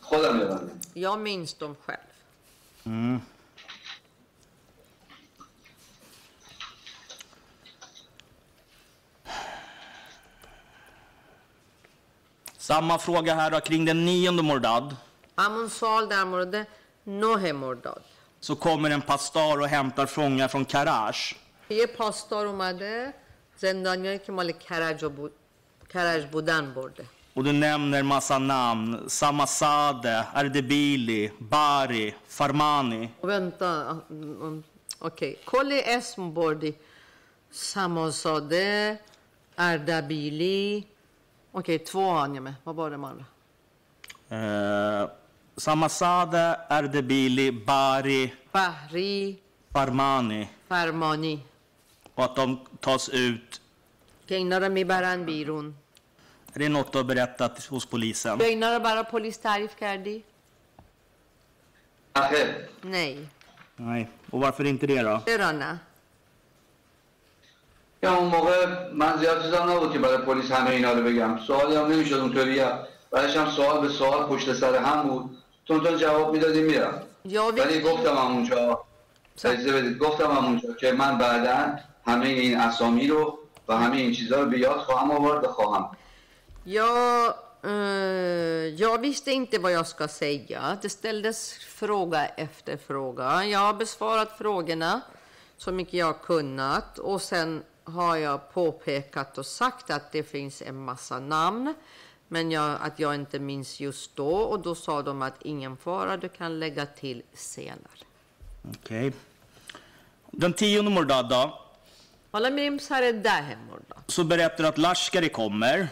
[0.00, 1.92] خودم یادم یا minns dem
[12.71, 14.95] Samma fråga här då kring den nionde Mordad.
[15.39, 16.67] همون سوال در مورد
[17.07, 18.03] نه مرداد
[18.39, 21.35] Så kommer en pastor och hämtar fångar från Karash.
[21.69, 23.13] یه پاسدار اومده
[23.57, 25.31] زندانیایی که مال کرج, و بود...
[25.93, 27.05] کرج بودن برده
[27.35, 29.09] Och du nämner massa namn.
[29.09, 33.09] Samasade, Ardebili, Bari, Farmani.
[33.23, 34.63] و vänta mm,
[34.99, 36.75] okej کلی اسم بردی
[37.51, 38.99] سماساده
[39.57, 40.85] اردبیلی
[41.52, 42.54] Okej, två hann jag med.
[42.64, 43.24] Vad var de andra?
[44.28, 45.10] Eh,
[45.56, 49.38] Samasada, Erdebili, Bari, Bahri,
[49.72, 51.40] Farmani Farmani.
[52.14, 53.60] och att de tas ut.
[54.28, 55.76] Pengnara mi baran birun.
[56.54, 58.38] Är det något du har berättat hos polisen?
[58.38, 59.70] Pengnara bara polis tarif.
[62.12, 62.44] Alltså-
[62.82, 63.28] Nej.
[63.76, 64.08] Nej.
[64.30, 65.20] Och varför inte det då?
[65.38, 65.78] Rana.
[68.02, 71.38] یا اون موقع من زیاد چیزام نبود که برای پلیس همه اینا رو بگم.
[71.46, 72.62] سوالی هم نمی‌شد اونطوری.
[73.10, 75.38] بعدش هم سوال به سوال پشت سر هم بود.
[75.66, 78.84] تون تون جواب می‌دادی میرم یا ولی گفتم هم اونجا.
[79.44, 79.98] اجازه بدید.
[79.98, 83.38] گفتم هم اونجا که من بعدا همه این اسامی رو
[83.68, 85.96] و همه این چیزها رو به یاد خواهم آورد و خواهم.
[87.64, 90.78] eh, jag visste inte vad jag ska säga.
[90.82, 91.38] Det ställdes
[91.80, 93.44] fråga efter fråga.
[93.44, 95.00] Jag har besvarat frågorna
[95.58, 96.98] så mycket jag har kunnat.
[96.98, 101.74] Och sen har jag påpekat och sagt att det finns en massa namn,
[102.28, 104.34] men jag, att jag inte minns just då.
[104.34, 107.78] Och då sa de att ingen fara, du kan lägga till senare.
[108.62, 109.08] Okej.
[109.08, 109.20] Okay.
[110.30, 111.52] Den tionde mordada.
[114.06, 115.88] Så berättar du att Lashkari kommer.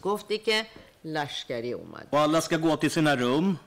[0.00, 0.66] Goftike
[1.02, 2.02] Lashkari omad.
[2.10, 3.58] Och alla ska gå till sina rum.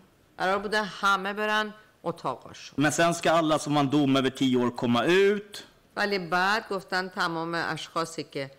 [2.76, 5.66] Men sen ska alla som har en dom över tio år komma ut.
[6.00, 8.52] ولی بعد گفتن تمام اشخاصی که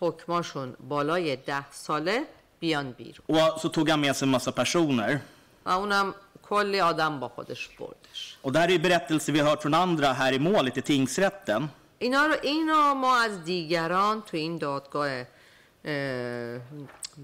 [0.00, 2.22] حکماشون بالای ده ساله
[2.60, 5.20] بیان بیرون så tog han med sig en massa personer.
[5.66, 9.50] و اونم کلی آدم با خودش بردش Och det här är ju berättelser vi har
[9.50, 11.68] hört från andra här i målet i tingsrätten.
[11.98, 15.08] اینا رو اینا ما از دیگران تو این دادگاه
[15.84, 16.60] اه،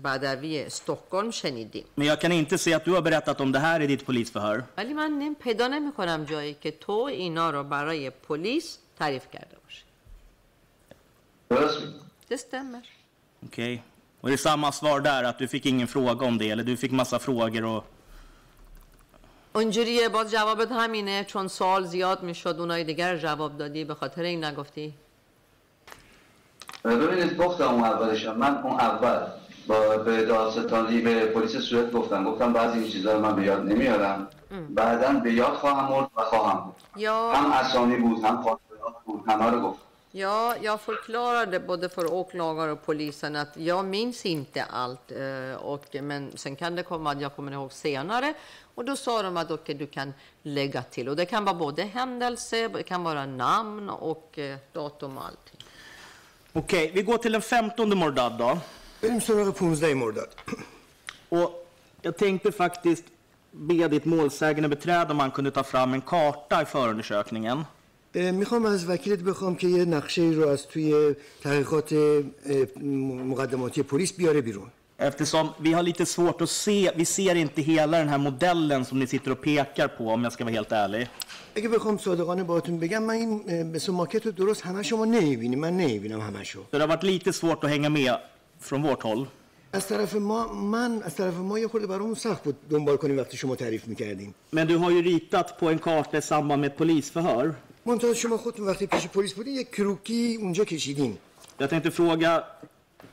[0.04, 3.80] بدوی استکهلم شنیدیم Men jag kan inte se att du har berättat om det här
[3.82, 4.62] i ditt polisförhör.
[4.78, 9.84] ولی من پیدا نمی کنم جایی که تو اینا رو برای پلیس تعریف کرده باشی
[11.50, 12.00] درست میگی.
[12.30, 12.82] Det stämmer.
[13.46, 13.74] Okej.
[14.20, 16.76] Och det är samma svar där, att du fick ingen fråga om det, eller du
[16.76, 17.84] fick massa frågor och...
[19.52, 22.56] اونجوریه باز جوابت همینه چون سوال زیاد می‌شد.
[22.58, 23.84] اونای دیگر جواب دادی.
[23.84, 24.94] به خاطر این نگفتی.
[26.84, 28.26] ببینید گفتم اون اولش.
[28.26, 28.36] هم.
[28.36, 29.26] من اون اول
[29.66, 32.24] با به دادستانی به پلیس صورت گفتم.
[32.24, 34.28] گفتم بعضی این چیزا رو من به یاد نمیارم.
[34.70, 36.76] بعدا به یاد خواهم آورد و خواهم بود.
[36.96, 38.69] یا هم اسامی بود هم خاطرات
[39.26, 39.76] Hallå.
[40.12, 45.12] Ja, jag förklarade både för åklagare och polisen att jag minns inte allt.
[45.12, 48.34] Eh, och, men sen kan det komma att jag kommer ihåg senare.
[48.74, 51.08] Och då sa de att okay, du kan lägga till.
[51.08, 55.60] Och det kan vara både händelse, det kan vara namn och eh, datum och allting.
[56.52, 58.58] Okej, okay, vi går till den 15 Mordad då.
[59.00, 60.28] Vem Mordad?
[61.28, 61.66] Och
[62.02, 63.04] jag tänkte faktiskt
[63.50, 67.64] be ditt målsägandebiträde om han kunde ta fram en karta i förundersökningen.
[68.15, 72.83] اه، میخوام از وکیلت بخوام که یه نقشه رو از توی تحقیقات اه،
[73.31, 74.67] مقدماتی پلیس بیاره بیرون
[74.97, 78.99] Eftersom vi har lite svårt att se, vi ser inte hela den här modellen som
[78.99, 81.07] ni sitter och pekar på om jag ska vara helt ärlig.
[81.55, 85.59] اگه بخوام صادقانه باهاتون بگم من این اه، به ماکت رو درست همه شما نمیبینیم
[85.59, 88.17] من نمیبینم همشو Så det har varit lite svårt att hänga med
[88.59, 89.27] från vårt håll.
[89.73, 93.37] از طرف ما من از طرف ما یه خورده برامون سخت بود دنبال کنیم وقتی
[93.37, 96.77] شما تعریف میکردیم Men du har ju ritat på en karta i samband med ett
[96.77, 97.55] polisförhör.
[97.86, 101.18] منتها شما خودتون وقتی پیش پلیس بودین یک کروکی اونجا کشیدین
[101.58, 102.44] Jag tänkte fråga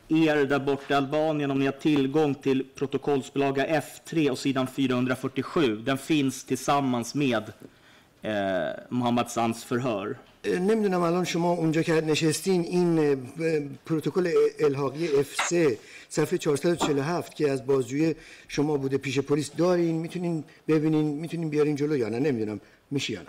[0.08, 5.76] er där borta i Albanien om ni har tillgång till protokollsbilaga F3 och sidan 447.
[5.76, 7.44] Den finns tillsammans med
[8.22, 8.32] eh,
[8.90, 10.18] Mohammad Sands förhör.
[10.46, 13.18] نمی‌دونم الان شما اونجا که نشستین این
[13.86, 15.56] پروتکل الحاقی F3
[16.10, 18.16] صفحه 447 که از بازجوی
[18.48, 22.60] شما بوده پیش پلیس دارین می‌تونین ببینین می‌تونین بیارین جلو یا نه نمی‌دونم
[22.92, 23.28] میشه یا نه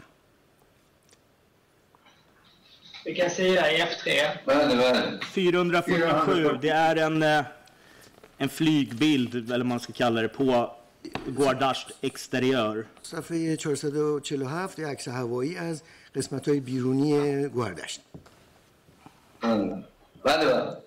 [3.07, 4.07] Vilken sida i F3?
[4.48, 7.45] بله بله 447, det är en, eh,
[8.38, 10.72] en flygbild, eller vad man ska kalla det, på
[11.28, 12.86] Guardasht exteriör.
[13.02, 15.84] صفحه 447 یه عکس هوایی از
[16.15, 18.02] قسمت های بیرونی گوهردشت
[19.41, 19.84] بله
[20.24, 20.78] بله بله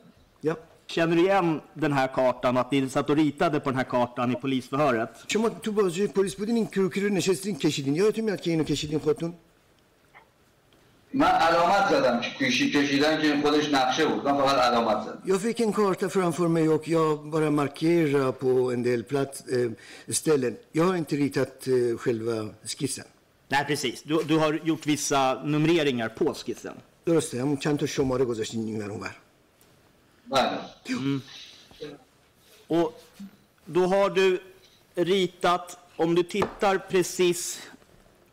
[0.43, 0.57] یا
[0.89, 4.33] Känner du igen den här kartan, att ni satt och ritade på den här kartan
[4.33, 5.11] i polisförhöret?
[5.29, 8.99] شما تو بازجوی پلیس بودین این کروکی رو نشستین کشیدین یادتون میاد که اینو کشیدین
[8.99, 9.35] خودتون
[11.15, 15.61] من علامت زدم کشی کشیدن که خودش نقشه بود من فقط علامت زدم Jag fick
[15.61, 19.71] en karta framför mig och jag bara markerar på en del plats, eh,
[20.13, 20.57] ställen.
[20.73, 23.05] Jag har inte ritat eh, själva skissen.
[23.49, 24.03] Nej, precis.
[24.03, 26.77] Du, du har gjort vissa numreringar på skissen.
[27.07, 29.17] درسته همون چند تا شماره گذاشتین این ور اون ور.
[30.27, 31.21] بله
[32.69, 33.01] Och
[33.65, 34.41] då har du
[34.95, 37.61] ritat, om du tittar precis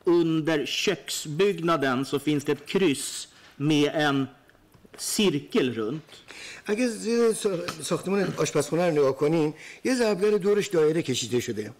[0.07, 3.27] under köksbyggnaden så finns det ett kryss
[3.57, 4.27] med en
[4.97, 6.09] cirkel runt.
[6.65, 11.71] اگه زیر سا- ساختمان آشپزخونه رو نگاه کنین یه ضربدر دورش دایره کشیده شده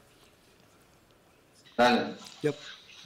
[1.78, 2.06] بله
[2.44, 2.54] یا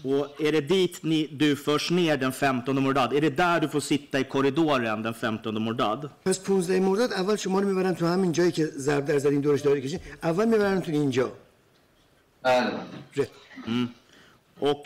[0.04, 3.14] Och är det dit ni, du förs ner den 15 Mordad?
[3.14, 6.10] Är det där du får sitta i korridoren den 15 Mordad?
[6.26, 9.62] پس 15 مرداد اول شما رو میبرن تو همین جایی که ضرب در زدین دورش
[9.62, 11.32] دایره کشید اول میبرن تو اینجا
[12.44, 12.72] بله
[13.16, 13.28] ره.
[14.60, 14.86] Och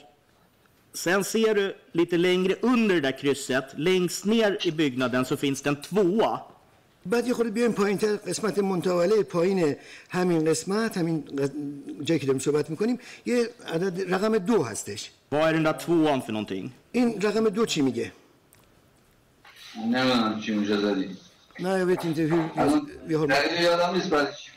[0.96, 5.62] sen ser du lite längre under det där krysset, längst ner i byggnaden så finns
[5.62, 6.40] det en tvåa.
[7.06, 9.76] بعد یه خورده بیایم پایین تر قسمت منتواله پایین
[10.10, 15.42] همین قسمت همین ق- جایی که داریم صحبت میکنیم یه عدد رقم دو هستش Vad
[15.50, 16.72] är den där tvåan för någonting?
[16.92, 18.12] این رقم دو چی میگه
[19.78, 21.10] نمیدونم چی اونجا زدی
[21.60, 24.52] نه jag vet inte hur الان vi har دقیق یادم نیست بعد چی.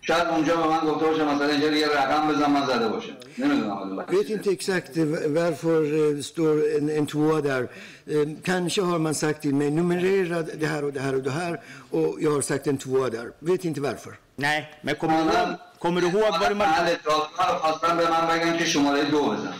[0.00, 3.70] شاید اونجا به من گفته باشه مثلا اینجا یه رقم بزن من زده باشم نمیدونم
[3.70, 5.04] حالا vet inte exakt eh,
[5.40, 5.80] varför
[6.16, 7.62] eh, står en, en tvåa där.
[8.06, 11.30] Eh, Kanske har man sagt till mig numerera det här och det här och det
[11.30, 11.60] här
[11.90, 13.26] och jag har sagt en tvåa där.
[13.38, 14.12] Vet inte varför.
[14.36, 15.48] Nej, men kommer du ihåg,
[15.78, 16.82] kommer du ihåg vad du markerade?
[16.82, 19.54] محل دادگاه رو خواستن به من بگن که شماره دو بزن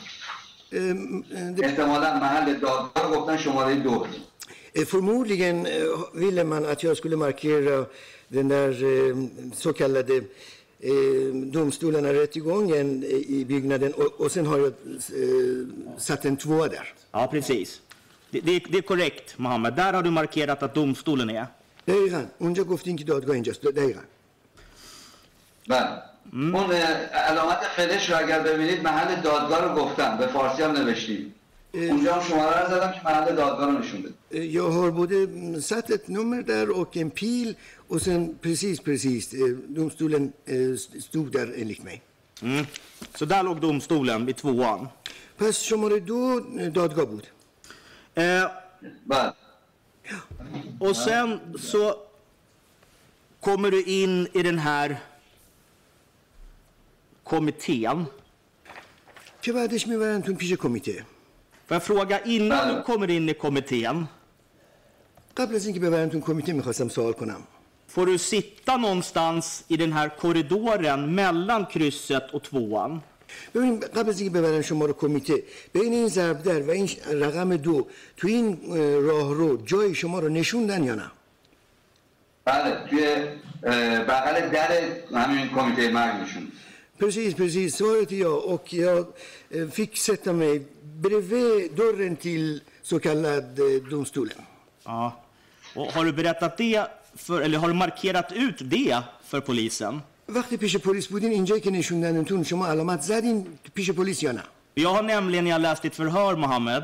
[0.73, 4.21] Eh, eh, det, احتمالا محل دادگاه رو گفتن شماره دو بزن
[4.75, 5.73] eh, Förmodligen eh,
[6.15, 7.87] ville man att jag skulle markera
[8.31, 9.17] den där eh,
[9.55, 10.17] så kallade
[10.81, 16.69] eh, domstolarna, rättegången eh, i byggnaden och, och sen har jag eh, satt en tvåa
[16.69, 16.93] där.
[17.13, 17.81] Ja, precis.
[18.31, 19.75] Det, det, det är korrekt, Mohammed.
[19.75, 21.47] Där har du markerat att domstolen är.
[21.87, 24.01] دقیقا اونجا گفتین که دادگاه اینجاست دقیقا
[25.69, 26.83] بله اون اه،
[27.31, 31.35] علامت فلش رو اگر ببینید محل دادگاه رو گفتم به فارسی هم نوشتیم
[31.75, 35.17] اونجا هم شماره رو زدم که محل دادگاه رو نشون بده Eh, Jag har både
[35.17, 37.57] mm, satt ett nummer där och en pil
[37.89, 39.41] och sen precis, precis, eh,
[39.79, 40.75] domstolen eh,
[41.09, 42.03] stod där enligt mig.
[42.43, 42.67] Mm.
[43.15, 44.89] Så där låg domstolen vid tvåan.
[45.39, 46.21] پس شماره دو
[46.61, 47.27] eh, دادگاه بود.
[48.15, 48.45] Eh,
[49.07, 49.33] بله
[50.81, 51.95] och sen så
[53.41, 54.97] kommer du in i den här
[57.25, 58.07] kommittén.
[59.43, 61.05] که بعدش میبرن پیش کمیته.
[61.71, 64.07] Får jag fråga, innan du kommer in i kommittén,
[65.37, 67.41] قبل از اینکه ببرنتون کمیته میخواستم سوال کنم.
[67.89, 73.01] får du sitta någonstans i den här korridoren mellan krysset och tvåan?
[73.55, 75.43] ببینید قبل از اینکه ببرن شما رو کمیته
[75.73, 77.87] بین این ضرب در و این ش- رقم دو
[78.17, 81.11] تو این اه، راهرو جای شما رو نشوندن یا نه
[82.45, 83.05] بله توی
[83.65, 84.71] اه، بغل در
[85.15, 86.53] همین کمیته مرگ نشون
[86.99, 87.77] Precis, precis.
[87.77, 88.35] Svaret är ja.
[88.55, 89.07] Och jag
[89.51, 90.63] eh, fick sätta mig
[91.01, 94.41] bredvid dörren till så kallad eh, domstolen.
[94.85, 95.23] Ja.
[95.75, 96.87] Och har du berättat det,
[97.17, 100.03] för, eller har du markerat ut det för polisen?
[100.29, 104.43] وقتی پیش پلیس بودین اینجایی که نشوندنتون شما علامت زدین پیش پلیس یا نه
[104.75, 106.83] Jag har nämligen när jag läst ditt förhör, Mohammed,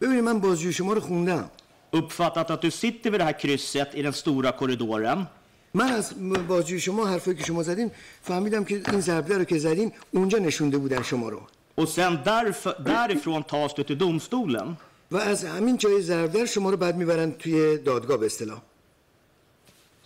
[0.00, 1.50] ببینید من بازجوی شما رو خوندم
[1.90, 5.26] uppfattat att du sitter vid det här krysset i den stora korridoren.
[5.74, 6.12] من از
[6.48, 7.90] بازجوی شما حرفایی که شما زدین
[8.22, 11.40] فهمیدم که این ضربه رو که زدین اونجا نشونده بودن شما رو
[11.74, 14.76] Och sen därför, därifrån tas du till domstolen.
[15.10, 18.62] و از همین جای ضربدر شما رو بعد میبرن توی دادگاه به اصطلاح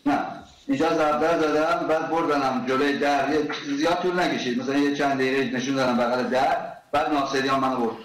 [0.07, 0.19] نه
[0.66, 5.57] اینجا ضربدر زدم بعد بردنم جلوی در یه زیاد طول نکشید مثلا یه چند دقیقه
[5.57, 6.57] نشون دادم بغل در
[6.93, 7.97] بعد ناصریان منو برد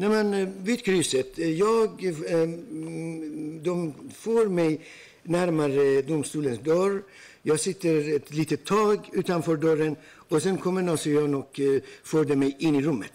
[0.00, 3.94] Nej men eh, vid krysset, eh, jag, eh, mm, de
[4.24, 4.80] får mig
[5.22, 7.02] närmare domstolens dörr.
[7.42, 9.96] Jag sitter ett litet tag utanför dörren
[10.32, 13.12] och sen kommer Nasiron och eh, förde mig in i rummet.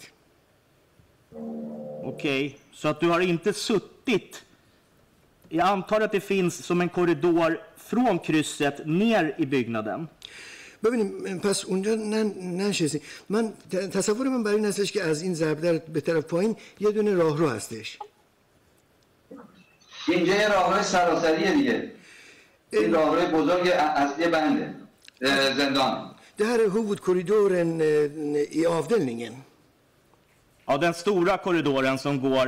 [2.04, 4.44] Okej, så att du har inte suttit...
[5.50, 10.08] Jag antar att det finns som en korridor från krysset ner i byggnaden.
[10.84, 15.34] ببینیم پس اونجا نن- ننشستی من ت- تصور من برای این هستش که از این
[15.36, 18.00] ضرب در به طرف پایین یه دونه راهرو هستش
[20.08, 21.92] اینجا یه راهروی سراسریه دیگه
[22.70, 24.76] این راهروی بزرگ اصلی بنده
[25.22, 27.88] اه، زندان Det här är huvudkorridoren eh,
[28.60, 29.34] i avdelningen.
[30.68, 32.48] Ja, den stora korridoren som går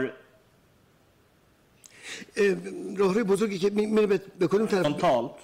[2.36, 2.58] Eh,
[2.98, 5.36] راهروی بزرگی که می- میره به, به کدوم طرف frontalt.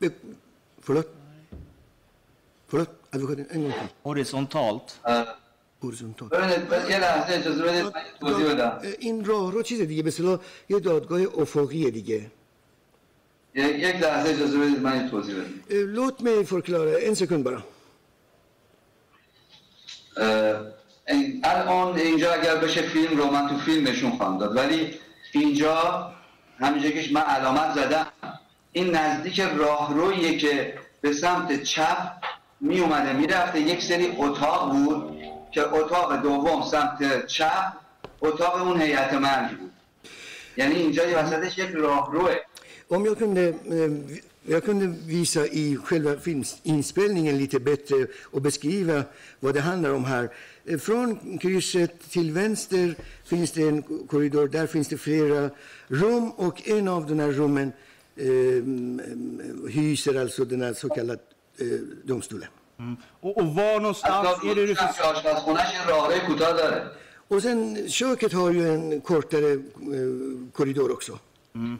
[0.00, 0.12] به...
[0.82, 1.06] förlåt
[2.68, 4.88] förlåt advokaten en gång till Horisontalt.
[5.04, 5.26] اه،
[5.82, 10.02] horisontal ببینید یه لحظه اجازه بدید من یه توضیح بدم Eh, این راهرو چیز دیگه
[10.02, 10.38] به اصطلاح
[10.68, 12.30] یه دادگاه افقی دیگه یه-
[13.55, 15.45] یک لحظه اجازه بدید من یه توضیح بدم.
[15.69, 17.61] Eh, låt mig förklara en sekund bara
[20.17, 20.59] اه،
[21.07, 24.55] این- الان اینجا اگر بشه فیلم رو من تو فیلم نشون خواهم داد.
[24.57, 24.93] ولی
[25.31, 26.11] اینجا
[26.59, 28.07] همینجا که من علامت زدم
[28.71, 31.97] این نزدیک راهرویه که به سمت چپ
[32.61, 35.17] می اومده می‌رفته یک سری اتاق بود
[35.51, 37.73] که اتاق دوم سمت چپ
[38.21, 39.71] اتاق اون هیئت مرگ بود.
[40.57, 42.35] یعنی اینجا یه وسطش یک راهروه.
[42.87, 49.03] Om jag kunde, eh, jag kunde visa i själva filminspelningen lite bättre och beskriva
[49.39, 50.29] vad det handlar om här.
[50.65, 52.95] Eh, från krysset till vänster
[53.25, 54.47] finns det en korridor.
[54.47, 55.49] Där finns det flera
[55.87, 57.71] rum och en av de här rummen
[58.15, 61.19] eh, hyser alltså den här så kallade
[61.57, 61.67] eh,
[62.03, 62.47] domstolen.
[62.79, 62.95] Mm.
[63.19, 64.75] Och, och, var någonstans är det du...
[64.75, 64.83] För...
[66.73, 66.87] Mm.
[67.27, 69.59] Och sen köket har ju en kortare eh,
[70.53, 71.19] korridor också.
[71.55, 71.77] Mm.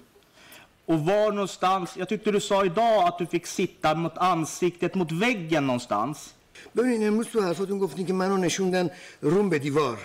[0.85, 1.97] Och var någonstans...
[1.97, 6.33] Jag tyckte du sa idag att du fick sitta mot ansiktet mot väggen någonstans.
[6.75, 8.89] ببینید امروز تو حرفاتون گفتین که منو نشوندن
[9.21, 9.97] روم به دیوار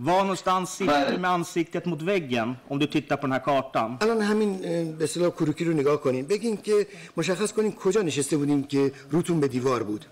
[0.00, 3.98] Var någonstans sitter du med ansiktet mot väggen om du tittar på den här kartan?
[4.00, 4.52] الان همین
[4.98, 9.40] به اصطلاح کروکی رو نگاه کنین بگین که مشخص کنین کجا نشسته بودین که روتون
[9.40, 10.06] به دیوار بود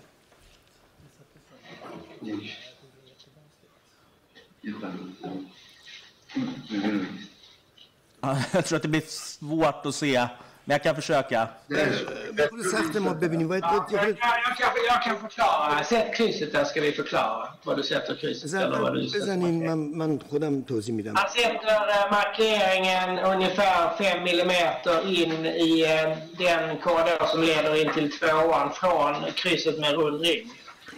[8.52, 10.18] Jag tror att det blir svårt att se,
[10.64, 11.48] men jag kan försöka.
[11.68, 14.18] به خود سخت ما ببینیم باید باید یه Jag, خورده
[14.48, 15.84] jag, kan, jag kan förklara.
[15.84, 17.48] Sätt krysset där ska vi förklara.
[17.64, 18.52] Vad du sätter krysset.
[18.54, 19.20] Eller vad زن- du sätter.
[19.20, 25.82] بزنین من, من خودم توضیح میدم Han sätter eh, markeringen ungefär 5 millimeter in i
[25.82, 30.46] eh, den korridor som leder in till tvåan från krysset med rund rygg.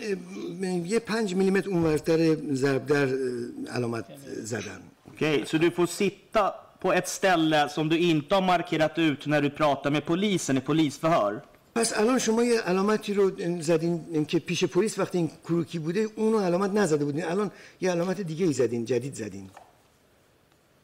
[0.02, 4.04] اه، یه پنج میلیمتر اونورتر ضرب در اه، علامت
[4.52, 4.82] زدن
[5.14, 9.41] Okej, så du får sitta på ett ställe som du inte har markerat ut när
[9.41, 11.41] du pratar med polisen i polisförhör.
[11.75, 13.31] پس الان شما یه علامتی رو
[13.61, 17.25] زدین که پیش پلیس وقتی این کروکی بوده اونو علامت نزده بودین.
[17.25, 17.51] الان
[17.81, 19.49] یه علامت دیگه ای زدین جدید زدین.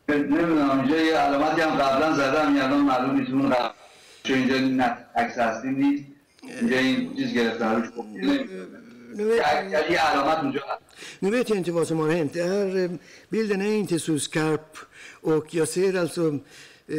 [0.10, 3.74] نمی‌دونم اینجا یه علامتی هم قبلا زدم یه الان معلوم نیست اون قبل
[4.24, 4.84] چون اینجا
[5.15, 6.03] عکس اصلی نیست.
[6.60, 7.86] اینجا این چیز گرفته روش
[11.49, 12.36] jag inte vad som har hänt.
[12.36, 12.91] Eh,
[13.30, 14.78] bilden är inte så skarp
[15.22, 16.39] och jag ser alltså
[16.89, 16.97] eh,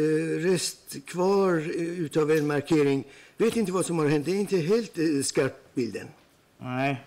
[0.50, 3.04] rest kvar eh, utav en markering.
[3.36, 4.26] Vet inte vad som har hänt.
[4.26, 6.08] Det är inte helt eh, skarp bilden.
[6.58, 7.04] Nej.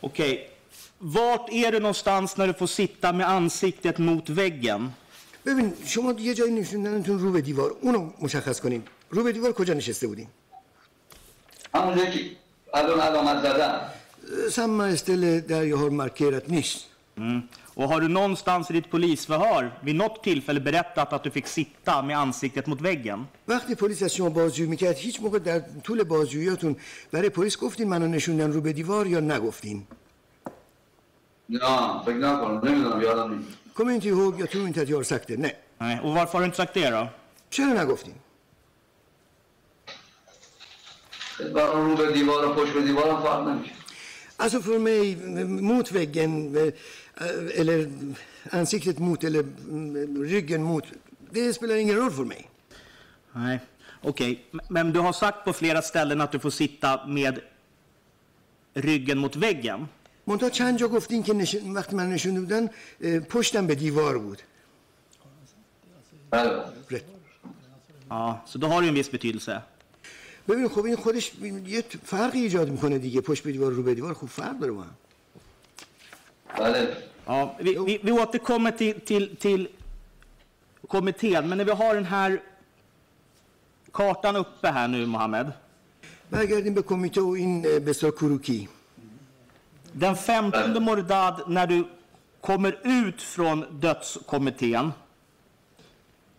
[0.00, 0.50] Okej.
[0.98, 4.92] Vart är du någonstans när du får sitta med ansiktet mot väggen?
[5.46, 9.74] ببین شما یه جایی نشوندنتون رو به دیوار اونو مشخص کنین رو به دیوار کجا
[9.74, 10.28] نشسته بودین
[11.74, 12.20] همونجا که
[12.74, 13.80] الان علامت زدم
[14.30, 16.86] Eh, Samma ställe där jag har markerat nyss.
[17.16, 17.40] Mm.
[17.74, 22.02] Och har du någonstans i ditt polisförhör vid något tillfälle berättat att du fick sitta
[22.02, 23.26] med ansiktet mot väggen?
[23.48, 26.76] وقتی پلیس از شما بازجویی میکرد هیچ موقع در طول بازجوییاتون
[27.10, 29.86] برای پلیس گفتین منو نشوندن رو به دیوار یا نگفتین
[31.48, 31.58] نه
[32.04, 35.26] فکر نکنم نمیدونم یادم نیست Kommer inte ihåg, jag tror inte att jag har sagt
[35.28, 35.36] det.
[35.36, 35.56] Nej.
[35.80, 36.00] Nej.
[36.04, 37.08] Och varför har du inte sagt det då?
[37.50, 38.14] چرا نگفتین
[41.54, 43.72] برای رو به دیوار و پشت به دیوارم فرق نمیشه
[44.40, 46.72] Alltså för mig, eh, mot väggen eh,
[47.60, 47.90] eller
[48.50, 50.84] ansiktet mot eller mm, ryggen mot,
[51.30, 52.48] det spelar ingen roll för mig.
[53.32, 53.58] Nej.
[54.02, 54.44] Okej.
[54.54, 57.40] M- Men du har sagt på flera ställen att du får sitta med
[58.74, 59.88] ryggen mot väggen.
[60.26, 61.56] منتها چند جا گفتین که نش...
[61.74, 62.70] وقتی من نشونده بودن
[63.00, 64.42] اه، پشتم به دیوار بود
[66.30, 67.04] بله rätt.
[68.10, 69.62] Ja, så då har det ju en viss betydelse.
[70.48, 71.32] ببین خب این خودش
[71.66, 74.82] یه فرقی ایجاد میکنه دیگه پشت به دیوار رو به دیوار خوب فرق داره با
[74.82, 75.03] هم بله
[77.26, 79.68] Ja, vi, vi, vi återkommer till, till, till
[80.88, 82.40] kommittén, men när vi har den här
[83.92, 85.52] kartan uppe här nu, Mohammed.
[86.30, 88.68] برگردیم به کمیته و این اه، بسیار کروکی
[90.00, 91.84] Den 15 Mordad, när du
[92.40, 94.92] kommer ut från dödskommittén,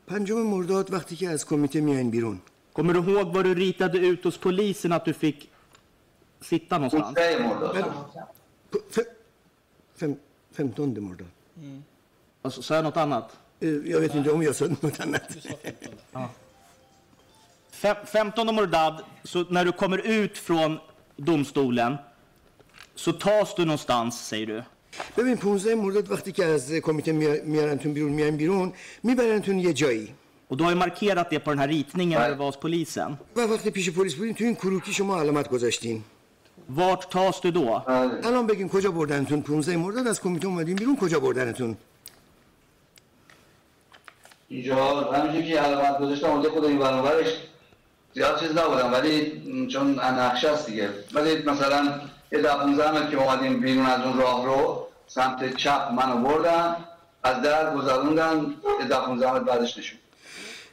[0.08, 2.42] پنجم مرداد وقتی که از کمیته میاین بیرون
[2.74, 5.50] kommer du ihåg vad du ritade ut hos polisen att du fick
[6.42, 7.18] sitta någonstans?
[7.18, 7.76] کوچه مرداد
[8.92, 9.00] ف...
[9.96, 10.16] فم...
[10.58, 11.28] femtonde مرداد
[12.44, 13.28] Alltså, sa jag något annat?
[13.62, 15.38] اه، jag vet inte om jag sa något annat
[17.72, 20.80] Fem- 15 Mordad, så när du kommer ut från
[21.16, 21.98] domstolen
[22.96, 24.64] så tas du någonstans, säger du.
[25.18, 28.74] ببین 15 مرداد وقتی که از کمیته میار- میارنتون بیرون میاین بیرون
[29.04, 30.14] میبرنتون یه جایی
[30.50, 33.18] Och du har ju markerat det på den här ritningen när du var hos polisen.
[33.36, 36.04] و وقتی پیش پلیس بودین تو این کروکی شما علامت گذاشتین
[36.69, 37.83] Du då?
[37.87, 38.27] بله.
[38.27, 41.77] الان بگین کجا بردنتون 15 مرداد از کمیته اومدین بیرون کجا بردنتون
[44.49, 44.77] اینجا
[45.13, 47.27] همینجور که علامت گذاشتم اونجا خود این برانورش
[48.15, 52.01] زیاد چیز نبودم ولی چون نقشه است دیگه ولی مثلا
[52.33, 56.77] یه ده 15 متر که اومدیم بیرون از اون راه رو سمت چپ منو بردن
[57.23, 59.99] از در گذروندن یه ده 15 متر بعدش نشون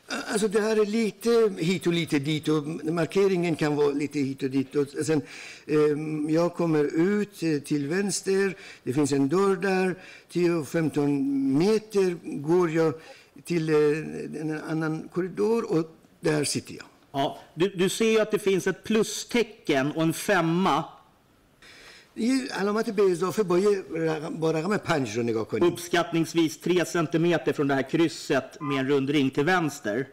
[0.07, 2.63] Alltså det här är lite hit och lite dit och
[2.93, 4.75] markeringen kan vara lite hit och dit.
[4.75, 5.21] Och sen,
[5.67, 9.95] eh, jag kommer ut eh, till vänster, det finns en dörr där.
[10.31, 11.07] 10-15
[11.57, 12.93] meter går jag
[13.43, 16.85] till eh, en annan korridor och där sitter jag.
[17.11, 20.83] Ja, du, du ser ju att det finns ett plustecken och en femma
[22.15, 26.83] یه علامت به اضافه با, یه رقم با رقم پنج رو نگاه کنید uppskattningsvis 3
[26.83, 30.07] centimeter från det här krysset med en rund ring till vänster.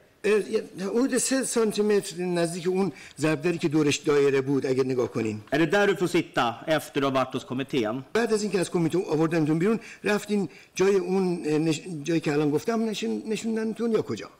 [0.81, 5.59] حدود سه سانتی متر نزدیک اون ضربدری که دورش دایره بود اگر نگاه کنین Är
[5.59, 8.05] det där du får sitta efter du har varit hos kommittén?
[8.13, 11.81] بعد از اینکه از کمیته آوردنتون بیرون رفتین جای اون نش...
[12.03, 13.23] جایی که الان گفتم نشون...
[13.27, 14.31] نشوندنتون یا کجا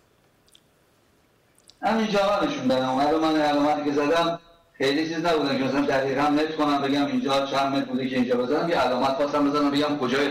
[1.83, 4.41] همین جا نشوندن اومد من علامتی که زدم
[4.80, 8.36] خیلی چیز نبودم که مثلا دقیقا متر کنم بگم اینجا چند متر بوده که اینجا
[8.36, 10.28] بزنم یه علامت خواستم بزنم بگم کجای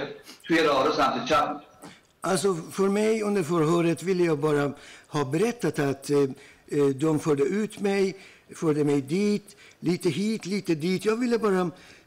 [0.47, 1.61] توی راه رو سمت چپ بود.
[2.33, 4.73] Alltså för mig under förhöret ville jag bara
[5.09, 6.19] ha berättat att eh,
[6.79, 8.17] eh, de förde ut mig,
[8.55, 11.05] förde mig dit, lite hit, lite dit.
[11.05, 11.61] Jag ville bara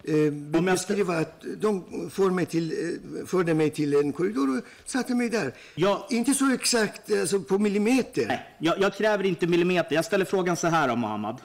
[0.04, 1.72] eh, jag- beskriva att de
[2.18, 5.54] för mig till, eh, förde mig till en korridor och satte mig där.
[5.76, 6.08] Ja.
[6.10, 8.26] Inte så exakt alltså på millimeter.
[8.28, 9.96] Nej, jag, jag kräver inte millimeter.
[9.96, 11.38] Jag ställer frågan så här om Mohammad.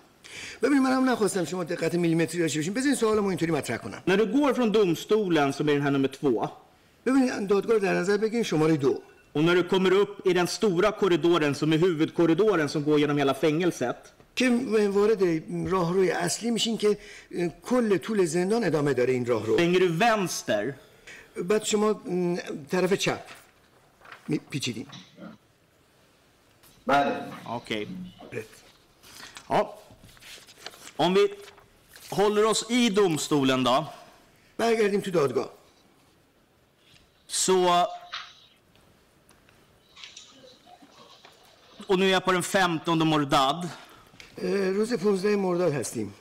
[0.63, 4.17] ببینید من هم نخواستم شما دقت میلیمتری داشته باشین بزنین سوالمو اینطوری مطرح کنم När
[4.17, 6.49] du går från domstolen, som är den här nummer två,
[7.07, 9.03] ببینید دادگاه رو در نظر بگیرین شماره دو
[9.35, 13.17] och när du kommer upp i den stora korridoren som är huvudkorridoren som går genom
[13.19, 13.97] hela fängelset,
[14.37, 14.51] که
[14.89, 15.23] وارد
[15.71, 16.99] راهروی اصلی میشین که
[17.35, 20.75] اه، کل طول زندان ادامه داره این راهرو svänger du vänster
[21.43, 22.37] بعد شما م،
[22.71, 23.21] طرف چپ
[24.29, 24.87] می- پیچیدین
[26.87, 27.13] بله
[27.47, 27.87] Okej.
[28.33, 28.53] rätt.
[29.51, 29.75] Ja.
[30.97, 31.29] Om vi
[32.11, 33.85] håller oss i domstolen då,
[34.57, 35.49] برگردیم تو دادگاه
[37.27, 37.87] så...
[41.87, 43.69] Och nu är jag på den 15 Mordad.
[44.39, 46.15] اه، روز 15 مرداد هستیم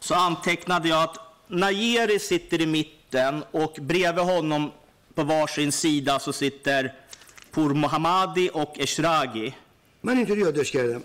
[0.00, 4.72] Så antecknade jag att Najeri sitter i mitten och bredvid honom
[5.14, 6.94] på varsin sida så sitter
[7.50, 9.54] Pour Mohammadi och Eshragi.
[10.03, 11.03] من اینطوری یادداشت کردم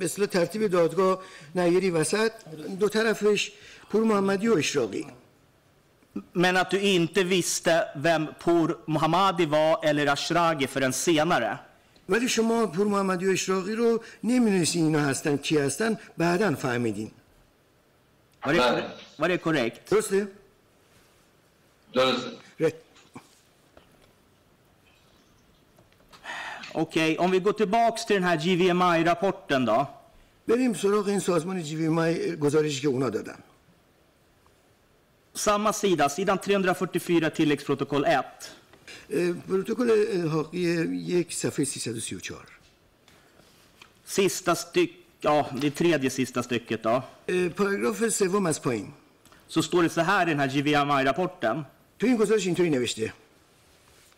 [0.00, 1.22] اصطلاح ترتیب دادگاه
[1.54, 2.32] نیری وسط
[2.80, 3.52] دو طرفش
[3.90, 5.06] پور محمدی و اشراقی
[6.34, 11.58] Men att du inte visste vem Pour Mohammadi var eller Ashragi förrän senare.
[12.08, 17.10] ولی شما پور محمدی و اشراقی رو نمی‌دونستین اینا هستن کی هستن بعدا فهمیدین
[18.46, 18.82] Var det, Nej.
[19.18, 19.90] var det korrekt?
[19.90, 20.28] درسته؟
[21.94, 22.30] درسته
[26.75, 26.75] rätt.
[26.75, 29.87] Okej, om vi går tillbaks till den här GVMI-rapporten då.
[30.47, 33.37] بریم سراغ این سازمان جیوی مای گزارشی که اونا دادن
[35.33, 38.25] Samma sida, sidan 344 tilläggsprotokoll 1.
[39.09, 39.89] اه، پروتکل
[40.27, 40.59] حاقی
[40.93, 42.37] یک صفحه 334
[44.05, 44.91] Sista styck,
[45.21, 46.89] ja, det är tredje sista stycket då.
[46.89, 48.93] اه، پاراگراف سوم از پایین
[49.47, 51.65] Så står det så här i den här GVMI-rapporten.
[51.99, 53.13] تو این گزارش اینطوری نوشته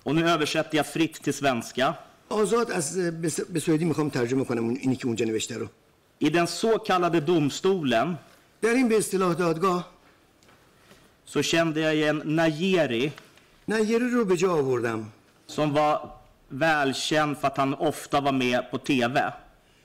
[0.04, 1.94] Och nu översätter jag fritt till svenska.
[2.30, 5.58] آزاد از اه، به س- به سوئدی میخوام ترجمه کنم اون- اینی که اونجا نوشته
[5.58, 5.68] رو
[6.24, 8.08] I den så kallade domstolen
[8.62, 9.90] در این به اصطلاح دادگاه
[11.26, 13.12] så kände jag igen Najeri
[13.68, 15.12] نیری رو به جا آوردم
[15.48, 16.00] som var
[16.52, 19.34] välkänd för att han ofta var med på TV.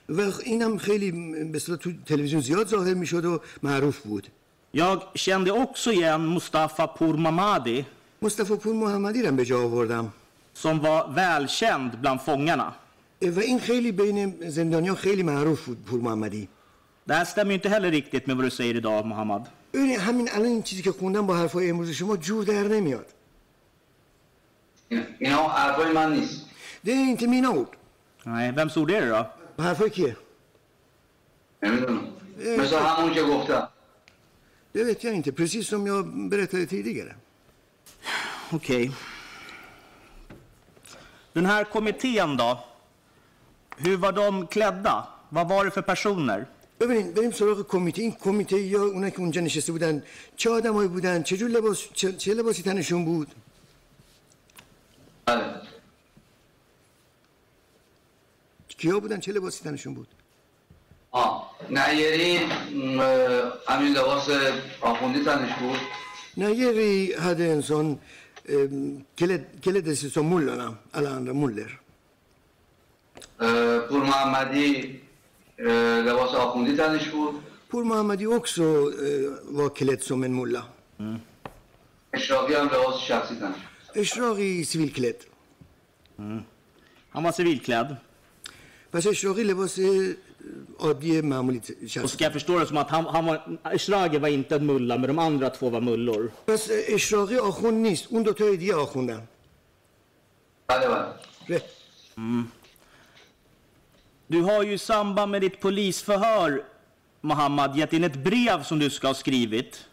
[0.09, 4.27] و اینم خیلی م، به اصطلاح تو تلویزیون زیاد ظاهر میشد و معروف بود
[4.73, 7.85] Jag kände också igen Mustafa Pour Mamadi
[8.21, 10.13] مصطفی پور محمدی رو هم به جا آوردم
[10.53, 12.73] som var välkänd bland fångarna.
[13.21, 16.47] و این خیلی بین زندانیا خیلی معروف بود پور محمدی
[17.07, 19.41] Det här stämmer ju inte heller riktigt med vad du säger idag, Mohammad.
[19.73, 23.05] ببینید همین الان این چیزی که خوندم با حرفای امروز شما جور در نمیاد
[24.89, 26.45] این- اینا حرفای من نیست
[26.85, 27.75] Det är inte mina ord.
[28.25, 29.25] Nej, vems ord är det då?
[29.63, 30.17] حرفای کیه؟
[31.63, 32.01] نمیدونم
[32.59, 33.67] مثل همون که گفتم
[34.73, 37.15] Det vet jag inte, precis som jag berättade tidigare.
[38.51, 38.91] Okej.
[41.34, 42.50] Den här kommittén då?
[43.84, 44.96] Hur var de klädda?
[45.30, 46.46] Vad var det för personer?
[46.80, 48.02] ببینید بریم سراغ کمیته.
[48.02, 50.02] این کمیته یا اونایی که اونجا نشسته بودن
[50.36, 53.28] چه آدمایی بودن؟ چه جور لباس چه, چه لباسی تنشون بود؟
[55.26, 55.44] بله.
[58.68, 60.08] کیا بودن؟ چه لباسی تنشون بود؟
[61.10, 63.00] آه نیری م،
[63.68, 64.28] همین لباس
[64.80, 65.78] آخوندی تنش بود.
[66.36, 67.62] Najeri hade en
[69.16, 71.70] quelle, décision Muller a, اند Muller?
[73.88, 75.00] پور محمدی
[75.58, 77.34] لباس آخوندی تنش بود
[77.68, 78.90] پور محمدی اکسو
[79.56, 80.62] و کلتسو سومن مولا
[82.12, 83.54] اشراقی هم لباس شخصی تنش
[83.94, 85.26] اشراقی سیویل کلت
[87.14, 88.00] همه سیویل کلد
[88.92, 89.78] پس اشراقی لباس
[90.43, 93.37] eh, عادی معمولی Och شخص ska jag förstå det som att han, han var,
[93.75, 96.31] Eshragi var inte en mulla, men de andra två var mullor.
[96.47, 99.21] پس اشراقی آخوند نیست اون دوتای دیگه آخوندن
[100.67, 101.05] بله بله
[101.49, 101.61] ره.
[104.31, 106.63] Du har ju i samband med ditt polisförhör,
[107.21, 109.85] Mohammad, gett in ett brev som du ska ha skrivit.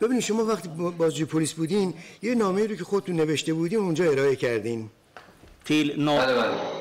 [0.00, 4.04] ببینید شما وقتی با- بازجوی پلیس بودین یه نامه رو که خودتون نوشته بودین اونجا
[4.10, 4.90] ارائه کردین
[5.68, 6.77] Till något, بله بله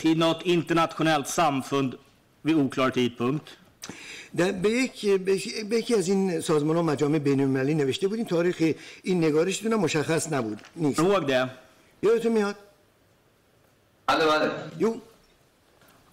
[0.00, 1.90] till något internationellt samfund
[2.44, 3.48] vid oklar tidpunkt.
[4.36, 8.08] در به یک به یک- به یکی از این سازمان ها مجامع بین المللی نوشته
[8.08, 11.48] بودین تاریخ این نگارشتون هم مشخص نبود نیست Kommer du ihåg det?
[12.02, 12.56] یادتون میاد
[14.06, 14.94] بله بله یو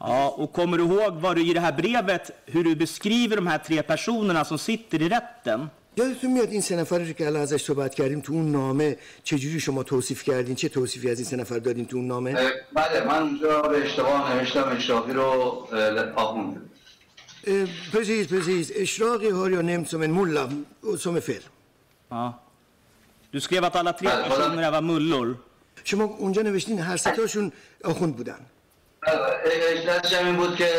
[0.01, 3.47] Ja, och kommer du ihåg vad du i det här brevet, hur du beskriver de
[3.47, 5.69] här tre personerna som sitter i rätten?
[5.96, 9.60] یادتون میاد این سه نفری رو که الان ازش صحبت کردیم تو اون نامه چجوری
[9.60, 12.32] شما توصیف کردین چه توصیفی از این سه نفر دادین تو اون نامه
[12.72, 15.68] بله من اونجا به اشتباه نوشتم اشراقی رو
[16.16, 16.70] آخوند
[17.92, 18.70] precis, precis.
[18.70, 21.42] Eshraghi har jag nämnt som en mulla, och som är fel.
[22.08, 22.40] Ja.
[23.30, 25.36] Du skrev att alla tre personerna var mullor.
[25.84, 27.52] شما اونجا نوشتین هر ستاشون
[27.84, 28.40] آخوند بودن
[29.71, 30.69] اجلسش هم این بود که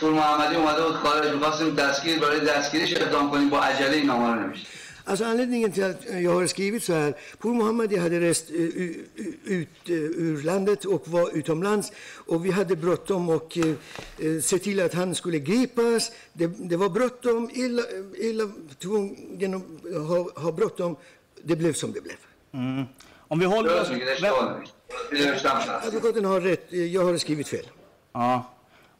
[0.00, 4.34] پور محمدی اومده بود خارج میخواستیم دستگیر برای دستگیریش اقدام کنیم با عجله این نامه
[4.34, 4.66] رو نوشت
[5.04, 9.04] Alltså anledningen till att jag har skrivit så här, Pur Mohammadi hade rest eh, u-
[9.24, 9.94] u- ut eh,
[10.26, 11.92] ur landet och var utomlands
[12.26, 13.64] och vi hade bråttom och eh,
[14.26, 16.12] eh, se till att han skulle gripas.
[16.32, 17.82] Det, det var bråttom, illa,
[18.28, 18.44] illa
[18.82, 19.62] tvungen att
[20.08, 20.96] ha, ha bråttom.
[21.48, 22.16] Det blev som det blev.
[23.28, 23.88] Om vi håller oss...
[24.86, 25.88] درست میگه اشتباه نوشت درست نوشتم شخصی.
[25.88, 27.66] Advokaten har rätt, eh, jag har skrivit fel.
[28.12, 28.52] Ja.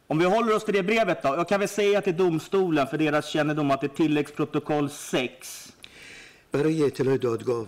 [0.07, 1.29] Om vi håller oss till det brevet då.
[1.29, 5.73] Jag kan väl säga till domstolen för deras kännedom att det är tilläggsprotokoll 6,
[6.53, 7.67] برای اطلاع دادگاه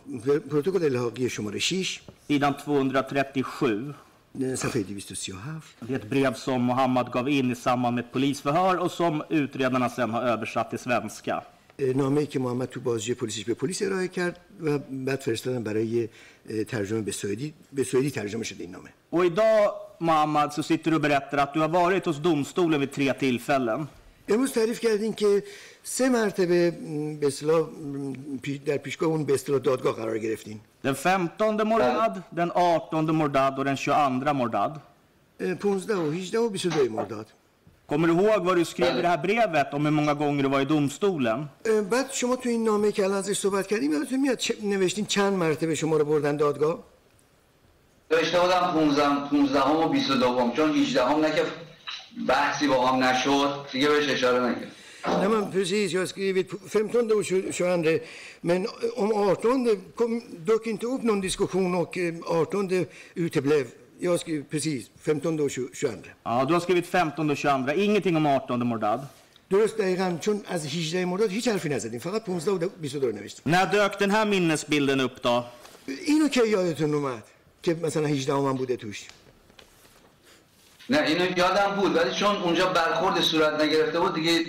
[0.51, 3.95] پروتکل الحاقی شماره 6 sidan 237.
[4.57, 5.37] صفحه 237
[5.81, 9.23] Det är ett brev som Mohammad gav in i samband med ett polisförhör och som
[9.29, 11.43] utredarna sen har översatt till svenska.
[11.80, 16.10] نامه‌ای که محمد تو بازجوی پلیسش به پلیس ارائه کرد و بعد فرستادن برای
[16.68, 17.54] ترجمه به سوئدی.
[17.74, 18.90] به سوئدی ترجمه شده این نامه.
[19.12, 22.92] Och idag, Mohammad, så sitter du och berättar att du har varit hos domstolen vid
[22.92, 23.88] tre tillfällen.
[24.30, 25.44] امروز تعریف کردین که
[25.84, 26.72] سه مرتبه
[27.22, 27.70] به اصطلاح
[28.66, 30.60] در پیشگاه اون به اصطلاح دادگاه قرار گرفتین.
[30.86, 34.80] Den 15 Mordad, den 18 Mordad och den 22 Mordad.
[35.40, 37.28] اه، 15 و 18 و 22 مرداد
[37.90, 40.50] Kommer du ihåg vad du skrev i det här brevet om hur många gånger du
[40.50, 41.40] var i domstolen?
[41.92, 45.34] بعد شما تو این نامه که الان ازش صحبت کردیم یادتون میاد چه- نوشتین چند
[45.34, 46.80] مرتبه شما رو بردن دادگاه
[48.12, 51.44] نوشته بودم 15 15 هم و 22 چون 18 هم نه که
[52.28, 54.72] بحثی با هم نشد دیگه بهش اشاره نکرد
[55.06, 55.88] Nej, men precis.
[55.94, 58.00] Jag har skrivit 15 och 22.
[58.42, 62.86] Men om 18 kom dök inte upp någon diskussion och eh, 18
[63.16, 63.66] uteblev.
[64.02, 65.88] Jag har skrivit precis 15 och 22.
[66.24, 69.00] Ja, du har skrivit 15 och 22, ingenting om 18 Mordad.
[69.50, 73.66] درست دقیقا چون از 18 مرداد هیچ حرفی نزدیم فقط 15 و 22 نوشتیم När
[73.66, 75.46] dök den här minnesbilden upp då?
[76.06, 77.24] اینو که یادتون اومد
[77.64, 79.08] که مثلا 18 من بوده توش
[80.90, 84.46] نه اینو یادم بود ولی چون اونجا برخورد صورت نگرفته بود دیگه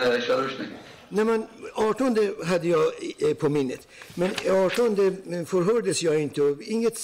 [0.00, 0.68] اشارهش نکرد
[1.11, 2.85] Nej, men 18 hade jag
[3.19, 3.87] eh, på minnet.
[4.15, 6.97] Men 18 förhördes jag inte och inget,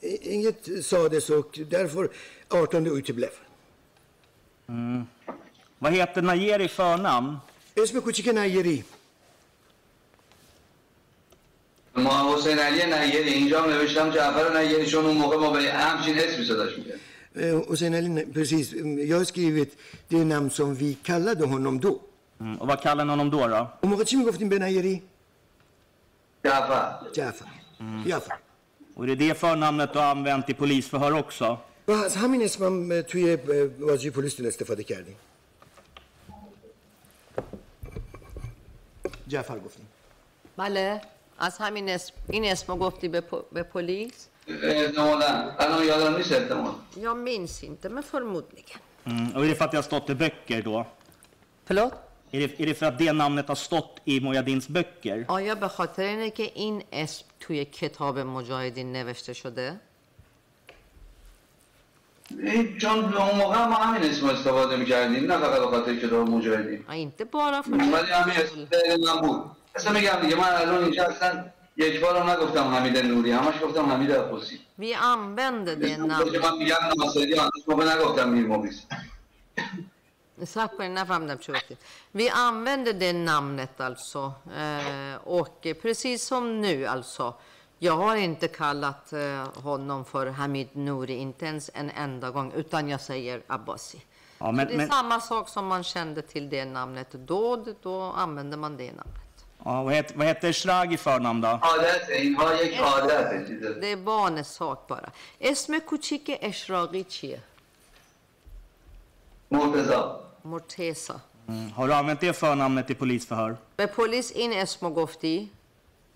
[0.00, 2.08] eh, inget sades och därför
[2.48, 3.30] 18 uteblev.
[5.78, 7.36] Vad heter Najer i förnamn?
[7.82, 8.84] اسم کوچیک نیری
[11.94, 16.18] ما حسین علی نیری اینجا هم نوشتم جعفر نیری چون اون موقع ما به همچین
[16.18, 17.00] اسمی صداش میکرد
[17.36, 19.76] Eh, Och sen, Elin, precis, mm, jag har skrivit
[20.08, 22.00] det namn som vi kallade honom då.
[22.40, 22.56] Mm.
[22.60, 23.46] Och vad kallar ni honom då?
[23.48, 23.66] då?
[23.80, 25.02] Och موقع چی میگفتیم به نیری؟
[26.44, 27.46] جعفر جعفر
[28.06, 28.34] جعفر
[28.96, 31.58] Och det är det förnamnet du har använt i polisförhör också?
[31.88, 35.16] و از همین اسمم اه، توی اه، بازی پلیس دون استفاده کردیم
[39.26, 39.86] جعفر گفتیم
[40.56, 41.00] بله
[41.38, 44.28] از همین اسم این اسم گفتی به, پ- به پلیس
[44.62, 49.30] احتمالا الان یادم نیست احتمال jag minns inte men förmodligen Mm.
[49.36, 50.86] Och är det för att det har stått i böcker då?
[51.66, 51.92] förlåt
[52.35, 55.25] Är det, är det för att det namnet har stått i Mujahedins böcker?
[55.27, 59.79] آیا به خاطر اینه که این اسم توی کتاب مجاهدین نوشته شده؟
[62.29, 66.29] این- چون به اون موقع ما همین اسم استفاده می‌کردیم نه فقط به خاطر کتاب
[66.29, 66.85] مجاهدین.
[66.89, 68.69] Ja, inte bara för ولی همین اسم det.
[68.77, 69.41] دقیق من بود.
[69.75, 71.45] اصلا میگم دیگه من الان اینجا اصلا
[71.77, 74.59] یک بارم نگفتم حمید نوری همش گفتم حمید عباسی.
[74.79, 78.81] Vi använde det اسم که namnet من میگم ناصری هنوز موقع نگفتم میر مقیس
[80.45, 81.77] Slavko är Navamnamchurti.
[82.11, 84.33] Vi använder det namnet alltså.
[84.57, 87.33] Eh, och precis som nu alltså.
[87.79, 92.89] Jag har inte kallat eh, honom för Hamid Nouri, inte ens en enda gång, utan
[92.89, 94.01] jag säger Abbasi.
[94.37, 94.89] Ja, men, det är men...
[94.89, 99.45] samma sak som man kände till det namnet då, då använder man det namnet.
[99.65, 101.59] Ja, vad, heter, vad heter Shrag i förnamn då?
[103.81, 105.09] Det är barnets sak bara.
[105.39, 107.39] Esme Kuchike Eshragi Chie.
[109.52, 111.20] مرتضا مرتیسا.
[111.48, 111.72] Mm.
[111.76, 113.56] Har du använt det förnamnet i polisförhör?
[113.76, 115.50] به پلیس این اسمو گفتی؟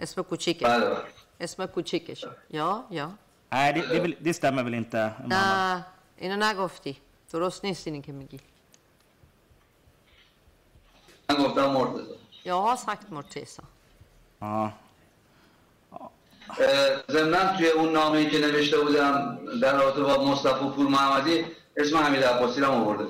[0.01, 0.97] اسم کوچیکه بله بله
[1.41, 3.11] اسم کوچیکش یا یا
[3.53, 4.97] Nej, det, det, är väl- det stämmer väl inte?
[5.19, 5.33] Mohammed?
[5.33, 5.85] نه
[6.19, 6.97] اینو نگفتی
[7.33, 8.41] درست نیست اینی که میگی
[11.31, 12.15] من گفتم مرتضا
[12.45, 13.63] jag har sagt مرتیسا
[14.41, 14.73] Ja.
[17.11, 21.45] ضمنا توی اون نامه‌ای که نوشته بودم در رابطه با مصطفی پور محمدی
[21.77, 23.05] اسم حمید عباسی رو هم آورده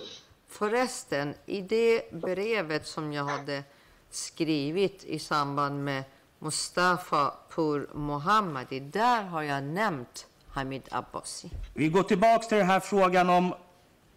[0.57, 3.65] Förresten, i det brevet som jag hade
[4.11, 6.05] skrivit i samband med
[6.39, 11.51] Mustafa Pur Mohammadi, där har jag nämnt Hamid Abbasi.
[11.75, 13.55] Vi går tillbaks till den här frågan om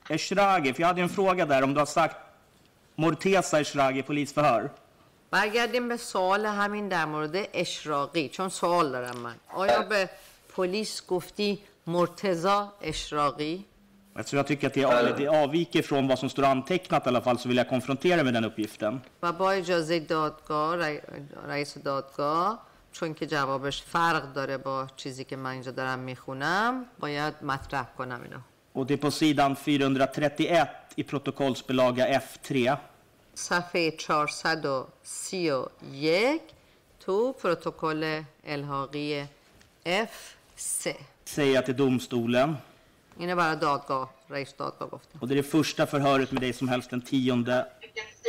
[0.10, 2.16] Eshragi, för jag hade en fråga där om du har sagt
[2.96, 4.70] Morteza Eshragi i polisförhör.
[5.32, 10.10] برگردیم به سوال همین در مورد اشراقی چون سوال دارم من آیا به
[10.56, 13.66] پلیس گفتی مرتزا اشراقی
[14.20, 17.22] Eftersom jag tycker att det, är- det avviker från vad som står antecknat i alla
[17.22, 19.02] fall så vill jag konfrontera med den uppgiften.
[19.22, 21.02] و با اجازه دادگاه رئی-
[21.48, 22.60] رئیس دادگاه
[22.92, 28.22] چون که جوابش فرق داره با چیزی که من اینجا دارم میخونم باید مطرح کنم
[28.24, 28.40] اینو
[28.74, 32.78] Och det är på sidan 431 i protokollsbilaga F3.
[33.34, 33.92] صفحه
[35.04, 36.40] 431
[37.00, 39.26] تو پروتکل الحاقی
[39.86, 40.94] F3
[41.26, 42.58] Säger jag till domstolen.
[43.20, 46.68] اینه برای دادگاه رئیس دادگاه گفتم Och det är det första förhöret med dig som
[46.68, 47.66] helst den 10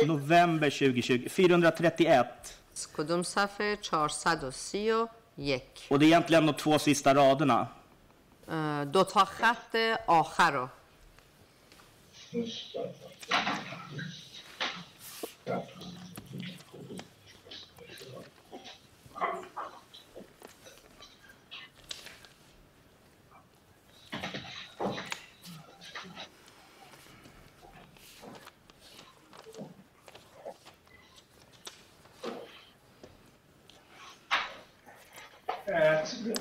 [0.05, 1.29] november 2020.
[1.29, 2.25] 431.
[2.97, 7.67] کدوم صفحه 431 Och det är egentligen de två sista raderna.
[8.47, 9.75] اه، دو تا خط
[10.07, 10.69] آخر رو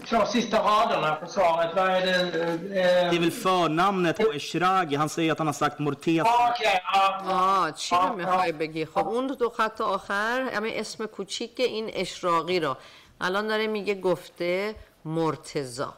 [0.08, 1.70] Två sista raderna på svaret.
[1.76, 2.30] Vad är det?
[2.68, 4.96] Det är Eh, väl förnamnet på Eshragi.
[4.96, 6.22] Han säger att han har sagt Morteza.
[6.50, 7.22] Okej, ja.
[7.30, 11.90] آه چی رو آه، میخوای بگی خب اون دو خط آخر همه اسم کوچیک این
[11.94, 12.76] اشراقی رو
[13.20, 15.94] الان داره میگه گفته مرتزا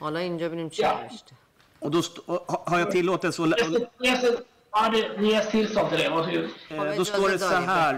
[0.00, 0.88] حالا اینجا ببینیم چی Ja.
[1.02, 1.34] نوشته
[1.80, 3.48] Och då st- och ha- har jag tillåtelse att...
[3.48, 4.42] lä- Ges det- ges det-
[4.74, 6.08] Ja, det det ges tillstånd till det.
[6.08, 6.44] Varsågod.
[6.70, 7.94] Eh, Då står det så här,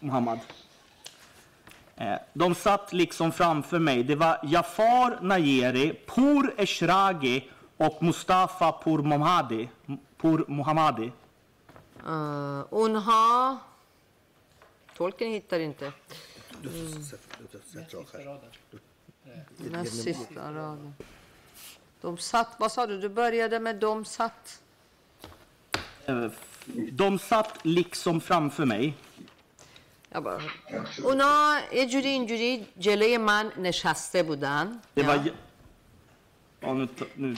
[0.00, 0.38] Mohammad.
[1.97, 4.03] Eh, de satt liksom framför mig.
[4.03, 9.69] Det var Jafar Najeri, Pour Eshragi och Mustafa Pour Mohammadi.
[10.17, 11.11] Pour Mohammadi.
[12.05, 13.57] Eh, uh, unha...
[14.97, 15.91] Tolken hittar inte.
[16.63, 17.03] Mm.
[19.57, 20.93] Näst eh, sista raden.
[22.01, 24.61] De satt, vad sa du, du började med de satt?
[26.91, 28.93] De satt liksom framför mig.
[30.25, 30.83] یا.
[31.03, 35.15] اونا یه جوری اینجوری جلوی من نشسته بودن Det var...
[35.25, 35.31] ja.
[36.61, 37.35] Ja, nu, ta- nu.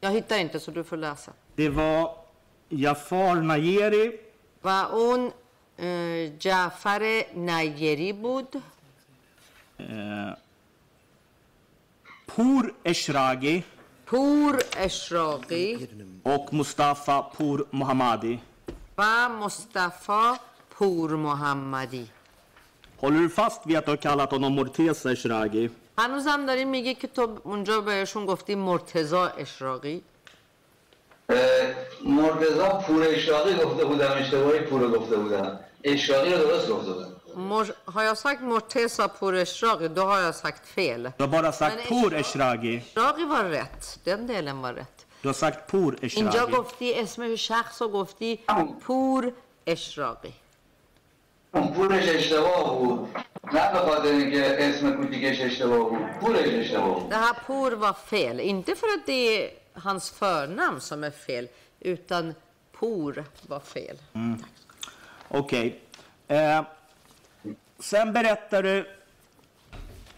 [0.00, 1.32] Jag hittar inte så du får läsa.
[1.56, 2.14] Det var
[2.70, 4.10] Jafar Najeri,
[4.64, 5.32] و اون
[5.78, 8.62] اه، جعفر نیری بود
[9.78, 10.34] eh,
[12.26, 13.62] Pur Eshragi
[14.06, 15.88] پور اشراقی
[16.22, 18.38] och Mustafa Pour Mohammadi.
[18.98, 20.32] و مصطفی
[20.80, 22.06] پور محمدی
[23.02, 25.70] Håller du fast vid att du har kallat honom Morteza Eshraghi?
[25.98, 30.02] هنوزم دارین میگه که تو اونجا بهشون گفتی مرتزا اشراقی
[31.28, 31.36] اه،
[32.04, 37.72] مرتضا پور اشراقی گفته بودم اشتباهی پور گفته بودم اشراقی رو درست گفته بودم مر...
[37.94, 41.02] har jag sagt Morteza Pour Eshraghi, då har jag sagt fel.
[41.18, 42.76] Du har bara sagt Men Pour Eshraghi- Eshraghi.
[42.94, 43.98] Eshraghi var rätt.
[44.04, 44.98] Den delen var rätt.
[45.22, 46.46] Du har sagt Pour اینجا.
[46.46, 48.38] گفتی اسم شخص و گفتی
[48.86, 49.32] پور
[51.53, 53.09] اشراقی اون پورش اشتباه بود
[53.53, 57.93] نه به خاطر اینکه اسم کوچیکش اشتباه بود پورش اشتباه بود Det här Por var
[57.93, 58.39] fel.
[58.39, 61.47] Inte för att det är hans förnamn som är fel,
[61.79, 62.35] utan
[62.71, 63.97] Por var fel.
[65.27, 65.79] Okej.
[66.27, 66.61] Eh,
[67.79, 68.87] sen berättar du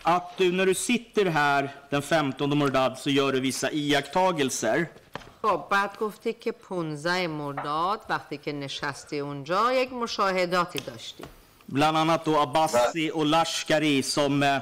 [0.01, 4.87] att du när du sitter här den 15 Mordad så gör du vissa iakttagelser.
[5.42, 11.24] خب بعد گفتی که 15 مرداد وقتی که نشستی اونجا یک مشاهداتی داشتی
[11.72, 14.60] Bland annat då Abbasi och Lashkari som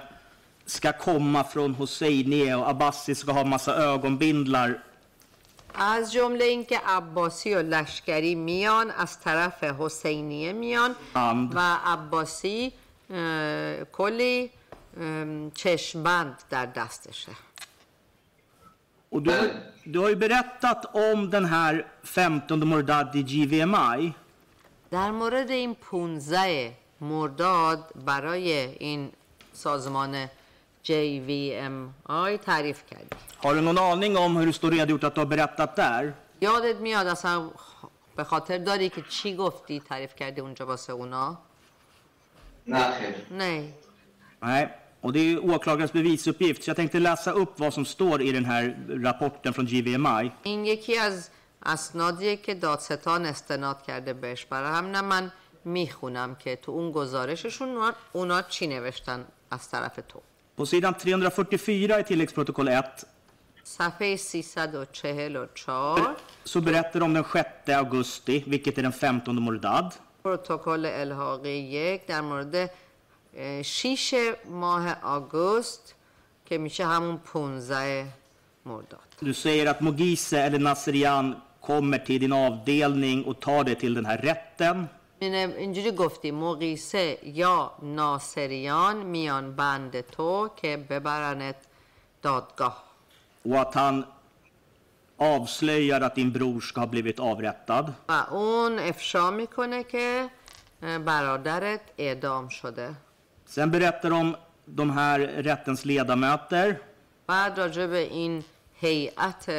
[0.67, 4.83] ska komma från Hosseini och Abbasi ska ha massa ögonbindlar.
[5.75, 10.95] از جمله اینکه عباسی و لشکری میان از طرف حسینیه میان.
[11.55, 12.73] و عباسی
[13.93, 14.51] کلی
[15.01, 17.33] اه، چشمبند در دستشه
[19.15, 19.51] Och du, har-
[19.85, 24.15] du har ju berättat om den här 15 Mordad i GVMI.
[24.91, 29.13] در مورد این 15 مرداد برای این
[29.53, 30.27] سازمان
[30.85, 35.27] JVMI تعریف کردی Har du någon aning om hur det står redogjort att du har
[35.27, 36.15] berättat där?
[36.41, 37.51] یادت میاد اصلا
[38.17, 41.39] به خاطر داری که چی گفتی تعریف کردی اونجا واسه اونا؟
[42.67, 43.65] نه خیر نه
[44.43, 44.69] Nej,
[45.02, 48.32] och det är ju åklagarens bevisuppgift, så jag tänkte läsa upp vad som står i
[48.32, 48.64] den här
[49.08, 50.32] rapporten från GVMI.
[50.44, 51.30] این یکی از
[51.66, 55.32] اسنادیه که دادستان استناد کرده بهش برای همینم من
[55.64, 60.20] میخونم که تو اون گزارششون اونا- اونا چی نوشتن از طرف تو
[60.58, 62.86] På sidan 344 i tilläggsprotokoll 1
[63.64, 66.16] صفحه 344
[66.46, 69.94] så berättar de om den 6 augusti, vilket är den 15 Mordad.
[70.24, 72.70] پروتکل الحاقی یک در مورد اه،
[73.63, 75.95] 6 ماه آگوست
[76.47, 78.07] که میشه همون 15
[78.67, 83.95] مرداد Du säger att Mogise eller Naserian kommer till din avdelning och tar dig till
[83.95, 84.89] den här rätten.
[85.21, 91.57] اینجوری گفتی مقیسه یا ناصریان میان بند تو که ببرنت
[92.23, 92.85] دادگاه
[93.45, 94.05] Och att han
[95.19, 97.93] avslöjar att din bror ska ha blivit avrättad.
[98.09, 100.31] و اون افشا می‌کنه که
[101.05, 102.95] برادرت اعدام شده
[103.50, 106.76] Sen berättar de om de här rättens ledamöter.
[107.28, 108.44] بعد راجع به این
[108.82, 109.50] هیئت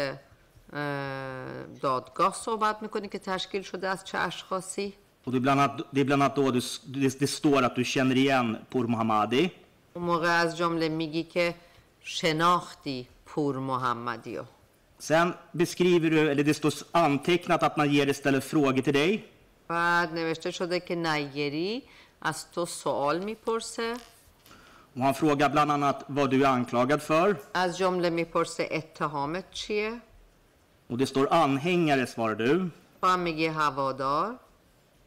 [0.73, 4.93] اه، دادگاه صحبت میکنی که تشکیل شده از چه اشخاصی
[5.25, 7.77] Och det är bland annat, det är bland annat då du, det, det står att
[7.77, 9.51] du känner igen Pour Mohammadi.
[9.95, 11.55] اون موقع از جمله میگی که
[12.01, 14.45] شناختی پور محمدیو
[14.99, 19.25] Sen beskriver du, eller det står antecknat att Najeri ställer frågor till dig.
[19.69, 21.83] بعد نوشته شده که نیری
[22.21, 23.95] از تو سوال میپرسه
[24.97, 27.37] Och han frågar bland annat vad du är anklagad för.
[27.55, 30.01] از جمله میپرسه اتهامت چیه
[30.91, 32.71] Och det står anhängare, svarar du.
[33.01, 34.37] تو هم میگی هوادار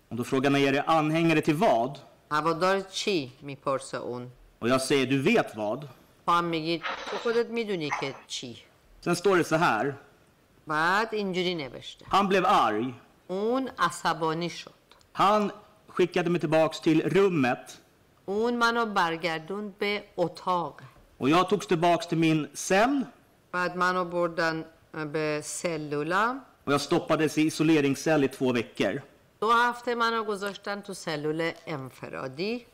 [0.10, 2.00] Och då frågar Najeri, anhängare till vad?
[2.32, 5.88] هوادار چی میپرسه اون Och jag säger, du vet vad.
[6.26, 6.80] تو هم میگی
[7.10, 8.58] تو خودت میدونی که چی
[9.06, 9.94] Sen står det så här.
[10.68, 12.94] بعد اینجوری نوشته Han blev arg.
[13.28, 14.74] اون عصبانی شد
[15.14, 15.52] Han
[15.94, 17.78] skickade mig tillbaks till rummet.
[18.26, 20.82] اون منو برگردوند به اتاق
[21.18, 23.06] Och jag togs tillbaks till min cell.
[23.52, 24.66] بعد منو بردن
[25.14, 29.02] به سلولم Och jag stoppades i isoleringscell i två veckor.
[29.42, 32.66] دو هفته منو گذاشتن تو سلول انفرادی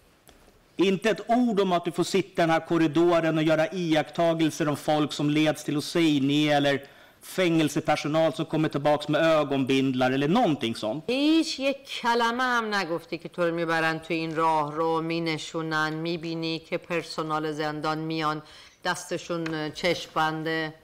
[0.78, 4.68] Inte ett ord om att du får sitta i den här korridoren och göra iakttagelser
[4.68, 6.84] om folk som leds till Hosseini eller
[7.23, 11.05] fängelsepersonal som kommer tillbaks med ögonbindlar eller någonting sånt.
[11.09, 16.59] هیچ یک کلمه هم نگفتی که تو رو می‌برن تو این راه رو مینشونن می‌بینی
[16.59, 18.43] که پرسنال زندان میان
[18.85, 20.75] دستشون چشمبنده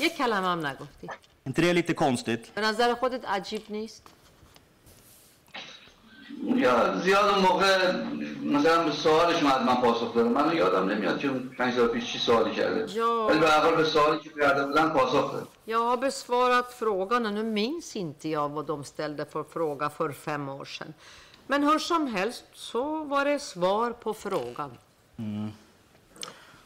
[0.00, 1.06] یک کلمه هم نگفتی
[1.46, 2.52] Är inte det lite konstigt?
[2.54, 4.02] به نظر خودت عجیب نیست
[6.55, 7.91] یا زیاد اون موقع
[8.43, 12.19] مثلا به سوالش اومد من پاسخ دادم من یادم نمیاد چون پنج سال پیش چی
[12.19, 12.99] سوالی کرده Ja.
[13.29, 17.25] ولی به هر حال به سوالی که کرده بودن پاسخ داد Jag har besvarat frågan
[17.25, 20.93] och nu minns inte jag vad de ställde för fråga för fem år sedan.
[21.47, 24.71] Men hur som helst så var det svar på frågan.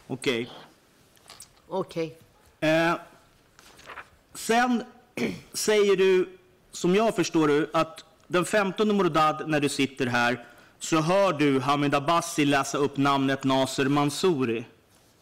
[0.07, 0.49] Okej.
[1.67, 2.17] Okej.
[2.59, 2.93] Eh,
[4.33, 4.83] Sen
[5.53, 6.29] säger du,
[6.71, 10.45] som jag förstår det, att den 15 Mordad när du sitter här
[10.79, 14.65] så hör du Hamid Abbasi läsa upp namnet Nasser Mansouri.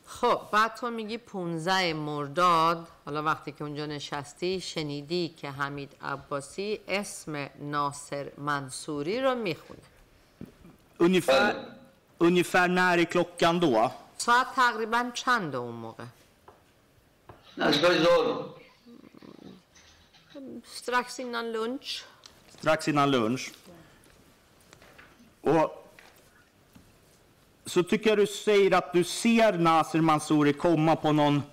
[0.06, 6.80] خب بعد تو میگی 15 مرداد حالا وقتی که اونجا نشستی شنیدی که حمید عباسی
[6.88, 9.80] اسم ناصر منصوری رو میخونه
[10.98, 11.56] Ungefär,
[12.18, 13.92] ungefär när är klockan då?
[14.18, 16.04] ساعت تقریبا چند اون موقع
[17.58, 18.46] نزدیکای ظهر
[20.80, 22.04] strax innan lunch
[22.58, 23.52] Strax innan lunch.
[25.42, 25.90] Och
[27.66, 31.44] så tycker jag du säger att du ser Nasser Mansouri komma på någon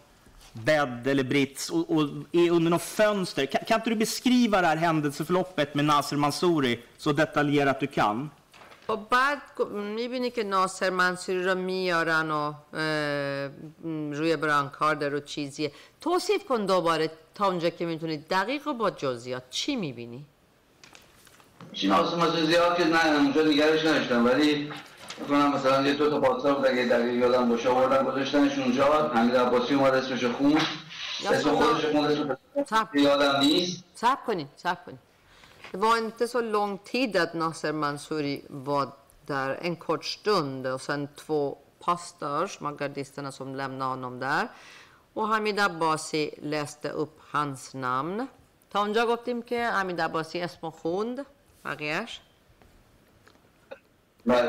[0.52, 3.47] bädd eller brits och, och är under något fönster.
[3.47, 8.31] Kan, kan inte du beskriva det här händelseförloppet med Nasser Mansouri så detaljerat du kan?
[8.89, 9.39] و بعد
[9.73, 12.35] میبینی که ناصر منصوری رو میارن و
[12.73, 13.48] اه،
[13.89, 18.90] م، روی برانکارد رو چیزیه توصیف کن دوباره تا اونجا که میتونی دقیق و با
[18.90, 20.27] جزئیات چی میبینی؟
[21.76, 24.26] چین آسمان زیاد که نه اونجا نگرش نداشتم.
[24.26, 24.72] ولی
[25.19, 29.10] بکنم مثلا یه دو تا پاسا بود اگه دقیق یادم باشه آوردن گذاشتنش اونجا.
[29.10, 30.57] حمید عباسی اومد اسمش خون
[31.31, 32.06] اسم خودش خون
[32.56, 34.99] اسم یادم نیست صبر کنید صبر کنید
[35.73, 38.88] Det var inte så lång tid att Nasser Mansouri var
[39.26, 44.47] där, en kort stund och sen två pastors, magardisterna som lämnade honom där.
[45.14, 48.27] Och Hamid Abbasi läste upp hans namn.
[48.69, 51.26] تا اونجا گفتیم که حمید عباسی اسم خوند.
[51.65, 52.20] بقیهش
[54.27, 54.48] بله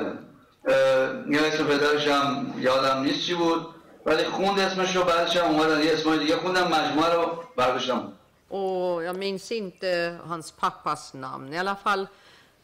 [0.68, 3.66] اه، یه اسم پدرش هم یادم نیست چی بود
[4.06, 8.14] ولی خوند اسمش رو بعدش هم اومدن یه اسمای دیگه خوندم مجموعه رو برداشتم
[8.53, 11.53] Och jag minns inte hans pappas namn.
[11.53, 12.08] I alla fall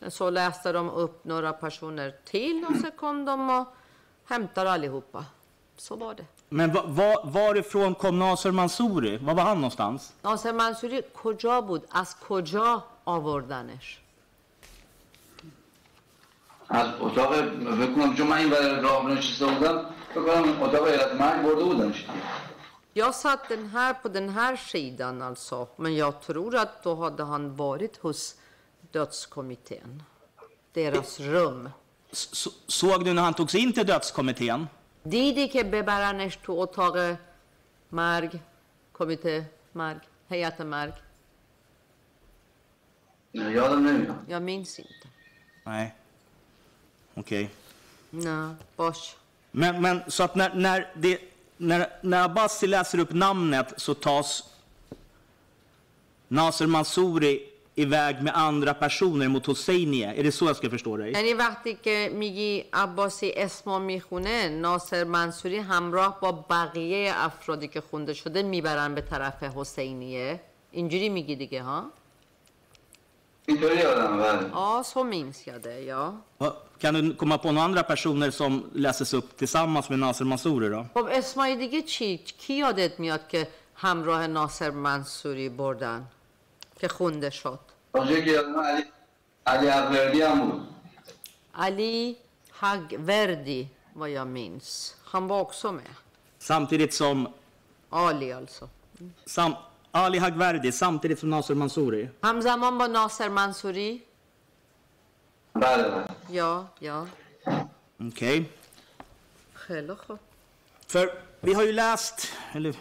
[0.07, 3.68] så läste de upp några personer till och så kom de och
[4.26, 5.26] hämtade allihopa.
[5.77, 6.26] Så var det.
[6.49, 9.18] Men va, va, varifrån kom Nasser Mansouri?
[9.18, 10.14] Var var han någonstans?
[10.23, 13.99] ناصر منصوری کجا بود از کجا آوردنش
[16.71, 17.31] از اتاق
[17.81, 22.05] بکنم چون من این برای راه نشسته بودم بکنم اتاق ایالت مرگ برده بودمش
[22.96, 27.23] Jag satt den här på den här sidan alltså, men jag tror att då hade
[27.23, 28.36] han varit hos
[28.91, 30.04] dödskommittén.
[30.73, 31.70] Deras rum.
[32.12, 34.68] S- så- såg du när han togs in till dödskommittén?
[35.05, 37.18] دیدی که ببرنش تو اتاق
[37.91, 38.39] مرگ
[38.94, 40.94] کمیته مرگ هیئت مرگ
[43.36, 45.07] نه، یادم نمیاد jag minns inte
[45.65, 45.94] Nej.
[47.15, 47.51] Okej.
[48.13, 49.16] nej باش
[49.53, 51.19] Men, men så att när, när, det,
[51.57, 54.43] när, när Abbasi läser upp namnet så tas
[56.29, 60.15] Nasser Mansouri iväg med andra personer mot Hosseiniye.
[60.15, 61.13] Är det så jag ska förstå dig?
[61.13, 68.15] یعنی وقتی که میگی عباسی اسمو می‌خونه ناصر منصوری همراه با بقیه افرادی که خونده
[68.15, 70.41] شده می‌برن به طرف حسینیه
[70.73, 71.93] اینجوری میگی دیگه ها
[73.46, 76.13] اینطوری یادم بله Ja, så minns jag det, ja.
[76.39, 80.70] Va- Kan du komma på några andra personer som läses upp tillsammans med Nasser Mansouri
[80.70, 80.86] då?
[80.94, 86.07] خب اسمای دیگه چی؟ کی یادت میاد که همراه ناصر منصوری بردن
[86.79, 87.60] که خونده شد
[87.91, 88.84] اونجایی که یادم علی
[89.46, 90.62] علی اقبردی هم بود
[91.55, 92.18] علی
[92.62, 94.96] Hagverdi, vad jag minns.
[95.12, 95.91] Han var också med.
[96.39, 97.28] Samtidigt som
[97.89, 98.70] Ali alltså.
[99.26, 99.55] sam,
[99.91, 102.10] Ali Hagverdi, samtidigt som Nasser Mansouri.
[102.23, 104.04] همزمان با ناصر منصوری
[105.55, 107.07] بله بله Ja, ja.
[108.07, 108.46] Okej.
[109.54, 110.20] خیلی خوب.
[110.87, 111.10] För
[111.41, 112.76] vi har ju läst, eller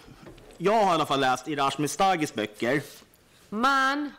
[0.59, 2.83] jag har i alla fall läst Irash Mestagis böcker.
[3.53, 4.11] من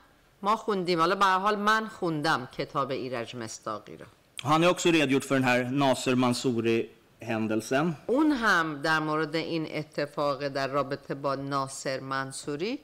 [0.41, 4.05] ما خوندیم حالا به هر حال من خوندم کتاب ایرج مستاقی رو
[4.43, 6.15] Han har också redogjort för den här Nasser
[7.22, 7.96] Mansouri-händelsen.
[8.06, 12.78] اون هم در مورد این اتفاق در رابطه با ناصر منصوری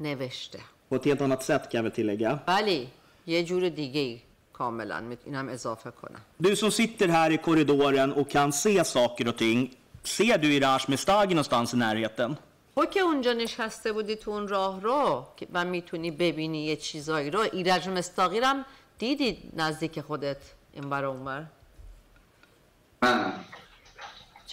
[0.00, 0.58] نوشته
[0.90, 2.42] På ett helt annat sätt kan väl tillägga.
[2.48, 2.88] ولی
[3.26, 4.20] یه جور دیگه ای
[4.52, 9.36] کاملا اینم اضافه کنم Du som sitter här i korridoren och kan se saker och
[9.36, 9.76] ting.
[10.04, 12.36] Ser du Irash Mestagi någonstans i närheten?
[12.76, 17.40] تو که اونجا نشسته بودی تو اون راه رو و می‌تونی ببینی یه چیزایی رو
[17.40, 18.64] ایرج مستاقی هم
[18.98, 20.36] دیدی نزدیک خودت
[20.72, 21.46] این بر اونور
[23.02, 23.63] نه چی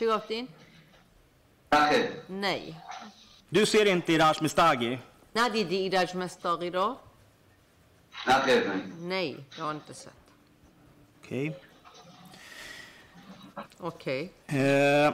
[0.02, 0.48] Shugaftin?
[2.28, 2.76] Nej.
[3.50, 5.00] Du ser inte Iraj Mestagi?
[5.34, 7.00] Nej, det Iraj Mestagi då.
[9.00, 9.38] Nej.
[9.58, 10.14] Jag har inte sett.
[11.20, 11.50] Okej.
[11.50, 11.62] Okay.
[13.78, 14.34] Okej.
[14.48, 14.60] Okay.
[14.60, 15.14] Eh.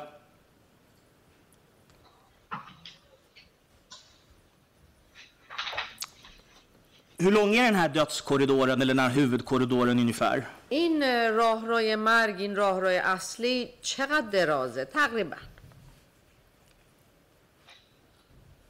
[7.17, 10.56] Hur lång är den här dödskorridoren, eller den här huvudkorridoren ungefär?
[10.68, 15.36] این اه، راهروی مرگ این راهروی اصلی چقدر درازه تقریبا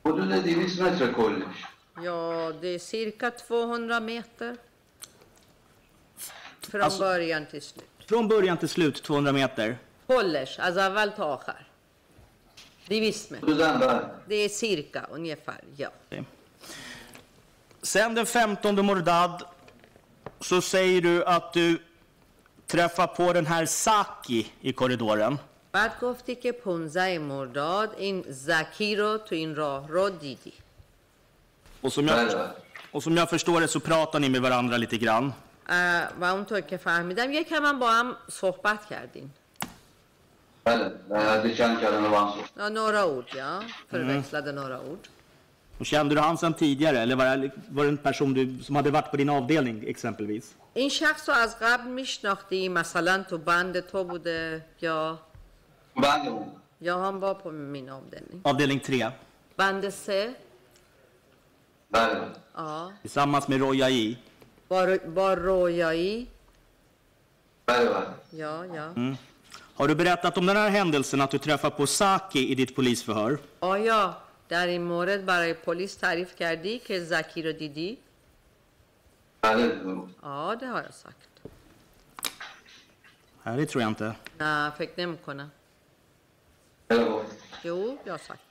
[0.06, 1.64] حدود 200 متر کلش
[1.96, 4.56] Ja, det är cirka 200 meter.
[6.60, 7.84] Från Alltså- början till slut.
[8.08, 9.76] Från början till slut 200 meter.
[10.08, 11.66] كلش از اول تا آخر
[12.88, 15.90] 200 متر سوزن بله det är cirka ungefär ja
[17.82, 19.42] Sen den 15 Mordad
[20.40, 21.78] så säger du att du
[22.66, 25.38] träffar på den här Saki i korridoren.
[25.72, 30.52] بعد گفتی که 15 مرداد این زکی رو تو این راه رو دیدی
[31.82, 32.50] Och som, بله jag, بله
[32.92, 35.32] och som jag förstår det så pratar ni med varandra lite grann.
[35.68, 39.30] اه، و اونطور که فهمیدم یکم هم با هم صحبت کردین
[40.64, 45.08] بله در حد چند کلمه با هم صحبت ja, några ord ja förväxlade några ord
[45.78, 48.76] Och kände du han sedan tidigare eller var det, var det en person du, som
[48.76, 50.54] hade varit på din avdelning exempelvis?
[50.74, 55.18] این شخص رو از قبل میشناختی مثلا تو بند تو بوده یا
[55.96, 56.46] بندمون
[56.80, 59.12] یا هم با på min avdelning Avdelning 3
[59.56, 60.34] بند سه
[61.90, 62.92] بله بله ja.
[63.02, 64.16] tillsammans med Roja I.
[64.68, 66.28] با, با رویایی
[67.66, 69.14] بله بله ja, ja.
[69.74, 73.38] Har du berättat om den här händelsen att du träffar på Saki i ditt polisförhör?
[73.60, 74.14] آیا
[74.49, 77.97] در این مورد برای پلیس تعریف کردی که زکی رو دیدی؟
[79.41, 79.67] بله
[80.59, 81.29] det har jag sagt.
[83.43, 84.15] Nej, det tror jag inte.
[84.39, 85.51] Nej, فکر نمی کنم.
[86.87, 87.31] بله گفت
[87.63, 88.41] Jo, jag har sagt.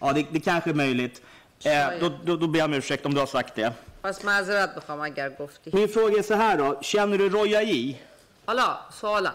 [0.00, 1.22] Ja, det, det kanske är möjligt.
[1.64, 3.72] Eh, då, då, då ber jag om ursäkt om du har sagt det.
[4.02, 5.70] پس معذرت می‌خوام اگر گفتی.
[5.72, 6.80] Min fråga är så här då.
[6.82, 7.96] Känner du Roja I?
[8.46, 9.34] حالا سوالم.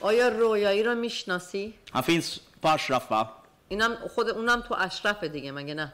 [0.00, 3.43] آیا رویایی رو می‌شناسی؟ Han finns på Ashraf va?
[3.68, 5.92] اینم خود اونم تو اشرف دیگه مگه نه؟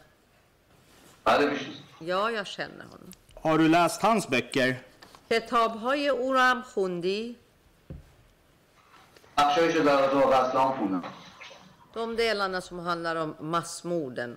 [1.25, 1.57] بله
[2.01, 3.11] یا یا känner honom.
[3.43, 4.75] Har du läst hans böcker?
[5.31, 7.37] کتاب های او رو هم خوندی؟
[9.39, 11.03] بخشایش رو در اتاق اسلام خوندم
[11.95, 14.37] De delarna som handlar om massmorden,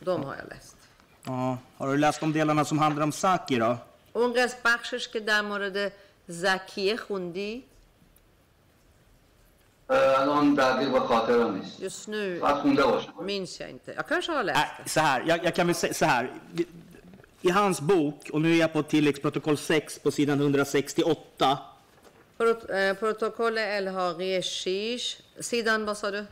[0.00, 0.76] de har jag läst.
[1.24, 1.58] Ja.
[1.78, 3.76] Har du läst de delarna som handlar om Saki då?
[4.12, 5.92] اون قسم بخشش که در مورد
[6.28, 7.64] زکیه خوندی
[9.89, 13.93] الان دقیق به خاطرم نیست just nu باید خونده باشم minns jag inte.
[13.95, 14.89] Jag kanske har läst Nej, det.
[14.89, 15.23] så här.
[15.27, 16.31] Jag, jag kan väl säga så här.
[17.41, 21.59] I hans bok, och nu är jag på tilläggsprotokoll 6 på sidan 168.
[22.37, 26.25] پروت- eh, protokoll الحاقی 6 sidan vad sa du?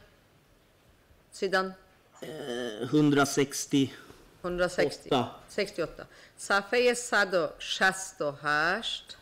[1.31, 1.73] sidan
[2.21, 3.93] Eh, 160.
[4.41, 5.27] 160 Åtta.
[5.55, 6.03] 68
[6.37, 9.15] صفحه 168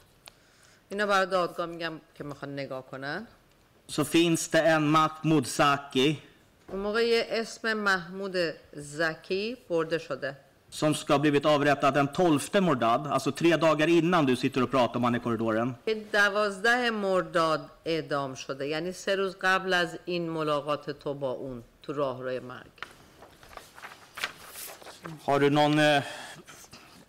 [0.90, 3.28] اینا برای دادگاه میگم که میخوان نگاه کنن
[3.97, 6.17] Så finns det en Mahmoud Saki
[6.73, 8.37] اون موقع اسم محمود
[8.73, 10.37] زکی برده شده
[10.71, 14.71] som ska ha blivit avrättad den 12 Mordad, alltså tre dagar innan du sitter och
[14.71, 15.75] pratar om han i korridoren.
[15.87, 21.63] که دوازده مرداد اعدام شده یعنی سه روز قبل از این ملاقات تو با اون
[21.83, 22.73] تو راهروی مرگ
[25.27, 26.03] Har du någon eh,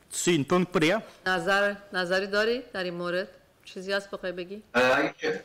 [0.09, 1.01] synpunkt på det?
[1.25, 3.27] نظر نظری داری در این مورد
[3.65, 5.43] چیزی هست بخوای بگی اگه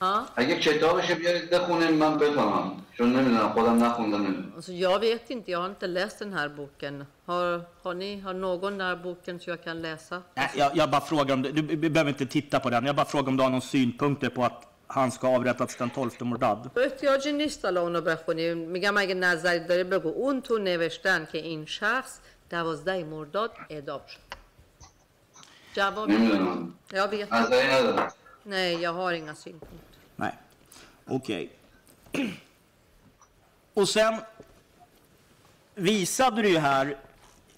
[0.00, 4.98] چه- ها اگه کتابش بیارید بخونیم من بفهمم چون نمیدونم خودم نخوندم نمیدونم Alltså, jag
[5.00, 7.06] vet inte, jag har inte läst den här boken.
[7.26, 10.22] Har, har ni har någon den här boken så jag kan läsa?
[10.34, 11.50] Nej, jag, jag bara frågar om det.
[11.52, 12.86] Du du behöver inte titta på den.
[12.86, 15.90] Jag bara frågar om du har någon synpunkter på att han ska ha avrättats den
[15.90, 16.70] 12 Mordad.
[16.74, 21.38] تو احتیاجی نیست حالا اونو بخونی میگم اگه نظری داری بگو اون تو نوشتن که
[21.38, 22.18] این شخص
[22.50, 24.18] دوازده مرداد اعدام شد
[25.74, 28.12] جواب نمیدونم jag vet نظری ندارم
[28.46, 29.89] nej jag har inga synpunkter
[30.20, 30.32] Nej,
[31.06, 31.50] okej.
[33.74, 34.14] Och sen
[35.74, 36.96] visade du ju här,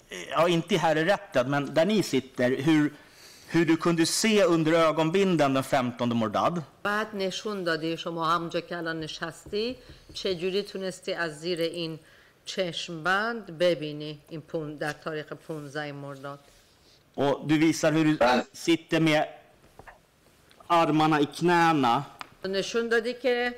[0.09, 2.93] eh, ja inte här i rätten, men där ni sitter, hur,
[3.47, 6.61] hur du kunde se under ögonbinden den 15 Mordad.
[6.83, 9.75] بعد نشون دادی شما همونجا که الان نشستی
[10.13, 11.99] چجوری تونستی از زیر این
[12.45, 16.39] چشمبند ببینی این پون در تاریخ 15 مرداد
[17.15, 18.55] Och du visar hur du Bäst.
[18.57, 19.27] sitter med
[20.67, 22.03] armarna i knäna.
[22.46, 23.54] نشون دادی که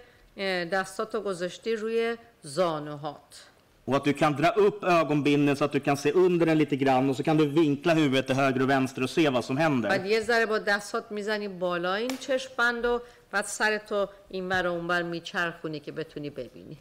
[0.73, 3.45] دستاتو گذاشتی روی زانوهات
[3.89, 6.77] Och att du kan dra upp ögonbindeln så att du kan se under den lite
[6.77, 9.57] grann och så kan du vinkla huvudet till höger och vänster och se vad som
[9.57, 9.89] händer.
[9.89, 13.01] بعد یه ذره با دستات می‌زنی بالا این چشم بند و
[13.31, 16.79] بعد سرتو این ور و اون ور میچرخونی که بتونی ببینی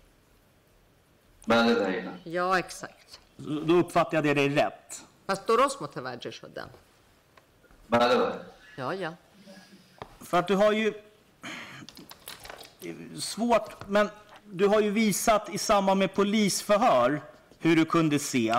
[1.47, 3.19] بله دقیقا یا exakt
[3.67, 5.01] Då uppfattar jag det dig rätt.
[5.27, 6.69] پس درست متوجه شدم
[7.89, 8.35] بله بله
[8.77, 9.13] یا یا
[10.25, 10.93] För att du har ju...
[13.20, 14.08] Svårt, men
[14.52, 17.20] du har ju visat i samband med polisförhör
[17.60, 18.54] hur du kunde se.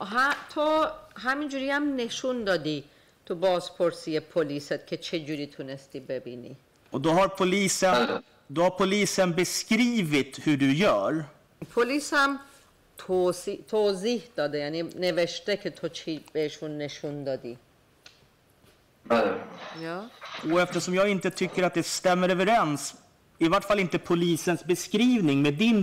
[0.00, 2.84] ها تو همینجوری هم نشون دادی
[3.26, 6.56] تو بازپرسی پلیست که چجوری تونستی ببینی
[6.90, 11.24] Och då har polisen, då har polisen beskrivit hur du gör.
[11.74, 12.38] پلیس هم
[12.96, 17.58] توضیح, توضیح داده یعنی نوشته که تو چی بهشون نشون دادی
[19.04, 19.34] بله
[19.80, 20.10] یا
[20.52, 22.94] Och eftersom jag inte tycker att det stämmer överens,
[23.38, 25.78] i vart fall inte polisens beskrivning med din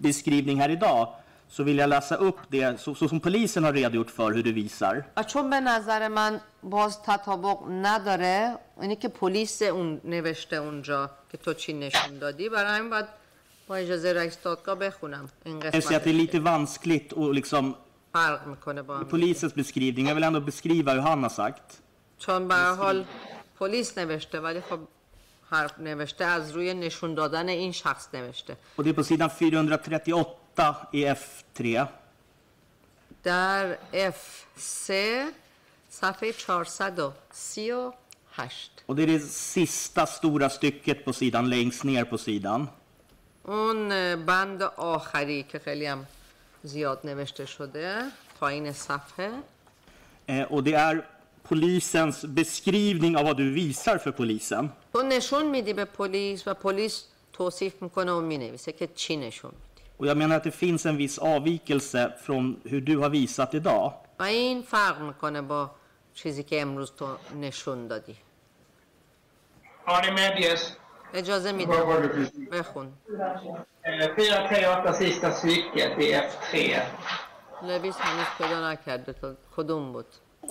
[0.00, 1.08] beskrivning här idag,
[1.48, 4.52] så vill jag läsa upp det så, så som polisen har redogjort för hur du
[4.52, 5.04] visar.
[5.16, 11.36] و چون به نظر من باز تطابق نداره اینی که پلیس اون نوشته اونجا که
[11.36, 13.06] تو چی نشون دادی برای همین باید
[13.68, 17.34] با اجازه رئیس دادگاه بخونم این Jag ser att det är قسمت lite vanskligt och
[17.34, 17.74] liksom
[18.12, 19.08] فرق میکنه با هم.
[19.08, 20.06] polisens beskrivning.
[20.08, 21.80] Jag vill ändå beskriva hur han har sagt.
[22.18, 23.04] چون به هر حال
[23.58, 24.78] پلیس نوشته ولی خب
[25.49, 30.87] حرف نوشته از روی نشون دادن این شخص نوشته Och det är på sidan 438
[30.91, 31.87] i F3.
[33.23, 34.93] در F3
[35.89, 37.97] صفحه 438
[38.87, 42.67] Och det är det sista stora stycket på sidan, längst ner på sidan.
[43.47, 43.89] اون
[44.25, 46.05] بند آخری که خیلی هم
[46.63, 48.03] زیاد نوشته شده
[48.39, 49.31] پایین صفحه
[50.27, 51.05] Eh, och det är
[51.44, 54.68] polisens beskrivning av vad du visar för polisen.
[54.92, 59.80] تو نشون میدی به پلیس و پلیس توصیف میکنه و مینویسه که چی نشون میدی
[59.98, 63.92] Och jag menar att det finns en viss avvikelse från hur du har visat idag.
[64.18, 65.70] و این فرق میکنه با
[66.14, 67.06] چیزی که امروز تو
[67.40, 68.16] نشون دادی
[69.86, 70.60] Har ni medges?
[71.14, 72.48] اجازه Vad میدم var det precis?
[72.52, 72.92] بخون
[73.84, 76.80] Eh, 438 sista stycket i F3.
[77.62, 80.06] لویس هنوز پیدا نکرده تو کدوم بود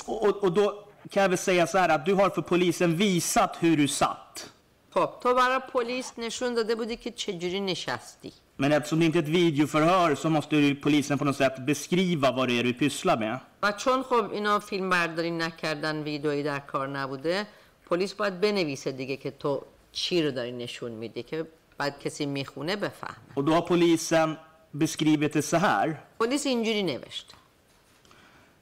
[0.06, 2.96] Och, och, och då kan jag väl säga så här att du har för polisen
[2.96, 4.50] visat hur du satt.
[4.94, 9.24] خب تو برای پلیس نشون داده بودی که چجوری نشستی Men eftersom det inte är
[9.24, 13.18] ett videoförhör så måste ju polisen på något sätt beskriva vad det är du pysslar
[13.18, 13.40] med.
[13.64, 17.48] و چون خب اینا فیلم برداری نکردن ویدئویی در کار نبوده
[17.90, 22.76] پلیس باید بنویسه دیگه که تو چی رو داری نشون میدی که بعد کسی میخونه
[22.76, 24.38] بفهمه Och då har polisen
[24.74, 25.98] beskrivit det så här.
[26.20, 27.34] پلیس اینجوری نوشته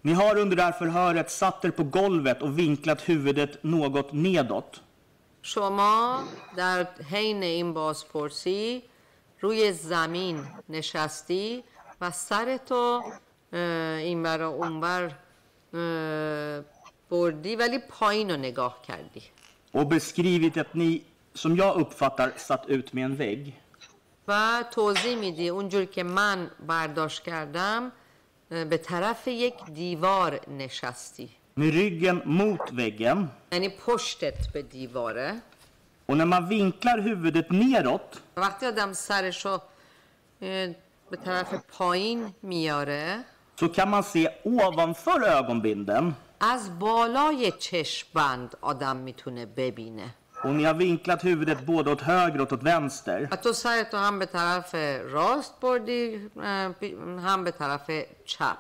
[0.02, 4.82] Ni har under det här förhöret satt er på golvet och vinklat huvudet något nedåt.
[5.42, 6.24] شما
[6.56, 8.84] در حین این بازپرسی
[9.42, 11.64] روی زمین نشستی
[12.02, 13.04] و سرتو
[13.54, 13.60] اه،
[13.98, 15.04] اینور و اونور
[15.74, 16.64] اه،
[17.10, 19.22] بردی ولی پایین رو نگاه کردی
[19.72, 21.04] Och beskrivit att ni,
[21.34, 23.54] som jag uppfattar, satt ut med en vägg.
[24.28, 27.92] و توضیح میدی اونجور که من برداشت کردم اه،
[28.53, 33.29] به طرف یک دیوار نشستی Med ryggen mot väggen.
[33.53, 35.43] یعنی پشتت به دیواره
[36.09, 39.49] Och när man vinklar huvudet neråt وقتی آدم سرشو
[40.43, 40.69] اه،
[41.11, 43.25] به طرف پایین میاره
[43.61, 46.13] så kan man se ovanför ögonbinden.
[46.41, 52.54] از بالای چشمبند آدم می‌تونه ببینه Och ni har vinklat huvudet både åt höger och
[52.54, 53.28] åt vänster.
[53.32, 54.76] و تو سرتو هم به طرف
[55.14, 56.96] راست بردی اه، بی-
[57.28, 57.86] هم به طرف
[58.26, 58.58] چپ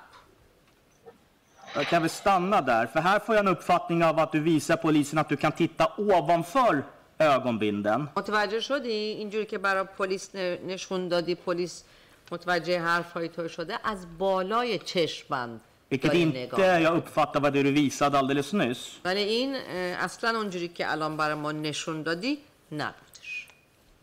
[1.75, 4.75] Jag kan väl stanna där, för här får jag en uppfattning av att du visar
[4.77, 6.83] polisen att du kan titta ovanför
[7.19, 8.07] ögonbinden.
[8.17, 11.83] متوجه شدی اینجوری که برای پلیس ن- نشون دادی پلیس
[12.31, 15.61] متوجه حرفای تو شده از بالای چشمبند
[15.92, 19.00] Vilket inte jag uppfattar vad det du visade alldeles nyss.
[19.04, 22.38] ولی این اه، اصلا اونجوری که الان برای ما نشون دادی
[22.72, 23.48] نبودش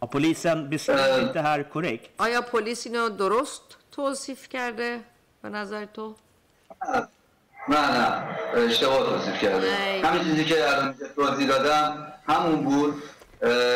[0.01, 2.09] Har polisen beskrivit det här korrekt?
[2.17, 3.61] آیا پلیس اینو درست
[3.91, 4.99] توصیف کرده
[5.41, 6.15] به نظر تو؟
[7.69, 9.71] نه نه اشتباه توصیف کرده.
[10.03, 13.03] همین چیزی که الان توضیح دادم همون بود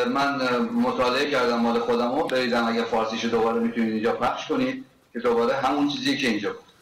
[0.08, 5.20] من مطالعه کردم مال خودم رو بریدم اگه فارسیشو دوباره می‌تونید اینجا پخش کنید که
[5.20, 6.73] دوباره همون چیزی که اینجا بود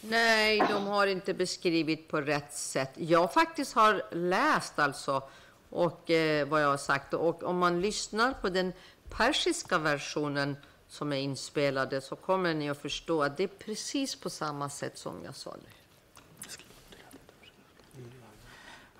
[0.00, 2.90] Nej, de har inte beskrivit på rätt sätt.
[2.94, 5.22] Jag faktiskt har läst alltså
[5.70, 8.72] och eh, vad jag har sagt och om man lyssnar på den
[9.10, 10.56] persiska versionen
[10.88, 14.98] som är inspelade så kommer ni att förstå att det är precis på samma sätt
[14.98, 15.68] som jag sa nu.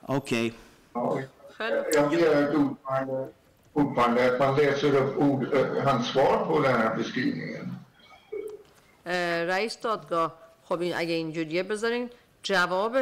[0.01, 0.55] Okej.
[0.93, 1.25] Okay.
[1.93, 2.75] Jag begär
[3.73, 7.75] ordförande, att man läser upp ord, eh, hans svar på den här beskrivningen.
[9.05, 9.47] Eh,
[10.69, 12.11] خب این اگه اینجوریه بذارین
[12.43, 12.97] جواب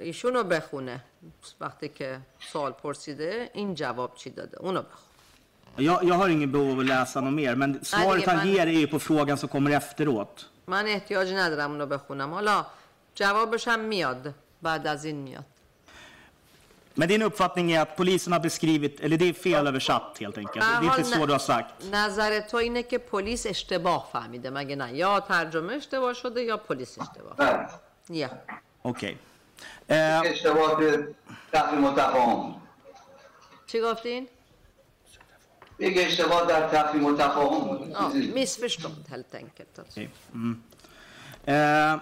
[0.00, 1.00] ایشون رو بخونه.
[1.60, 2.18] وقتی که
[2.52, 5.12] سوال پرسیده این جواب چی داده؟ اونو بخون.
[5.78, 8.80] Jag, jag har ingen behov av att läsa något mer, men svaret han ger är
[8.84, 10.48] ju på frågan som kommer efteråt.
[10.66, 12.30] من احتیاجی ندارم اونو بخونم.
[12.30, 12.66] حالا
[13.14, 14.34] جوابش هم میاد.
[14.62, 15.44] بعد از این میاد.
[16.94, 20.64] Men din uppfattning är att polisen har beskrivit, eller det är fel översatt helt enkelt.
[20.80, 21.74] Det är inte så du har sagt.
[21.92, 26.98] نظر تو اینه که پلیس اشتباه فهمیده مگه نه یا ترجمه اشتباه شده یا پلیس
[27.00, 28.30] اشتباه نه یا
[28.82, 29.16] Okej.
[29.88, 30.78] Eh, اشتباه
[31.52, 32.54] تفهیم و تفاهم
[33.66, 34.28] چی گفتین؟
[35.78, 37.96] یک اشتباه در تفهیم و تفاهم بود
[38.34, 39.78] missförstånd helt enkelt.
[39.78, 40.00] Alltså.
[40.00, 40.10] Okej.
[40.32, 40.62] Mm.
[41.44, 42.00] Eh,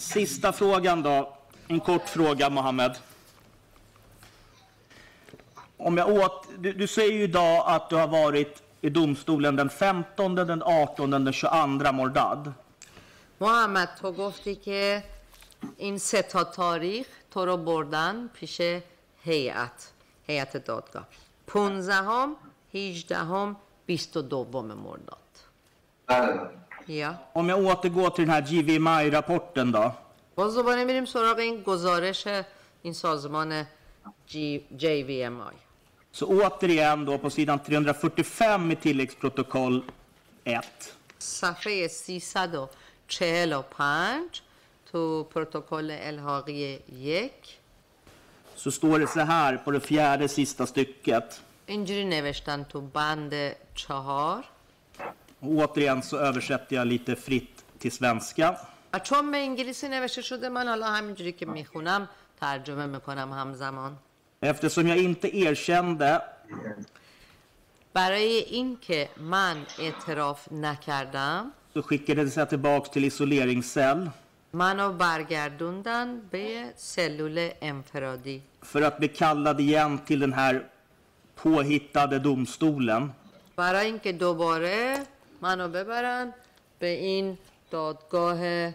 [0.00, 1.36] sista frågan då.
[1.68, 2.98] En kort fråga, Mohammed.
[5.76, 9.68] Om jag åt, du, du säger ju idag att du har varit i domstolen den
[9.70, 12.52] 15, den 18, den 22 Mordad.
[13.40, 15.02] محمد تو گفتی که
[15.76, 18.60] این سه تا تاریخ تو رو بردن پیش
[19.22, 19.92] هیئت
[20.26, 21.06] هیئت دادگاه
[21.46, 22.36] 15 هم
[22.74, 23.56] 18 هم
[23.86, 25.18] 22 مرداد
[26.06, 26.40] بله
[26.86, 29.92] یا Om jag återgår till den här GVMI-rapporten då.
[30.34, 32.26] باز دوباره میریم سراغ این گزارش
[32.82, 33.66] این سازمان
[34.28, 35.54] G- JVMI
[36.12, 39.82] Så återigen då på sidan 345 i tilläggsprotokoll
[40.44, 40.64] 1.
[41.18, 41.88] صفحه
[43.08, 44.28] 345
[44.92, 47.58] تو پروتکل الحاقی یک
[48.56, 51.40] Så står det så här på det fjärde sista stycket.
[51.66, 53.34] اینجوری نوشتن تو بند
[53.74, 54.44] چهار Och
[55.40, 58.56] återigen så översätter jag lite fritt till svenska.
[58.94, 62.08] و چون به انگلیسی نوشته شده من حالا همینجوری که میخونم
[62.40, 63.96] ترجمه میکنم همزمان
[64.42, 66.20] Eftersom jag inte erkände
[67.94, 74.10] برای اینکه من اعتراف نکردم så skickades jag tillbaks till isoleringscell
[74.52, 80.64] منو برگردوندن به سلول انفرادی för att bli kallad igen till den här
[81.42, 83.12] påhittade domstolen.
[83.56, 84.98] برای اینکه دوباره
[85.40, 86.34] منو ببرن
[86.78, 87.38] به این
[87.70, 88.70] دادگاه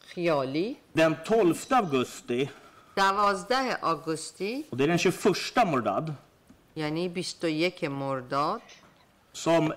[0.00, 2.48] خیالی Den 12 augusti,
[2.96, 6.12] دوازده آگوستی och det är den 21 Mordad,
[6.76, 8.60] یعنی 21 مرداد
[9.32, 9.72] som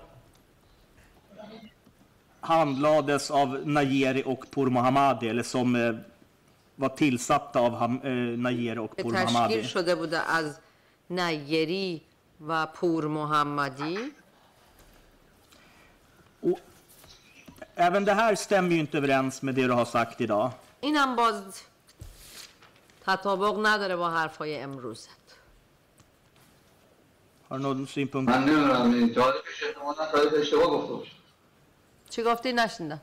[2.40, 5.94] handlades av Najeri och Pour Mohammadi, eller som eh,
[6.76, 9.62] var tillsatta av Ham- eh, Najeri och که Pour تشکیل Mohammadi.
[9.66, 10.58] شده بوده از
[11.10, 12.02] نیری
[12.48, 13.98] و پور محمدی
[16.45, 16.59] Och
[17.75, 20.51] även det här stämmer ju inte överens med det du har sagt idag.
[20.81, 21.61] اینم باز
[23.05, 25.09] تطابق نداره با حرفای امروزت
[27.49, 28.29] Har du någon synpunkt?
[28.31, 31.11] من نمی‌دونم تاریخش احتمالا تاریخ اشتباه گفته باشه
[32.09, 33.01] چی گفتی نشنیدم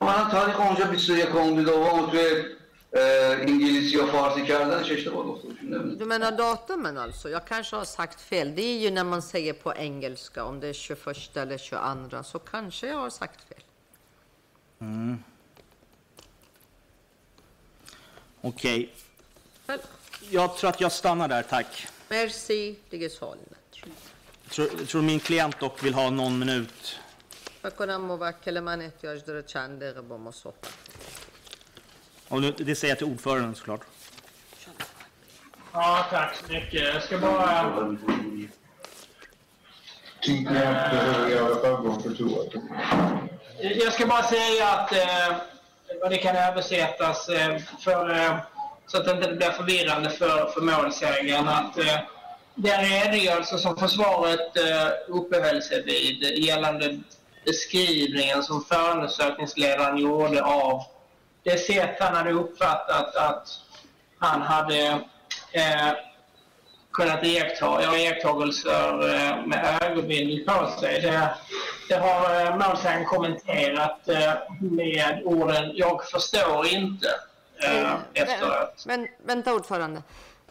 [0.00, 2.44] من تاریخ اونجا 21 اون دوم توی
[2.93, 7.29] اه، انگلیسی و فارسی کردنش اشتباه گفته باشه نمیدونم Du menar datumen alltså?
[7.29, 8.55] Jag kanske har sagt fel.
[8.55, 12.39] Det är ju när man säger på engelska om det är 21 eller 22 så
[12.39, 13.63] kanske jag har sagt fel.
[18.41, 18.93] Okej,
[19.67, 19.79] Väl,
[20.29, 21.87] jag tror att jag stannar där, tack.
[22.09, 23.95] Merci دیگه سوالی ندارم.
[24.43, 26.99] Jag tror, jag tror min klient dock vill ha någon minut.
[27.61, 30.73] فکر کنم موکل من احتیاج داره چند دقیقه با ما صحبت
[32.30, 33.80] och nu, det säger jag till ordföranden såklart.
[35.72, 36.94] Ja, tack så mycket.
[36.94, 37.96] Jag ska bara...
[42.18, 42.44] Toa.
[43.60, 45.36] Jag ska bara säga att eh,
[46.02, 48.36] och det kan översättas eh, för, eh,
[48.86, 51.98] så att det inte blir förvirrande för, för målsägaren att eh,
[52.54, 57.00] den redogörelse som försvaret eh, uppehöll sig vid gällande
[57.44, 60.82] beskrivningen som förundersökningsledaren gjorde av
[61.43, 63.47] det sätt han hade uppfattat att
[64.19, 64.81] han hade
[65.51, 65.91] eh,
[66.93, 71.01] kunnat iaktta, ja, iakttagelser eh, med ögonbindel på sig.
[71.01, 71.29] Det,
[71.89, 77.09] det har eh, målsägaren kommenterat eh, med orden "jag förstår inte"
[77.63, 78.85] eh, efteråt.
[78.85, 80.01] من vänta ordförande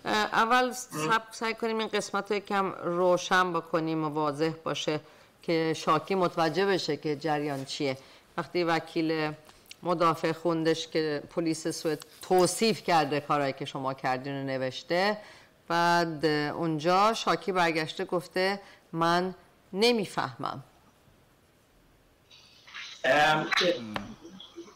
[0.06, 5.00] اه، اول سب سعی کنیم این قسمت رو یکم روشن بکنیم و واضح باشه
[5.42, 7.96] که شاکی متوجه بشه که جریان چیه
[8.36, 9.32] وقتی وکیل
[9.83, 15.17] مدافع خوندش که پلیس سوئد توصیف کرده کارهایی که شما کردین رو نوشته
[15.67, 18.59] بعد اونجا شاکی برگشته گفته
[18.91, 19.35] من
[19.73, 20.63] نمی‌فهمم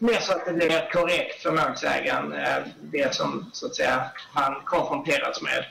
[0.04, 4.56] Mer så att det blir korrekt för målsägaren, eh, det som så att säga, han
[4.66, 5.66] konfronteras med.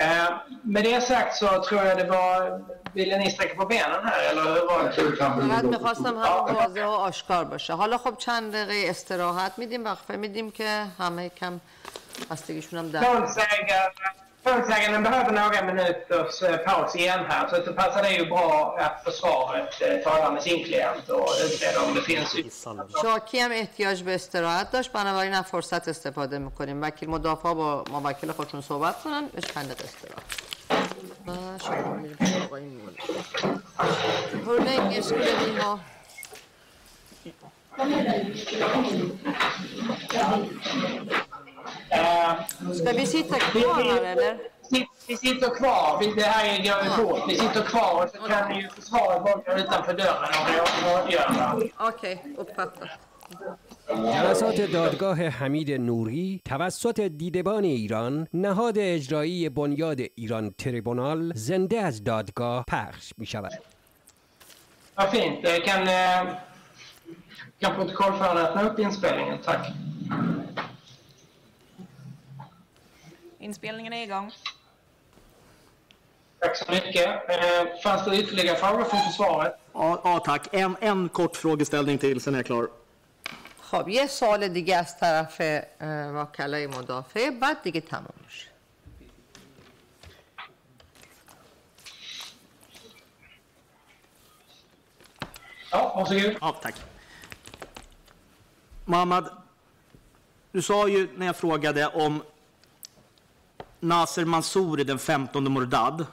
[0.00, 0.28] Eh,
[0.64, 2.60] Med det sagt så tror jag det var...
[2.92, 5.16] Ville ni sträcka på benen här eller hur var Jag det?
[5.16, 6.16] فقط می‌خواستم.
[6.18, 11.28] همون واضح و آشکار باشه حالا خب چند دقیقه استراحت میدیم وقفه میدیم که همه
[11.28, 11.60] کم
[12.30, 13.00] بستگیشون هم در
[14.45, 18.25] Målsägaren, målsägaren behöver några minuters eh, paus igen här så att det passar det ju
[18.25, 22.35] bra att försvaret eh, talar med sin klient och utreder om det finns...
[23.01, 28.31] شاکی هم احتیاج به استراحت داشت بنابراین از فرصت استفاده میکنیم وکیل مدافع با موکل
[28.31, 30.23] خودشون صحبت کنن به چند دقیقه استراحت
[31.27, 32.95] و شما میریم سراغ این مورد.
[34.45, 35.79] Hur länge skulle ni ha?
[40.13, 41.26] Eh,
[42.60, 44.38] Ska Ska vi sitta kvar här eller?
[44.70, 45.98] Vi, vi sitter kvar.
[46.00, 47.22] Vi- Det här går ju fort.
[47.28, 50.98] Vi sitter kvar och så kan ni ju försvara bara utanför dörren om det är
[51.02, 51.68] avgörande.
[51.78, 52.88] Okej, uppfattat.
[53.88, 62.64] جلسات دادگاه حمید نوری توسط دیدبان ایران نهاد اجرایی بنیاد ایران تریبونال زنده از دادگاه
[62.68, 63.52] پخش می شود.
[64.98, 65.14] Eh,
[65.88, 66.26] eh,
[67.60, 69.38] kan protokollföraren öppna upp inspelningen?
[69.38, 69.62] Tack.
[73.39, 74.31] Inspelningen är igång.
[76.39, 77.07] Tack så mycket.
[77.29, 79.55] Eh, Fanns det ytterligare frågor från försvaret?
[79.73, 80.47] Ja, ja tack.
[80.51, 82.67] En, en kort frågeställning till, sen är jag klar.
[83.59, 88.47] خب یه سوال دیگه از طرف اه، وکلای مدافع بعد دیگه تمام میشه
[95.71, 96.37] Ja, varsågod.
[96.41, 96.75] Ja, tack.
[98.85, 99.25] Mohammad,
[100.51, 102.23] du sa ju när jag frågade om
[103.79, 106.05] Nasser Mansouri den 15 Mordad.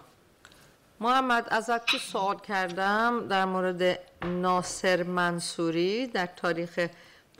[1.01, 6.79] محمد ازت تو سوال کردم در مورد ناصر منصوری در تاریخ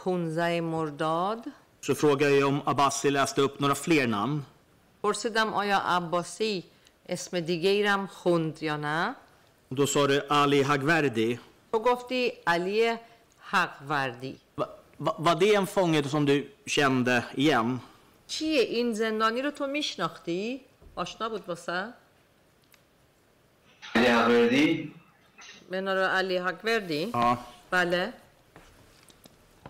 [0.05, 1.45] 15 مرداد
[1.87, 4.45] Så frågade jag om Abbasi läste upp några fler namn.
[5.03, 6.65] پرسیدم آیا عباسی
[7.09, 9.15] اسم دیگه ایرم خوند یا نه
[9.71, 11.39] Och då sa du Ali Hagverdi.
[11.73, 12.97] تو گفتی علی
[13.51, 14.67] حقوردی Va,
[14.99, 17.81] va, var det en fånge som du kände igen?
[18.28, 20.62] چیه این زندانی رو تو میشناختی؟
[20.96, 21.94] آشنا بود واسه؟
[23.96, 24.94] علی حقوردی
[25.72, 27.38] نام علی حقوردی؟ Ja.
[27.72, 28.14] بله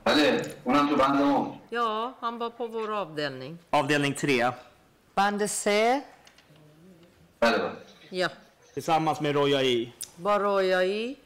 [0.05, 3.57] بله اونم تو بند ما Ja, han var på vår avdelning.
[3.73, 4.53] Avdelning 3.
[5.15, 6.01] بند سه
[7.39, 7.71] بله بله
[8.11, 8.29] یا
[8.75, 9.93] Tillsammans med Rojai.
[10.19, 11.17] با رویایی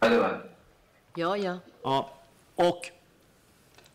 [0.00, 0.40] بله بله
[1.16, 2.04] یا یا Ja.
[2.56, 2.86] Och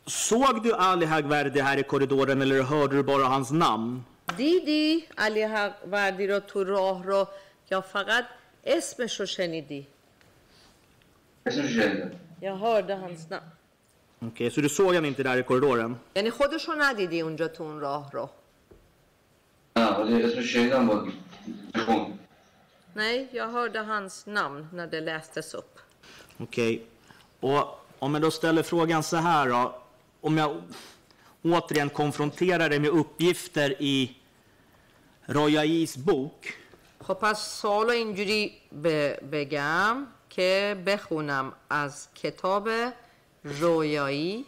[0.07, 4.05] såg du Ali Hagverdi här i korridoren eller hörde du bara hans namn?
[4.37, 7.29] دیدی علی حقوردی رو تو راه رو
[7.71, 8.25] یا فقط
[8.65, 9.87] اسمش رو شنیدی
[11.47, 12.11] اسمش شنیدم
[12.43, 13.41] یا هارده هنس نه
[14.23, 15.97] Okej, så du såg han inte där i korridoren?
[16.15, 18.31] یعنی خودش رو ندیدی اونجا تو اون راه رو
[19.77, 21.07] نه ولی اسمش شنیدم با
[21.87, 22.19] خون
[22.95, 25.79] Nej, jag hörde hans namn när det lästes upp.
[26.41, 26.83] Okej.
[27.41, 27.65] Och
[27.99, 29.75] om jag då ställer frågan så här då.
[30.26, 30.62] Om jag
[31.44, 34.16] återigen konfronterar dig med uppgifter i
[35.26, 36.54] Rojais bok.
[37.02, 38.54] خب پس سوال اینجوری
[39.32, 42.70] بگم که بخونم از کتاب
[43.44, 44.46] رویایی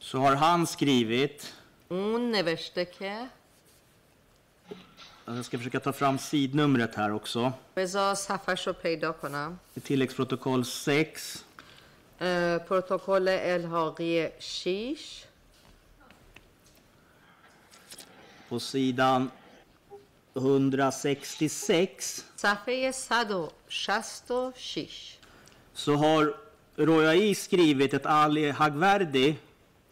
[0.00, 1.52] Så har han skrivit,
[1.88, 3.28] اون نوشته که
[5.26, 7.52] jag ska försöka ta fram sidnumret här också.
[7.76, 11.44] بذار صفحش رو پیدا کنم I tilläggsprotokoll 6.
[12.21, 15.23] اه، پروتکل الحاقی 6
[18.49, 19.31] På sidan
[20.35, 25.17] 166 صفحه 166
[25.73, 26.33] så har
[26.77, 29.37] Rojai skrivit ett Ali Hagverdi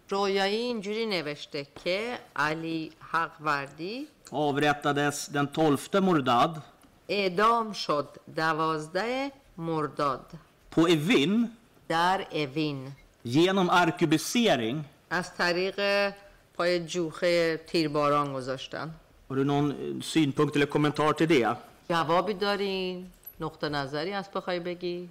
[0.09, 6.61] رویایی اینجوری نوشته که علی حقوردی avrättades den 12 Mordad
[7.09, 10.25] اعدام شد دوازده مرداد
[10.71, 11.47] på Evin
[11.90, 12.92] در اوین
[13.26, 14.84] genom arkebusering.
[15.10, 16.10] از طریق
[16.54, 18.90] پای جوخه تیرباران گذاشتن
[19.30, 21.56] Har du någon eh, synpunkt eller kommentar till det?
[21.90, 23.06] جوابی دارین؟
[23.40, 25.08] نقطه نظری هست بخوای بگی؟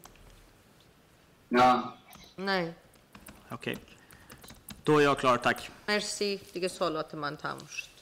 [1.52, 1.84] نه
[2.38, 2.76] نه
[3.52, 3.78] Okej.
[4.86, 5.72] Då är jag klar, tack.
[5.90, 7.99] مرسی دیگه سوالات من تموم شد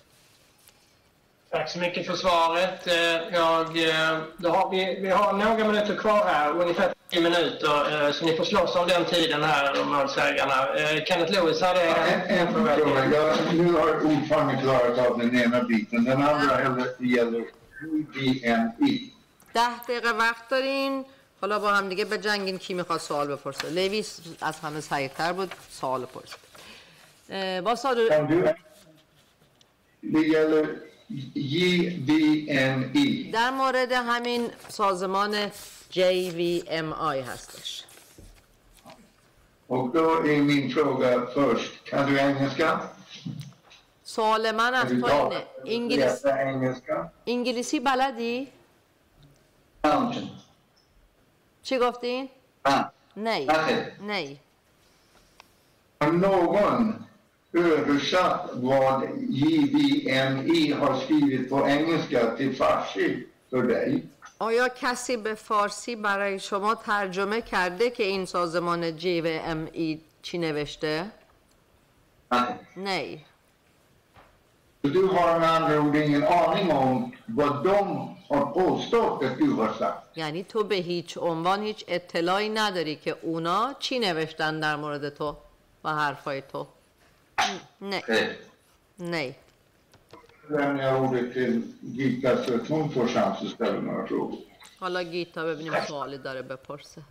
[1.51, 2.87] Tack så mycket för svaret.
[2.87, 8.07] Eh, Jag, eh, då har vi, vi har några minuter kvar här, ungefär 10 minuter,
[8.07, 10.75] eh, så ni får slåss om den tiden här, målsägarna.
[10.77, 12.77] Eh, Kenneth Lewis hade En, en fråga.
[13.17, 16.05] Jag, nu har ordföranden klarat av den ena biten.
[16.05, 17.45] Den andra gäller, gäller
[17.83, 19.13] UDNI.
[19.55, 21.05] ده دقیقه وقت دارین
[21.41, 25.53] حالا با هم دیگه به جنگین کی میخواد سوال بپرسه لیویس از همه سریعتر بود
[25.71, 26.39] سوال پرسید
[27.31, 28.55] اه، با سال Om du,
[30.03, 30.65] det gäller
[31.36, 33.08] JVNI.
[33.34, 35.50] در مورد همین سازمان
[35.92, 37.84] JVMI هستش
[39.68, 41.84] Och då är min fråga först.
[41.86, 42.80] Kan du engelska?
[44.04, 46.26] سوال من از تو اینه انگلیس...
[47.26, 48.48] انگلیسی بلدی؟
[49.86, 50.30] همچنین
[51.64, 52.30] چی گفتین؟
[52.66, 54.38] نه نه نه
[56.02, 57.07] någon
[57.58, 64.04] översatt vad JVNI har skrivit på engelska till farsi för dig?
[64.40, 71.06] آیا کسی به فارسی برای شما ترجمه کرده که این سازمان JVMI چی نوشته؟
[72.32, 72.60] نه.
[72.78, 73.18] نه
[74.84, 79.74] Du har med andra ord ingen aning om vad de har påstått att du har
[79.74, 80.18] sagt.
[80.18, 85.36] یعنی تو به هیچ عنوان هیچ اطلاعی نداری که اونا چی نوشتن در مورد تو
[85.84, 86.68] و حرفای تو
[87.78, 88.04] Nej.
[88.08, 88.40] Nej.
[88.96, 89.40] Nej.
[90.50, 94.40] Lämnar ordet till Gita så att hon får chans att ställa några frågor.
[94.80, 97.04] Alla Gita behöver ni svara där uppe på sig.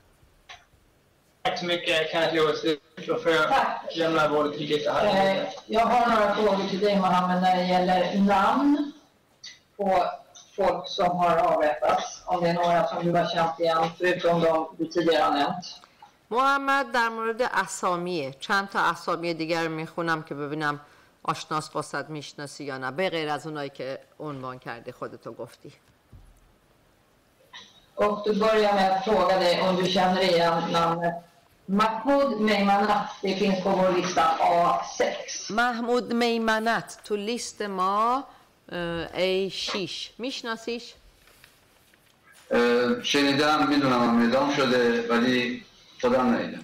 [1.42, 2.78] Tack så mycket, Kenneth Lewis.
[3.06, 3.50] Då får jag
[3.96, 5.36] lämna ordet till Gita här.
[5.36, 8.92] Eh, jag har några frågor till dig, Mohammed, när det gäller namn
[9.76, 10.04] på
[10.56, 12.22] folk som har avrättats.
[12.24, 15.80] Om det är några som du har känt igen, förutom de du tidigare har nämnt.
[16.30, 20.80] محمد در مورد اسامیه چند تا اسامی دیگر رو می‌خونم که ببینم
[21.22, 25.72] آشناس واسد می‌شناسی یا نه به غیر از اونایی که عنوان کردی خودتو گفتی
[27.96, 31.14] Och då börjar med att fråga dig om du känner igen namnet
[31.68, 33.08] Mahmoud Meymanat.
[33.22, 35.50] Det finns på vår lista A6.
[35.50, 38.24] محمود میمنت تو لیست ما
[39.14, 40.94] ای 6 میشناسیش؟
[43.02, 45.64] شنیدم می‌دونم هم شده ولی
[46.08, 46.58] Så är det.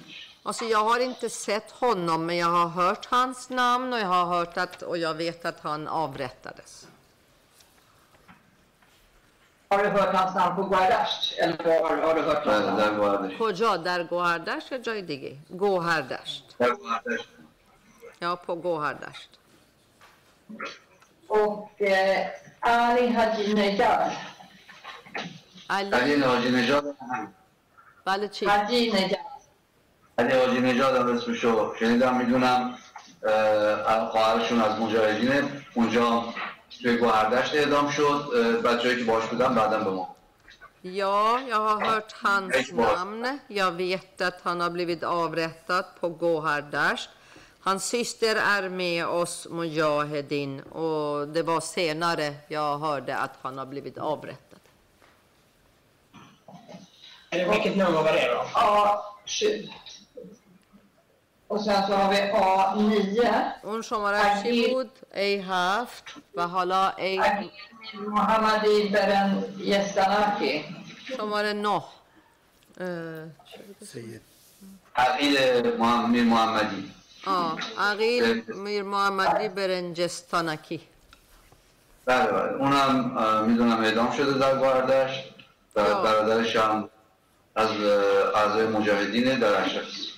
[0.44, 4.24] Alltså jag har inte sett honom, men jag har hört hans namn och jag har
[4.24, 6.86] hört att, och jag vet att han avrättades.
[9.68, 11.34] Har du hört hans namn på Guardash?
[11.38, 13.36] Eller har, har du hört hans namn?
[13.38, 15.38] På Jodar Guardash och Joydigi?
[15.48, 16.42] Guardash.
[18.18, 19.22] Ja, på Guardash.
[21.28, 22.26] Och eh,
[22.60, 24.10] Ali Hajinejad.
[25.66, 26.96] Ali Hajinejad.
[28.04, 29.31] Hajinejad.
[30.17, 31.47] علی حاجی نژاد هم بله چی Haji Nejad.
[31.47, 32.77] علی حاجی نژاد هم اسمشو شنیدم میدونم
[34.11, 36.23] خواهرشون از مجاهدینه اونجا
[36.81, 38.31] توی گوهردشت اعدام شد
[38.63, 40.17] بچه‌ای که باش بودن بعدا به ما
[40.83, 42.95] Ja, jag har hört hans Hej, bra.
[42.95, 43.39] namn.
[43.47, 47.09] Jag vet att han har blivit avrättad på Gohardasht.
[47.59, 53.65] Hans syster är med oss, Mujahedin, och det var senare jag hörde att han har
[53.65, 54.59] blivit avrättad.
[57.31, 58.41] Vilket nummer var det då?
[58.53, 59.69] A7.
[61.52, 63.28] Och sen så har vi A9.
[63.62, 67.50] اون شماره چی بود؟ ای هفت و حالا Agil
[68.14, 70.64] Mohammadi Beren Yestanaki.
[71.16, 71.82] شماره نه
[73.92, 74.20] سید
[74.96, 75.36] عقیل
[76.08, 76.92] میر محمدی
[77.26, 80.80] آه عقیل میر محمدی برنجستانکی
[82.04, 84.54] بله بله اونم می‌دونم اعدام شده در
[85.76, 86.02] و یا.
[86.02, 86.88] برادرش هم
[87.54, 87.70] از
[88.34, 90.11] اعضای مجاهدینه در اشرف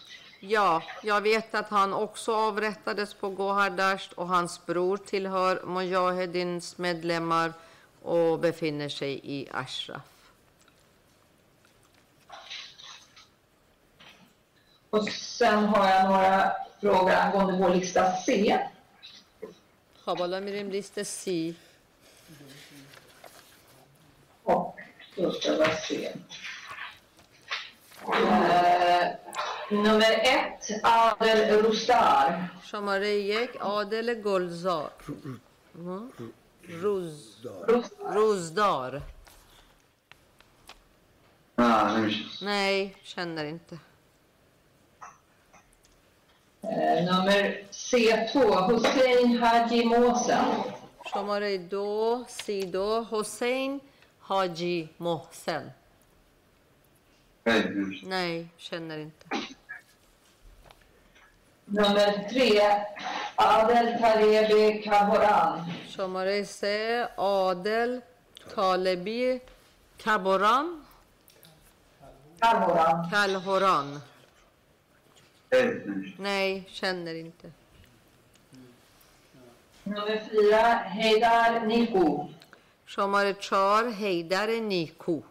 [0.43, 7.53] Ja, jag vet att han också avrättades på Gohardasht och hans bror tillhör Mujahedins medlemmar
[8.01, 10.01] och befinner sig i Ashraf.
[14.89, 18.59] Och sen har jag några frågor angående vår lista C.
[20.09, 21.53] خب حالا میریم لیست C.
[24.43, 24.75] Och
[25.15, 26.05] då ska vi se.
[28.07, 29.07] Eh,
[29.71, 32.49] nummer ett, Adel Rustar.
[32.63, 34.91] شماره یک عادل گلزار
[35.85, 36.01] ها؟
[36.69, 37.35] روز
[37.67, 38.13] Rustar.
[38.13, 39.01] روزدار
[41.57, 43.77] نه نمیشه Nej, känner inte.
[46.63, 48.33] Eh, nummer C2,
[48.69, 50.73] Hussein Haji Måsen.
[51.13, 53.81] شماره دو سی دو حسین
[54.19, 55.71] حاجی محسن
[57.43, 59.25] خیلی نمیشه Nej, känner inte.
[61.77, 62.49] Nummer tre,
[63.37, 65.71] Adel Talebi Kahoran.
[65.89, 67.99] شماره سه عادل
[68.55, 69.41] طالبی
[70.05, 70.65] کبران
[72.41, 73.09] Kahoran.
[73.11, 74.01] کلهوران
[75.51, 77.47] خیلی نمیشه Nej, känner inte.
[79.85, 80.63] Nummer fyra,
[80.97, 82.29] Heidar Niku.
[82.85, 85.21] شماره چهار حیدر نیکو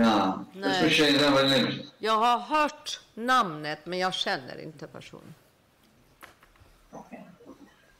[0.00, 1.16] Ja, Nej.
[1.22, 1.86] jag väl nämligen.
[1.98, 5.34] Jag har hört namnet, men jag känner inte personen.
[6.92, 7.18] Okay.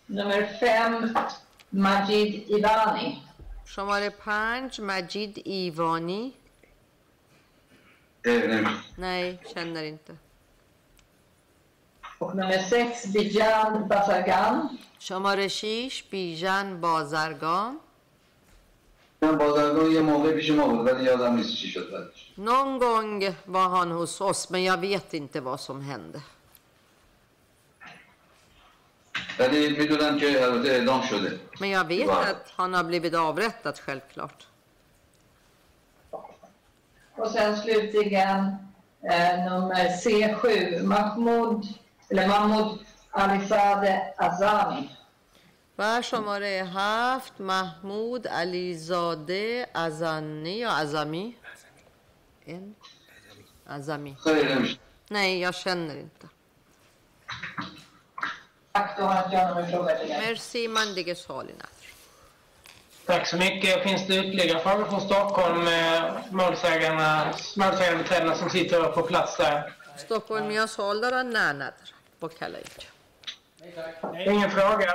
[0.06, 1.14] Nummer fem,
[1.70, 3.22] Majid Ivani.
[3.66, 6.32] شماره 5, Majid Ivani.
[8.96, 10.16] Nej, känner inte
[12.20, 14.78] nummer 6 Bijan Bazargan.
[14.98, 17.80] شماره 6 Bijan Bazargan.
[19.21, 23.35] من بازرگان یه موقع پیش ما بود ولی یادم نیست چی شد بعدش Någon gång
[23.45, 26.21] var han hos oss men jag vet inte vad som hände.
[29.39, 32.17] ولی میدونم که البته اعدام شده Men jag vet Va?
[32.17, 34.47] att han har blivit avrättad självklart.
[37.15, 38.39] Och sen slutligen
[39.11, 41.65] eh, nummer C7, Mahmoud,
[42.09, 42.79] eller Mahmoud
[43.11, 44.89] Alizadeh Azami.
[45.77, 51.35] و شماره هفت محمود علیزاده ازنی یا ازمی
[52.45, 52.75] این
[53.67, 54.77] ازمی خیلی نمیشه
[55.11, 56.27] Nej, jag känner inte.
[58.73, 60.19] Tack, då har inte jag några frågor till er.
[60.27, 61.69] Merci, man دیگه سوالی نداره.
[63.05, 63.83] Tack så mycket.
[63.83, 65.67] Finns det ytterligare frågor från Stockholm?
[65.67, 69.73] eh, Målsägarna, målsägandebiträdena som sitter på plats där.
[69.95, 71.73] استکهلمی ها سوال دارن؟ نه ندارن.
[72.21, 74.31] وکلا اینجا.
[74.33, 74.93] Ingen fråga?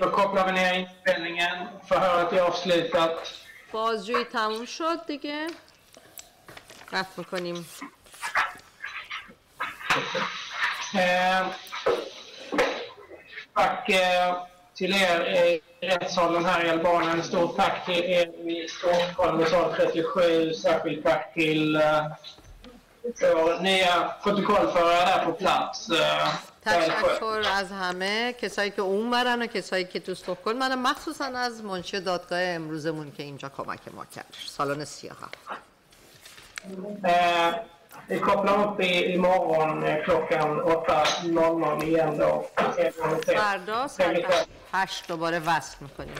[0.00, 1.66] Då kopplar vi ner inspelningen.
[1.88, 3.34] Förhöret är avslutat.
[3.72, 5.46] بازجویی تموم شد دیگه.
[6.92, 7.66] قطع میکنیم.
[10.94, 11.46] Eh,
[13.54, 14.36] tack eh,
[14.74, 17.22] till er i rättssalen här i Albanien.
[17.22, 20.54] Stort tack till er i Stockholm i sal 37.
[20.54, 22.06] Särskilt tack till eh,
[23.02, 25.88] vår nya protokollförare där på plats.
[26.65, 31.99] تشکر از همه کسایی که اونورن و کسایی که تو استکهلم من مخصوصا از منشی
[31.99, 35.17] دادگاه امروزمون که اینجا کمک ما کرد سالن سیاه.
[38.09, 42.45] vi kopplar upp i, imorgon eh, klockan 8.00 igen då.
[43.25, 44.47] فردا ساعت kväll.
[44.73, 46.15] هشت دوباره وصل می‌کنیم.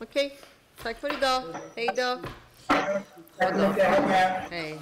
[0.00, 0.32] اوکی.
[0.84, 1.42] تاک فور ایدا
[1.76, 2.18] هیدا
[3.40, 4.52] med.
[4.52, 4.78] هی.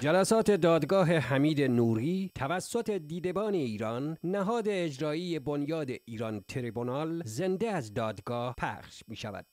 [0.00, 8.54] جلسات دادگاه حمید نوری توسط دیدبان ایران نهاد اجرایی بنیاد ایران تریبونال زنده از دادگاه
[8.58, 9.46] پخش می شود.